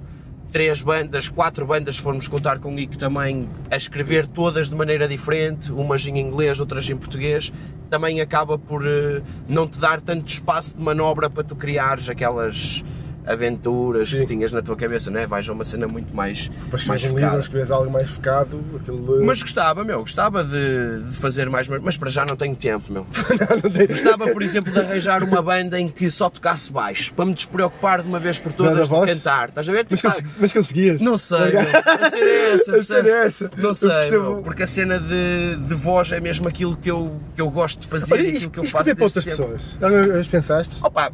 três 0.51 0.81
bandas, 0.81 1.29
quatro 1.29 1.63
bandas, 1.67 1.97
se 1.97 2.01
formos 2.01 2.27
contar 2.27 2.57
com 2.57 2.73
o 2.73 2.79
Ico 2.79 2.97
também, 2.97 3.47
a 3.69 3.77
escrever 3.77 4.25
todas 4.25 4.67
de 4.67 4.75
maneira 4.75 5.07
diferente, 5.07 5.71
umas 5.71 6.07
em 6.07 6.17
inglês, 6.17 6.59
outras 6.59 6.89
em 6.89 6.97
português, 6.97 7.53
também 7.87 8.19
acaba 8.19 8.57
por 8.57 8.83
eh, 8.83 9.21
não 9.47 9.67
te 9.67 9.79
dar 9.79 10.01
tanto 10.01 10.27
espaço 10.27 10.75
de 10.75 10.81
manobra 10.81 11.29
para 11.29 11.43
tu 11.43 11.55
criares 11.55 12.09
aquelas 12.09 12.83
aventuras 13.29 14.09
Sim. 14.09 14.19
que 14.19 14.25
tinhas 14.25 14.51
na 14.51 14.61
tua 14.61 14.75
cabeça, 14.75 15.11
não 15.11 15.19
é? 15.19 15.27
Vais 15.27 15.47
a 15.47 15.53
uma 15.53 15.63
cena 15.63 15.87
muito 15.87 16.15
mais, 16.15 16.49
Depois 16.65 16.83
mais 16.85 17.03
um 17.05 17.15
livro, 17.17 17.39
escreves 17.39 17.71
algo 17.71 17.91
mais 17.91 18.09
focado, 18.09 18.59
aquilo... 18.75 19.23
Mas 19.23 19.41
gostava, 19.41 19.83
meu, 19.83 19.99
gostava 20.01 20.43
de, 20.43 21.03
de 21.09 21.15
fazer 21.15 21.49
mais, 21.49 21.67
mas 21.67 21.95
para 21.95 22.09
já 22.09 22.25
não 22.25 22.35
tenho 22.35 22.55
tempo, 22.55 22.91
meu. 22.91 23.05
não 23.63 23.69
tem... 23.71 23.87
Gostava, 23.87 24.27
por 24.29 24.41
exemplo, 24.41 24.73
de 24.73 24.79
arranjar 24.79 25.23
uma 25.23 25.41
banda 25.41 25.79
em 25.79 25.87
que 25.87 26.09
só 26.09 26.29
tocasse 26.29 26.71
baixo, 26.73 27.13
para 27.13 27.25
me 27.25 27.33
despreocupar 27.33 28.01
de 28.01 28.07
uma 28.07 28.19
vez 28.19 28.39
por 28.39 28.51
todas 28.51 28.89
de 28.89 29.05
cantar. 29.05 29.49
Estás 29.49 29.69
a 29.69 29.71
ver? 29.71 29.85
Mas, 29.89 29.99
Tipo, 29.99 30.29
mas 30.39 30.53
conseguias? 30.53 30.99
não 31.01 31.17
sei, 31.17 31.51
meu. 31.51 31.59
a 31.85 32.09
cena 32.09 32.25
é 32.25 32.53
essa, 32.53 32.75
A 32.75 32.83
cena 32.83 33.09
é 33.09 33.25
essa. 33.25 33.51
Não 33.57 33.75
sei, 33.75 33.89
percebo. 33.89 34.23
meu, 34.23 34.41
porque 34.41 34.63
a 34.63 34.67
cena 34.67 34.99
de, 34.99 35.55
de 35.55 35.75
voz 35.75 36.11
é 36.11 36.19
mesmo 36.19 36.47
aquilo 36.47 36.75
que 36.75 36.89
eu, 36.89 37.19
que 37.35 37.41
eu 37.41 37.49
gosto 37.51 37.81
de 37.81 37.87
fazer 37.87 38.13
Olha, 38.13 38.23
e 38.23 38.35
aquilo 38.37 38.49
que 38.51 38.59
eu 38.59 38.63
faço 38.63 38.95
para 38.95 39.03
outras 39.03 39.23
sempre. 39.23 39.39
pessoas? 39.39 39.61
Vez 40.09 40.27
pensaste? 40.27 40.77
Opa, 40.81 41.11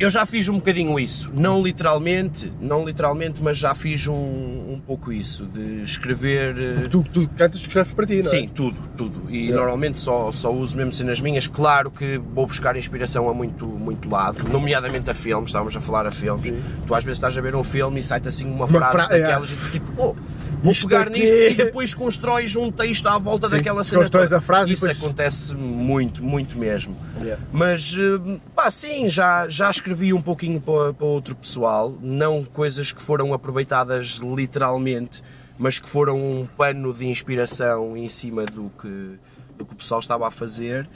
Eu 0.00 0.08
já 0.10 0.24
fiz 0.24 0.48
um 0.48 0.54
bocadinho 0.54 0.96
isso, 0.98 1.28
não 1.34 1.60
literalmente, 1.60 2.52
não 2.60 2.84
literalmente, 2.84 3.42
mas 3.42 3.56
já 3.58 3.74
fiz 3.74 4.06
um, 4.06 4.14
um 4.14 4.80
pouco 4.86 5.12
isso, 5.12 5.44
de 5.44 5.82
escrever. 5.82 6.56
eh, 6.56 6.88
Tu, 6.88 7.02
tu 7.12 7.28
cantas, 7.36 7.60
escreves 7.60 7.92
para 7.92 8.06
ti, 8.06 8.14
não 8.16 8.22
é? 8.22 8.24
Sim, 8.26 8.48
tudo, 8.54 8.76
tudo. 8.96 9.22
E 9.28 9.50
normalmente 9.50 9.98
só, 9.98 10.30
só 10.30 10.52
uso 10.52 10.76
mesmo 10.76 10.92
cenas 10.92 11.20
minhas. 11.20 11.48
Claro 11.48 11.90
que 11.90 12.16
vou 12.16 12.46
buscar 12.46 12.76
inspiração 12.76 13.28
a 13.28 13.34
muito, 13.34 13.66
muito 13.66 14.08
lado, 14.08 14.48
nomeadamente 14.48 15.10
a 15.10 15.14
filmes, 15.14 15.48
estávamos 15.50 15.74
a 15.76 15.80
falar 15.80 16.06
a 16.06 16.12
filmes. 16.12 16.52
Tu 16.86 16.94
às 16.94 17.02
vezes 17.02 17.16
estás 17.16 17.36
a 17.36 17.40
ver 17.40 17.56
um 17.56 17.64
filme 17.64 17.98
e 17.98 18.04
sai-te 18.04 18.28
assim 18.28 18.44
uma, 18.46 18.66
Uma 18.66 18.68
frase 18.68 18.92
fra- 18.96 19.06
daquelas 19.08 19.50
e 19.50 19.56
tu 19.56 19.70
tipo, 19.72 19.92
oh, 19.96 20.14
vou 20.62 20.72
Isto 20.72 20.88
pegar 20.88 21.08
aqui 21.08 21.20
nisto 21.20 21.32
é- 21.34 21.50
e 21.50 21.54
depois 21.54 21.94
constróis 21.94 22.54
um 22.56 22.70
texto 22.70 23.06
à 23.06 23.16
volta 23.18 23.48
Sim, 23.48 23.56
daquela 23.56 23.84
cena. 23.84 24.02
constróis 24.02 24.32
a 24.32 24.40
frase 24.40 24.72
Isso 24.72 24.82
depois- 24.86 24.98
acontece 25.02 25.54
muito, 25.54 26.22
muito 26.22 26.58
mesmo. 26.58 26.96
Yeah. 27.20 27.42
Mas, 27.52 27.94
eh, 27.96 28.38
pá, 28.54 28.70
sim, 28.70 29.08
já, 29.08 29.48
já 29.48 29.70
escrevi 29.70 30.12
um 30.12 30.20
pouquinho 30.22 30.60
para, 30.60 30.92
para 30.92 31.06
outro 31.06 31.34
pessoal, 31.36 31.94
não 32.00 32.44
coisas 32.44 32.92
que 32.92 33.00
foram 33.02 33.32
aproveitadas 33.32 34.16
literalmente, 34.22 35.22
mas 35.58 35.78
que 35.78 35.88
foram 35.88 36.16
um 36.18 36.46
pano 36.56 36.92
de 36.94 37.06
inspiração 37.06 37.96
em 37.96 38.08
cima 38.08 38.44
do 38.46 38.70
que, 38.80 39.18
do 39.56 39.64
que 39.64 39.72
o 39.72 39.76
pessoal 39.76 40.00
estava 40.00 40.26
a 40.28 40.30
fazer. 40.30 40.88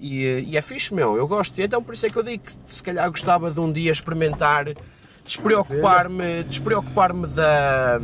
E, 0.00 0.24
eh, 0.24 0.40
e 0.40 0.56
é 0.56 0.62
fixe, 0.62 0.92
meu, 0.92 1.16
eu 1.16 1.28
gosto. 1.28 1.60
Então 1.60 1.82
por 1.82 1.94
isso 1.94 2.06
é 2.06 2.10
que 2.10 2.16
eu 2.16 2.22
digo 2.22 2.42
que 2.44 2.52
se 2.66 2.82
calhar 2.82 3.08
gostava 3.10 3.50
de 3.50 3.60
um 3.60 3.70
dia 3.72 3.92
experimentar 3.92 4.66
despreocupar-me 5.24 6.42
despreocupar-me 6.44 7.26
da, 7.28 8.00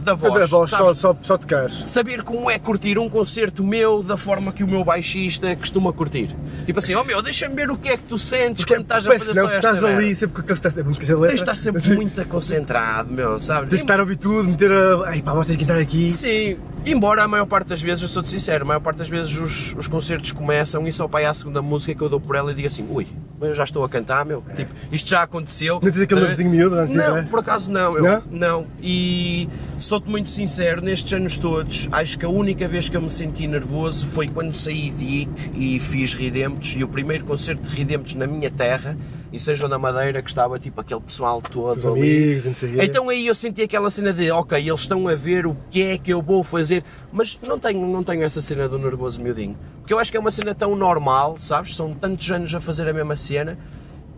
da 0.00 0.14
voz. 0.14 0.40
Da 0.40 0.46
voz, 0.46 0.70
só, 0.70 0.94
só, 0.94 1.16
só 1.20 1.36
tocares. 1.38 1.82
saber 1.86 2.22
como 2.22 2.50
é 2.50 2.58
curtir 2.58 2.98
um 2.98 3.08
concerto 3.08 3.64
meu 3.64 4.02
da 4.02 4.16
forma 4.16 4.52
que 4.52 4.64
o 4.64 4.68
meu 4.68 4.84
baixista 4.84 5.54
costuma 5.56 5.92
curtir. 5.92 6.34
Tipo 6.66 6.78
assim, 6.78 6.94
oh 6.94 7.04
meu, 7.04 7.22
deixa-me 7.22 7.54
ver 7.54 7.70
o 7.70 7.76
que 7.76 7.88
é 7.88 7.96
que 7.96 8.04
tu 8.04 8.18
sentes 8.18 8.64
quando 8.64 8.82
estás 8.82 9.06
a 9.06 9.12
fazer 9.12 9.34
não, 9.34 9.34
só 9.34 9.40
porque 9.42 9.56
esta 9.56 9.68
estás 9.68 9.82
merda. 9.82 9.98
ali, 9.98 10.16
sempre 10.16 10.34
com 10.34 10.40
aquele 10.40 10.54
estás 10.54 10.74
sempre. 10.74 10.94
Tens 10.94 11.28
de 11.28 11.34
estar 11.34 11.54
sempre 11.54 11.80
Assim, 11.80 11.94
muito 11.94 12.28
concentrado, 12.28 13.12
meu, 13.12 13.40
sabes? 13.40 13.70
Tens 13.70 13.80
de 13.80 13.84
estar 13.84 13.98
a 13.98 14.02
ouvir 14.02 14.16
tudo, 14.16 14.48
meter 14.48 14.70
a. 14.70 15.08
Ai 15.08 15.22
pá, 15.22 15.32
vocês 15.32 15.56
que 15.56 15.64
entrar 15.64 15.78
aqui. 15.78 16.10
Sim, 16.10 16.56
embora 16.84 17.22
a 17.22 17.28
maior 17.28 17.46
parte 17.46 17.68
das 17.68 17.80
vezes, 17.80 18.02
eu 18.02 18.08
sou-te 18.08 18.28
sincero, 18.28 18.64
a 18.64 18.66
maior 18.66 18.80
parte 18.80 18.98
das 18.98 19.08
vezes 19.08 19.36
os, 19.38 19.74
os 19.74 19.88
concertos 19.88 20.32
começam 20.32 20.86
e 20.86 20.92
só 20.92 21.08
para 21.08 21.20
aí 21.20 21.26
à 21.26 21.34
segunda 21.34 21.62
música 21.62 21.94
que 21.94 22.02
eu 22.02 22.08
dou 22.08 22.20
por 22.20 22.36
ela 22.36 22.52
e 22.52 22.54
digo 22.54 22.68
assim, 22.68 22.86
ui, 22.90 23.06
mas 23.40 23.48
eu 23.48 23.54
já 23.54 23.64
estou 23.64 23.82
a 23.82 23.88
cantar, 23.88 24.22
meu, 24.26 24.44
tipo, 24.54 24.70
isto 24.92 25.08
já 25.08 25.22
aconteceu. 25.22 25.80
Não 25.82 25.90
tens 25.90 26.02
aquele 26.02 26.20
nervosinho 26.20 26.50
miúdo 26.50 26.74
antes 26.74 26.94
Não, 26.94 27.18
entrar? 27.18 27.26
por 27.28 27.38
acaso 27.38 27.72
não, 27.72 27.96
eu, 27.96 28.02
Não? 28.02 28.22
não. 28.30 28.66
E 28.82 29.48
sou-te 29.78 30.10
muito 30.10 30.30
sincero, 30.30 30.82
nestes 30.82 31.10
anos 31.14 31.38
todos, 31.38 31.88
acho 31.90 32.18
que 32.18 32.26
a 32.26 32.28
única 32.28 32.68
vez 32.68 32.90
que 32.90 32.96
eu 32.98 33.00
me 33.00 33.10
senti 33.10 33.46
nervoso 33.46 34.06
foi 34.08 34.28
quando 34.28 34.52
saí 34.52 34.90
de 34.90 35.22
IC 35.22 35.30
e 35.54 35.80
fiz 35.80 36.12
Redemptos 36.12 36.74
e 36.76 36.84
o 36.84 36.88
primeiro 36.88 37.24
concerto 37.24 37.62
de 37.62 37.74
Redemptos 37.74 38.14
na 38.14 38.26
minha 38.26 38.50
terra, 38.50 38.94
e 39.32 39.40
seja 39.40 39.66
na 39.68 39.78
Madeira, 39.78 40.20
que 40.20 40.28
estava 40.28 40.58
tipo 40.58 40.80
aquele 40.80 41.00
pessoal 41.00 41.40
todo 41.40 41.78
Os 41.78 41.86
amigos, 41.86 42.44
não 42.44 42.52
sei. 42.54 42.74
Então 42.80 43.08
aí 43.08 43.26
eu 43.26 43.34
senti 43.34 43.62
aquela 43.62 43.90
cena 43.90 44.12
de, 44.12 44.30
ok, 44.30 44.58
eles 44.58 44.80
estão 44.82 45.08
a 45.08 45.14
ver 45.14 45.46
o 45.46 45.56
que 45.70 45.82
é 45.82 45.96
que 45.96 46.12
eu 46.12 46.20
vou 46.20 46.44
fazer, 46.44 46.84
mas 47.10 47.38
não 47.46 47.58
tenho, 47.58 47.86
não 47.86 48.02
tenho 48.04 48.22
essa 48.22 48.40
cena 48.40 48.68
do 48.68 48.78
nervoso 48.78 49.22
miudinho. 49.22 49.56
Porque 49.90 49.94
eu 49.96 49.98
acho 49.98 50.12
que 50.12 50.16
é 50.16 50.20
uma 50.20 50.30
cena 50.30 50.54
tão 50.54 50.76
normal, 50.76 51.34
sabes? 51.36 51.74
São 51.74 51.92
tantos 51.92 52.30
anos 52.30 52.54
a 52.54 52.60
fazer 52.60 52.88
a 52.88 52.92
mesma 52.92 53.16
cena 53.16 53.58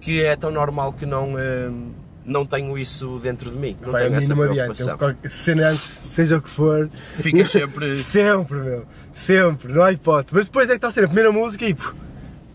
que 0.02 0.22
é 0.22 0.36
tão 0.36 0.50
normal 0.50 0.92
que 0.92 1.06
não, 1.06 1.30
hum, 1.34 1.92
não 2.26 2.44
tenho 2.44 2.76
isso 2.76 3.18
dentro 3.22 3.50
de 3.50 3.56
mim. 3.56 3.74
Não 3.80 3.96
a 3.96 3.98
tenho 3.98 4.14
essa 4.14 4.34
adianta. 4.34 4.52
preocupação. 4.52 4.98
Qualquer- 4.98 5.30
cena 5.30 5.68
antes, 5.70 5.82
seja 5.82 6.36
o 6.36 6.42
que 6.42 6.50
for. 6.50 6.90
Ficas 7.14 7.50
sempre- 7.50 7.94
sempre, 8.04 8.58
meu. 8.58 8.84
Sempre, 9.14 9.72
não 9.72 9.82
há 9.82 9.92
hipótese. 9.92 10.34
Mas 10.36 10.44
depois 10.44 10.68
é 10.68 10.72
que 10.72 10.76
está 10.76 10.88
a 10.88 10.90
ser 10.90 11.04
a 11.04 11.06
primeira 11.06 11.32
música 11.32 11.64
e 11.64 11.72
pô, 11.72 11.90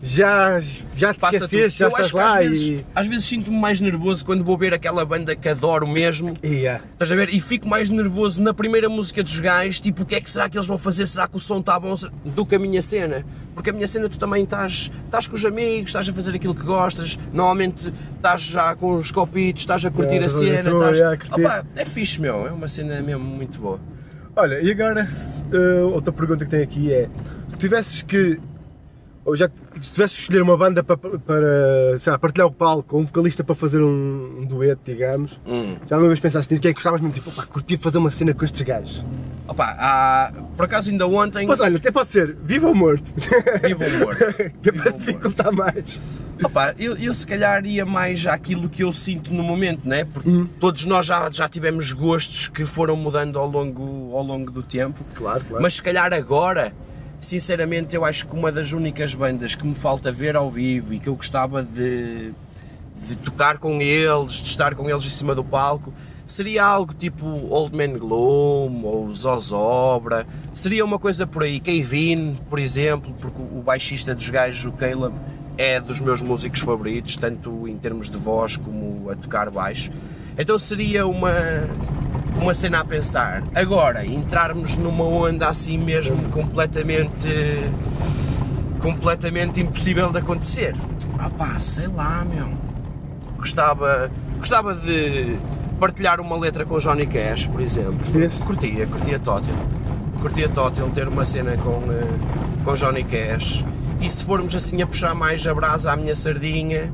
já, 0.00 0.60
já 0.96 1.12
te 1.12 1.20
Passa 1.20 1.40
tudo. 1.40 1.44
esqueceste, 1.46 1.78
já 1.80 1.84
Eu 1.86 1.88
estás 1.88 2.04
acho 2.06 2.14
que 2.14 2.20
lá 2.20 2.26
às 2.26 2.34
vezes, 2.46 2.66
e. 2.68 2.86
às 2.94 3.06
vezes 3.08 3.24
sinto-me 3.24 3.58
mais 3.58 3.80
nervoso 3.80 4.24
quando 4.24 4.44
vou 4.44 4.56
ver 4.56 4.72
aquela 4.72 5.04
banda 5.04 5.34
que 5.34 5.48
adoro 5.48 5.86
mesmo 5.88 6.34
e 6.42 6.46
yeah. 6.48 6.84
Estás 6.92 7.10
a 7.10 7.16
ver? 7.16 7.34
E 7.34 7.40
fico 7.40 7.68
mais 7.68 7.90
nervoso 7.90 8.40
na 8.42 8.54
primeira 8.54 8.88
música 8.88 9.22
dos 9.24 9.38
gajos, 9.40 9.80
tipo, 9.80 10.02
o 10.02 10.06
que 10.06 10.14
é 10.14 10.20
que 10.20 10.30
será 10.30 10.48
que 10.48 10.56
eles 10.56 10.66
vão 10.68 10.78
fazer? 10.78 11.06
Será 11.06 11.26
que 11.26 11.36
o 11.36 11.40
som 11.40 11.58
está 11.60 11.78
bom? 11.80 11.94
Do 12.24 12.46
que 12.46 12.54
a 12.54 12.58
minha 12.58 12.82
cena. 12.82 13.24
Porque 13.54 13.70
a 13.70 13.72
minha 13.72 13.88
cena 13.88 14.08
tu 14.08 14.16
também 14.18 14.44
estás, 14.44 14.88
estás 15.04 15.26
com 15.26 15.34
os 15.34 15.44
amigos, 15.44 15.88
estás 15.90 16.08
a 16.08 16.12
fazer 16.12 16.32
aquilo 16.32 16.54
que 16.54 16.62
gostas, 16.64 17.18
normalmente 17.32 17.92
estás 18.14 18.42
já 18.42 18.76
com 18.76 18.94
os 18.94 19.10
copitos, 19.10 19.62
estás 19.62 19.84
a 19.84 19.90
curtir 19.90 20.14
Yeah, 20.14 20.26
a 20.26 20.28
estás 20.28 20.42
a 20.42 20.62
cena. 20.62 20.70
estás... 20.70 20.96
yeah, 20.98 21.16
curtir. 21.16 21.40
Opa, 21.44 21.66
é 21.74 21.84
fixe, 21.84 22.20
meu, 22.20 22.46
é 22.46 22.52
uma 22.52 22.68
cena 22.68 23.02
mesmo 23.02 23.24
muito 23.24 23.58
boa. 23.58 23.80
Olha, 24.36 24.60
e 24.62 24.70
agora 24.70 25.04
eh, 25.52 25.82
outra 25.82 26.12
pergunta 26.12 26.44
que 26.44 26.50
tenho 26.52 26.62
aqui 26.62 26.92
é: 26.92 27.08
se 27.50 27.56
tivesses 27.58 28.02
que. 28.02 28.38
Ou 29.28 29.36
já 29.36 29.48
que- 29.48 29.54
se 29.84 29.92
tivesses 29.92 30.16
que 30.16 30.22
escolher 30.22 30.40
uma 30.42 30.56
banda 30.56 30.82
para, 30.82 30.96
para 30.96 31.98
sei 31.98 32.10
lá, 32.10 32.18
partilhar 32.18 32.46
o 32.48 32.52
palco 32.52 32.96
ou 32.96 33.02
um 33.02 33.04
vocalista 33.04 33.44
para 33.44 33.54
fazer 33.54 33.80
um, 33.82 34.38
um 34.40 34.46
dueto, 34.46 34.80
digamos, 34.84 35.38
Hum. 35.46 35.76
já 35.86 35.98
uma 35.98 36.06
vez 36.08 36.18
pensaste 36.18 36.50
nisso? 36.52 36.62
Quem 36.62 36.70
é 36.70 36.72
que 36.72 36.78
gostavas 36.78 37.00
mesmo? 37.00 37.12
Tipo, 37.14 37.30
pá, 37.32 37.44
curti 37.44 37.76
fazer 37.76 37.98
uma 37.98 38.10
cena 38.10 38.32
com 38.32 38.44
estes 38.44 38.62
gajos. 38.62 39.04
Opa, 39.46 39.64
há... 39.78 40.30
por 40.56 40.64
acaso 40.64 40.90
ainda 40.90 41.06
ontem. 41.06 41.46
Mas 41.46 41.60
olha, 41.60 41.76
até 41.76 41.90
pode 41.90 42.10
ser 42.10 42.36
vivo 42.42 42.68
ou 42.68 42.74
morto. 42.74 43.12
Viva 43.62 43.84
o 43.84 43.96
humor. 43.96 44.14
que 44.62 44.68
é 44.68 44.72
Viva 44.72 44.82
para 44.84 44.92
dificultar 44.92 45.52
mais. 45.52 46.00
Opa, 46.44 46.74
eu, 46.78 46.96
eu 46.96 47.14
se 47.14 47.26
calhar 47.26 47.64
ia 47.64 47.86
mais 47.86 48.26
àquilo 48.26 48.68
que 48.68 48.82
eu 48.82 48.92
sinto 48.92 49.32
no 49.32 49.42
momento, 49.42 49.88
né? 49.88 50.04
Porque 50.04 50.28
Uhum. 50.28 50.46
todos 50.60 50.84
nós 50.84 51.06
já, 51.06 51.30
já 51.32 51.48
tivemos 51.48 51.92
gostos 51.92 52.48
que 52.48 52.64
foram 52.66 52.94
mudando 52.96 53.38
ao 53.38 53.48
longo, 53.48 54.14
ao 54.16 54.22
longo 54.22 54.50
do 54.50 54.62
tempo. 54.62 55.02
Claro, 55.14 55.42
claro. 55.48 55.62
Mas 55.62 55.74
se 55.76 55.82
calhar 55.82 56.12
agora, 56.12 56.72
sinceramente, 57.20 57.94
eu 57.94 58.04
acho 58.04 58.26
que 58.26 58.34
uma 58.34 58.50
das 58.52 58.72
únicas 58.72 59.14
bandas 59.14 59.54
que 59.54 59.66
me 59.66 59.74
falta 59.74 60.10
ver 60.10 60.36
ao 60.36 60.50
vivo 60.50 60.94
e 60.94 60.98
que 60.98 61.08
eu 61.08 61.16
gostava 61.16 61.62
de, 61.62 62.32
de 62.96 63.16
tocar 63.16 63.58
com 63.58 63.80
eles, 63.80 64.34
de 64.34 64.48
estar 64.48 64.74
com 64.74 64.88
eles 64.88 65.04
em 65.04 65.10
cima 65.10 65.34
do 65.34 65.44
palco, 65.44 65.92
seria 66.24 66.64
algo 66.64 66.92
tipo 66.92 67.26
Old 67.26 67.74
Man 67.74 67.98
Gloom 67.98 68.84
ou 68.84 69.14
Zozobra, 69.14 70.26
seria 70.52 70.84
uma 70.84 70.98
coisa 70.98 71.26
por 71.26 71.42
aí, 71.42 71.58
Kevin, 71.58 72.38
por 72.48 72.58
exemplo, 72.58 73.14
porque 73.18 73.40
o 73.40 73.62
baixista 73.62 74.14
dos 74.14 74.28
gajos, 74.28 74.66
o 74.66 74.72
Caleb, 74.72 75.14
é 75.56 75.80
dos 75.80 76.00
meus 76.00 76.22
músicos 76.22 76.60
favoritos, 76.60 77.16
tanto 77.16 77.66
em 77.66 77.76
termos 77.76 78.08
de 78.08 78.16
voz 78.16 78.56
como 78.56 79.10
a 79.10 79.16
tocar 79.16 79.50
baixo. 79.50 79.90
Então 80.38 80.56
seria 80.56 81.04
uma, 81.04 81.32
uma 82.40 82.54
cena 82.54 82.78
a 82.80 82.84
pensar. 82.84 83.42
Agora, 83.52 84.06
entrarmos 84.06 84.76
numa 84.76 85.02
onda 85.02 85.48
assim 85.48 85.76
mesmo 85.76 86.30
completamente 86.30 87.28
completamente 88.78 89.60
impossível 89.60 90.12
de 90.12 90.18
acontecer. 90.18 90.76
Ah 91.18 91.28
pá, 91.28 91.58
sei 91.58 91.88
lá, 91.88 92.24
meu. 92.24 92.48
Gostava, 93.36 94.10
gostava 94.38 94.74
de 94.76 95.36
partilhar 95.80 96.20
uma 96.20 96.36
letra 96.38 96.64
com 96.64 96.78
Johnny 96.78 97.06
Cash, 97.06 97.48
por 97.48 97.60
exemplo. 97.60 97.94
Curtias? 97.98 98.34
Curtia, 98.34 98.86
curtia 98.86 99.18
Tótil. 99.18 99.54
Curtia 100.20 100.48
Tótil 100.48 100.88
ter 100.90 101.08
uma 101.08 101.24
cena 101.24 101.56
com, 101.56 101.82
eh, 101.90 102.64
com 102.64 102.74
Johnny 102.74 103.02
Cash. 103.02 103.64
E 104.00 104.08
se 104.08 104.24
formos 104.24 104.54
assim 104.54 104.80
a 104.80 104.86
puxar 104.86 105.14
mais 105.14 105.44
a 105.44 105.52
brasa 105.52 105.92
à 105.92 105.96
minha 105.96 106.14
sardinha, 106.14 106.92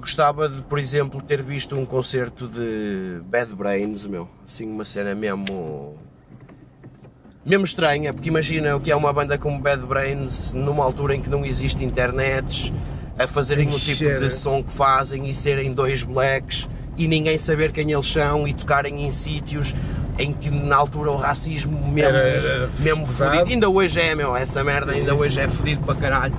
gostava 0.00 0.48
de, 0.48 0.62
por 0.62 0.78
exemplo, 0.78 1.20
ter 1.22 1.40
visto 1.42 1.76
um 1.76 1.84
concerto 1.86 2.48
de 2.48 3.20
Bad 3.24 3.54
Brains, 3.54 4.06
meu. 4.06 4.28
Assim, 4.46 4.66
uma 4.66 4.84
cena 4.84 5.14
mesmo 5.14 5.96
mesmo 7.44 7.64
estranha, 7.64 8.12
porque 8.12 8.28
imagina 8.28 8.76
o 8.76 8.80
que 8.80 8.90
é 8.90 8.96
uma 8.96 9.12
banda 9.12 9.38
como 9.38 9.58
Bad 9.58 9.84
Brains 9.86 10.52
numa 10.52 10.84
altura 10.84 11.14
em 11.14 11.20
que 11.22 11.30
não 11.30 11.44
existe 11.44 11.84
internet, 11.84 12.72
a 13.18 13.26
fazerem 13.26 13.68
o 13.68 13.78
tipo 13.78 14.04
de 14.18 14.30
som 14.30 14.62
que 14.62 14.72
fazem 14.72 15.28
e 15.28 15.34
serem 15.34 15.72
dois 15.72 16.02
blacks 16.02 16.68
e 16.96 17.08
ninguém 17.08 17.38
saber 17.38 17.72
quem 17.72 17.90
eles 17.92 18.06
são 18.06 18.46
e 18.46 18.52
tocarem 18.52 19.04
em 19.06 19.10
sítios 19.10 19.74
em 20.18 20.32
que 20.34 20.50
na 20.50 20.76
altura 20.76 21.10
o 21.10 21.16
racismo 21.16 21.72
mesmo, 21.90 22.10
Era- 22.10 22.28
era 22.28 22.70
mesmo 22.78 23.06
fodido. 23.06 23.44
Ainda 23.46 23.68
hoje 23.70 24.00
é, 24.00 24.14
meu, 24.14 24.36
essa 24.36 24.62
merda 24.62 24.92
Sim, 24.92 24.98
ainda 24.98 25.14
sim. 25.16 25.22
hoje 25.22 25.40
é 25.40 25.48
fodido 25.48 25.82
para 25.82 25.94
caralho. 25.94 26.34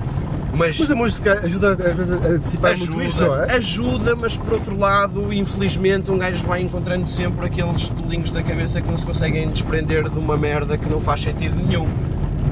Mas 0.54 0.78
Mas 0.78 0.90
a 0.90 0.94
música 0.94 1.40
ajuda 1.42 1.72
às 1.72 1.94
vezes 1.96 2.12
a 2.12 2.36
dissipar 2.38 2.76
muito 2.78 3.02
isso, 3.02 3.20
não 3.20 3.42
é? 3.42 3.52
ajuda, 3.56 4.14
mas 4.14 4.36
por 4.36 4.52
outro 4.54 4.78
lado, 4.78 5.32
infelizmente, 5.32 6.10
um 6.10 6.18
gajo 6.18 6.46
vai 6.46 6.60
encontrando 6.60 7.08
sempre 7.08 7.46
aqueles 7.46 7.88
tolinhos 7.88 8.30
da 8.30 8.42
cabeça 8.42 8.80
que 8.82 8.86
não 8.88 8.98
se 8.98 9.06
conseguem 9.06 9.48
desprender 9.48 10.08
de 10.10 10.18
uma 10.18 10.36
merda 10.36 10.76
que 10.76 10.86
não 10.88 11.00
faz 11.00 11.22
sentido 11.22 11.56
nenhum. 11.56 11.86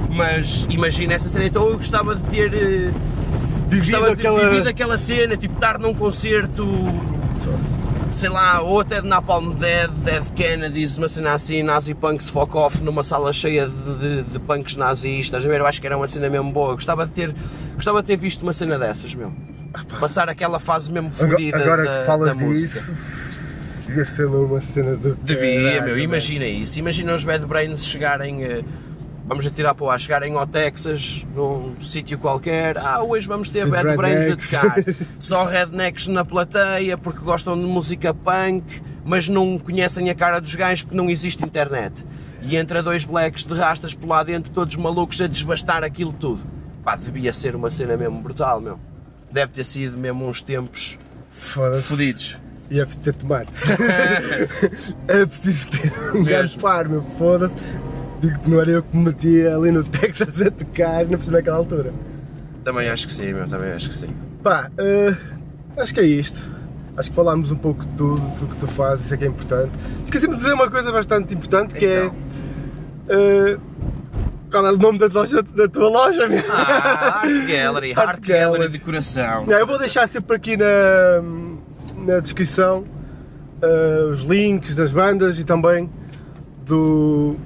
Mas 0.08 0.66
imagina 0.70 1.12
essa 1.14 1.28
cena, 1.28 1.44
então 1.44 1.66
eu 1.68 1.76
gostava 1.76 2.14
de 2.16 2.22
ter 2.22 2.54
eh, 2.54 2.90
Vivido 3.68 3.92
gostava 3.92 4.10
de 4.10 4.16
ter 4.22 4.28
aquela- 4.28 4.48
vivido 4.50 4.68
aquela 4.68 4.98
cena, 4.98 5.36
tipo 5.36 5.54
estar 5.54 5.78
num 5.78 5.92
concerto, 5.94 6.66
sei 8.10 8.28
lá, 8.28 8.60
ou 8.60 8.80
até 8.80 9.00
de 9.00 9.06
Napalm 9.06 9.52
Dead, 9.54 9.90
Dead 10.04 10.24
Kennedys, 10.34 10.98
uma 10.98 11.08
cena 11.08 11.32
assim, 11.32 11.62
Nazi 11.62 11.94
Punks 11.94 12.28
Fuck 12.28 12.56
Off, 12.56 12.82
numa 12.82 13.04
sala 13.04 13.32
cheia 13.32 13.68
de, 13.68 13.98
de, 13.98 14.22
de 14.22 14.38
punks 14.40 14.76
nazis, 14.76 15.26
estás 15.26 15.44
a 15.44 15.48
ver? 15.48 15.60
Eu 15.60 15.66
acho 15.66 15.80
que 15.80 15.86
era 15.86 15.96
uma 15.96 16.08
cena 16.08 16.28
mesmo 16.28 16.50
boa, 16.52 16.74
gostava 16.74 17.06
de 17.06 17.12
ter, 17.12 17.34
gostava 17.74 18.02
de 18.02 18.06
ter 18.08 18.16
visto 18.16 18.42
uma 18.42 18.52
cena 18.52 18.78
dessas, 18.78 19.14
meu. 19.14 19.32
Passar 20.00 20.28
aquela 20.28 20.58
fase 20.58 20.90
mesmo 20.90 21.12
fodida 21.12 21.58
agora 21.58 21.84
da, 21.84 22.00
que 22.00 22.06
falas 22.06 22.36
da 22.36 22.44
música. 22.44 22.80
disso, 22.80 22.92
devia 23.86 24.04
ser 24.04 24.26
uma 24.26 24.60
cena 24.60 24.96
de. 24.96 25.14
Devia, 25.14 25.82
meu, 25.82 25.96
imagina 25.96 26.44
isso. 26.44 26.78
Imagina 26.78 27.14
os 27.14 27.24
Bad 27.24 27.46
Brains 27.46 27.84
chegarem. 27.86 28.42
eh, 28.42 28.64
vamos 29.30 29.46
atirar 29.46 29.76
para 29.76 29.84
o 29.84 29.90
ar, 29.90 30.00
chegarem 30.00 30.34
ao 30.34 30.44
Texas, 30.44 31.24
num 31.36 31.80
sítio 31.80 32.18
qualquer, 32.18 32.76
ah, 32.76 33.00
hoje 33.00 33.28
vamos 33.28 33.48
ter 33.48 33.64
Bad 33.64 33.96
Brains 33.96 34.28
a 34.28 34.36
tocar. 34.36 34.74
Só 35.20 35.44
rednecks 35.44 36.08
na 36.08 36.24
plateia 36.24 36.98
porque 36.98 37.20
gostam 37.20 37.56
de 37.56 37.64
música 37.64 38.12
punk, 38.12 38.82
mas 39.04 39.28
não 39.28 39.56
conhecem 39.56 40.10
a 40.10 40.16
cara 40.16 40.40
dos 40.40 40.52
gajos 40.56 40.82
porque 40.82 40.96
não 40.96 41.08
existe 41.08 41.44
internet. 41.44 42.04
E 42.42 42.56
entra 42.56 42.82
dois 42.82 43.04
blacks 43.04 43.44
de 43.44 43.54
rastas 43.54 43.94
por 43.94 44.08
lá 44.08 44.24
dentro, 44.24 44.50
todos 44.50 44.74
malucos 44.74 45.20
a 45.20 45.28
desbastar 45.28 45.84
aquilo 45.84 46.12
tudo. 46.12 46.44
Pá, 46.82 46.96
devia 46.96 47.32
ser 47.32 47.54
uma 47.54 47.70
cena 47.70 47.96
mesmo 47.96 48.20
brutal, 48.20 48.60
meu. 48.60 48.80
Deve 49.30 49.52
ter 49.52 49.64
sido 49.64 49.96
mesmo 49.96 50.26
uns 50.26 50.42
tempos 50.42 50.98
fodidos. 51.30 52.36
E 52.68 52.80
é 52.80 52.84
preciso 52.84 53.04
ter 53.04 53.14
tomates. 53.14 53.62
é 55.06 55.26
preciso 55.26 55.68
ter 55.70 55.92
um 55.92 56.12
Mesmo. 56.14 56.24
gajo 56.24 56.58
par, 56.58 56.88
meu, 56.88 57.02
foda-se. 57.02 57.54
Digo-te, 58.20 58.50
não 58.50 58.60
era 58.60 58.70
eu 58.70 58.82
que 58.82 58.96
me 58.96 59.04
metia 59.04 59.56
ali 59.56 59.70
no 59.70 59.82
Texas 59.88 60.40
a 60.42 60.50
tocar, 60.50 61.02
não 61.04 61.10
percebi 61.12 61.36
naquela 61.36 61.56
altura. 61.56 61.92
Também 62.64 62.88
acho 62.88 63.06
que 63.06 63.12
sim, 63.12 63.32
meu, 63.32 63.48
também 63.48 63.72
acho 63.72 63.88
que 63.88 63.94
sim. 63.94 64.08
Pá, 64.42 64.70
eh, 64.78 65.14
acho 65.76 65.94
que 65.94 66.00
é 66.00 66.04
isto. 66.04 66.48
Acho 66.96 67.08
que 67.10 67.16
falámos 67.16 67.50
um 67.50 67.56
pouco 67.56 67.86
de 67.86 67.92
tudo, 67.92 68.20
do 68.40 68.46
que 68.48 68.56
tu 68.56 68.66
fazes, 68.66 69.06
isso 69.06 69.14
é 69.14 69.16
que 69.16 69.24
é 69.24 69.28
importante. 69.28 69.70
Esqueci-me 70.04 70.34
de 70.34 70.40
dizer 70.40 70.52
uma 70.52 70.70
coisa 70.70 70.92
bastante 70.92 71.32
importante 71.34 71.74
que 71.74 71.86
Então. 71.86 72.14
é. 73.08 73.52
eh, 73.52 73.58
qual 74.50 74.66
é 74.66 74.72
o 74.72 74.76
nome 74.76 74.98
da, 74.98 75.06
loja, 75.06 75.42
da 75.42 75.68
tua 75.68 75.88
loja, 75.88 76.28
meu? 76.28 76.42
Ah, 76.50 77.20
Art 77.22 77.30
Gallery, 77.48 77.92
Art 77.92 78.08
Art 78.08 78.26
Gallery 78.26 78.52
Gallery. 78.52 78.68
de 78.72 78.78
coração. 78.80 79.46
Não, 79.46 79.56
eu 79.58 79.66
vou 79.66 79.78
deixar 79.78 80.06
sempre 80.08 80.36
aqui 80.36 80.56
na, 80.58 80.66
na 81.96 82.20
descrição 82.20 82.84
eh, 83.62 84.08
os 84.12 84.20
links 84.22 84.74
das 84.74 84.90
bandas 84.92 85.38
e 85.38 85.44
também 85.44 85.88
do, 86.66 87.36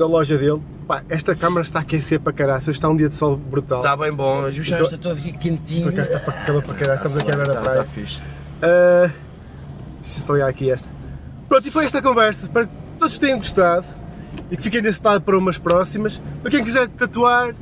da 0.00 0.06
loja 0.06 0.38
dele. 0.38 0.62
Pá, 0.88 1.02
esta 1.10 1.36
câmara 1.36 1.62
está 1.62 1.78
a 1.80 1.82
aquecer 1.82 2.18
para 2.18 2.32
caralho, 2.32 2.58
hoje 2.60 2.70
está 2.70 2.88
um 2.88 2.96
dia 2.96 3.08
de 3.08 3.14
sol 3.14 3.36
brutal. 3.36 3.80
Está 3.80 3.94
bem 3.96 4.10
bom, 4.12 4.44
eu 4.46 4.50
já 4.50 4.74
Então- 4.76 4.84
estou 4.86 4.98
todo 4.98 5.18
aqui 5.18 5.32
quentinho. 5.32 5.84
Por 5.84 5.92
acaso 5.92 6.10
está 6.12 6.32
para 6.32 6.44
calor 6.44 6.62
para 6.62 6.74
caralho, 6.74 6.96
estamos 6.96 7.18
aqui 7.18 7.30
a 7.30 7.36
ver 7.36 7.50
a 7.50 7.60
praia. 7.60 7.78
tá 7.80 7.84
fixe. 7.84 8.18
Uh, 8.18 9.10
deixa 10.02 10.20
eu 10.20 10.24
só 10.24 10.32
olhar 10.32 10.48
aqui 10.48 10.70
esta. 10.70 10.88
Pronto, 11.48 11.68
e 11.68 11.70
foi 11.70 11.84
esta 11.84 12.00
conversa. 12.00 12.46
Espero 12.46 12.66
que 12.66 12.72
todos 12.98 13.18
tenham 13.18 13.38
gostado 13.38 13.86
e 14.50 14.56
que 14.56 14.62
fiquem 14.62 14.80
desse 14.80 15.00
lado 15.04 15.20
para 15.20 15.36
umas 15.36 15.58
próximas. 15.58 16.20
Para 16.42 16.50
quem 16.50 16.64
quiser 16.64 16.88
tatuar, 16.88 17.54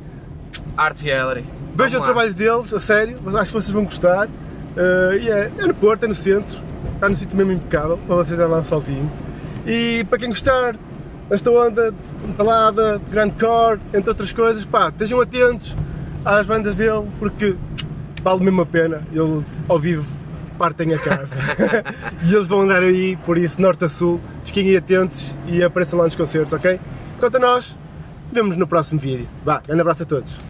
Art 0.77 1.03
Gallery. 1.03 1.45
vejam 1.75 1.99
o 2.01 2.03
trabalho 2.03 2.33
deles, 2.33 2.73
a 2.73 2.79
sério. 2.79 3.17
Acho 3.37 3.51
que 3.51 3.53
vocês 3.53 3.69
vão 3.71 3.83
gostar. 3.83 4.27
Uh, 4.27 5.13
e 5.19 5.29
é, 5.29 5.51
é 5.57 5.67
no 5.67 5.73
Porto, 5.73 6.05
é 6.05 6.07
no 6.07 6.15
centro. 6.15 6.57
Está 6.95 7.09
no 7.09 7.15
sítio 7.15 7.35
mesmo 7.37 7.51
impecável 7.51 7.97
para 8.07 8.15
vocês 8.15 8.37
darem 8.37 8.53
lá 8.53 8.59
um 8.59 8.63
saltinho. 8.63 9.11
E 9.65 10.05
para 10.09 10.17
quem 10.19 10.29
gostar 10.29 10.75
desta 11.29 11.51
onda 11.51 11.93
metalada, 12.25 12.99
de 12.99 13.11
grande 13.11 13.35
core, 13.35 13.79
entre 13.93 14.09
outras 14.09 14.31
coisas, 14.31 14.65
pá, 14.65 14.89
estejam 14.89 15.21
atentos 15.21 15.77
às 16.25 16.47
bandas 16.47 16.77
dele 16.77 17.07
porque 17.19 17.55
vale 18.23 18.43
mesmo 18.43 18.61
a 18.61 18.65
pena. 18.65 19.03
Ele 19.11 19.43
ao 19.67 19.79
vivo 19.79 20.19
partem 20.57 20.93
a 20.93 20.99
casa. 20.99 21.39
e 22.23 22.33
eles 22.33 22.47
vão 22.47 22.61
andar 22.61 22.83
aí, 22.83 23.15
por 23.25 23.37
isso, 23.37 23.61
norte 23.61 23.85
a 23.85 23.89
sul. 23.89 24.19
Fiquem 24.43 24.67
aí 24.67 24.77
atentos 24.77 25.33
e 25.47 25.63
apareçam 25.63 25.99
lá 25.99 26.05
nos 26.05 26.15
concertos, 26.15 26.53
ok? 26.53 26.79
Quanto 27.19 27.37
a 27.37 27.39
nós, 27.39 27.77
vemos 28.31 28.57
no 28.57 28.67
próximo 28.67 28.99
vídeo. 28.99 29.27
Vá, 29.45 29.61
grande 29.65 29.81
abraço 29.81 30.03
a 30.03 30.05
todos. 30.05 30.48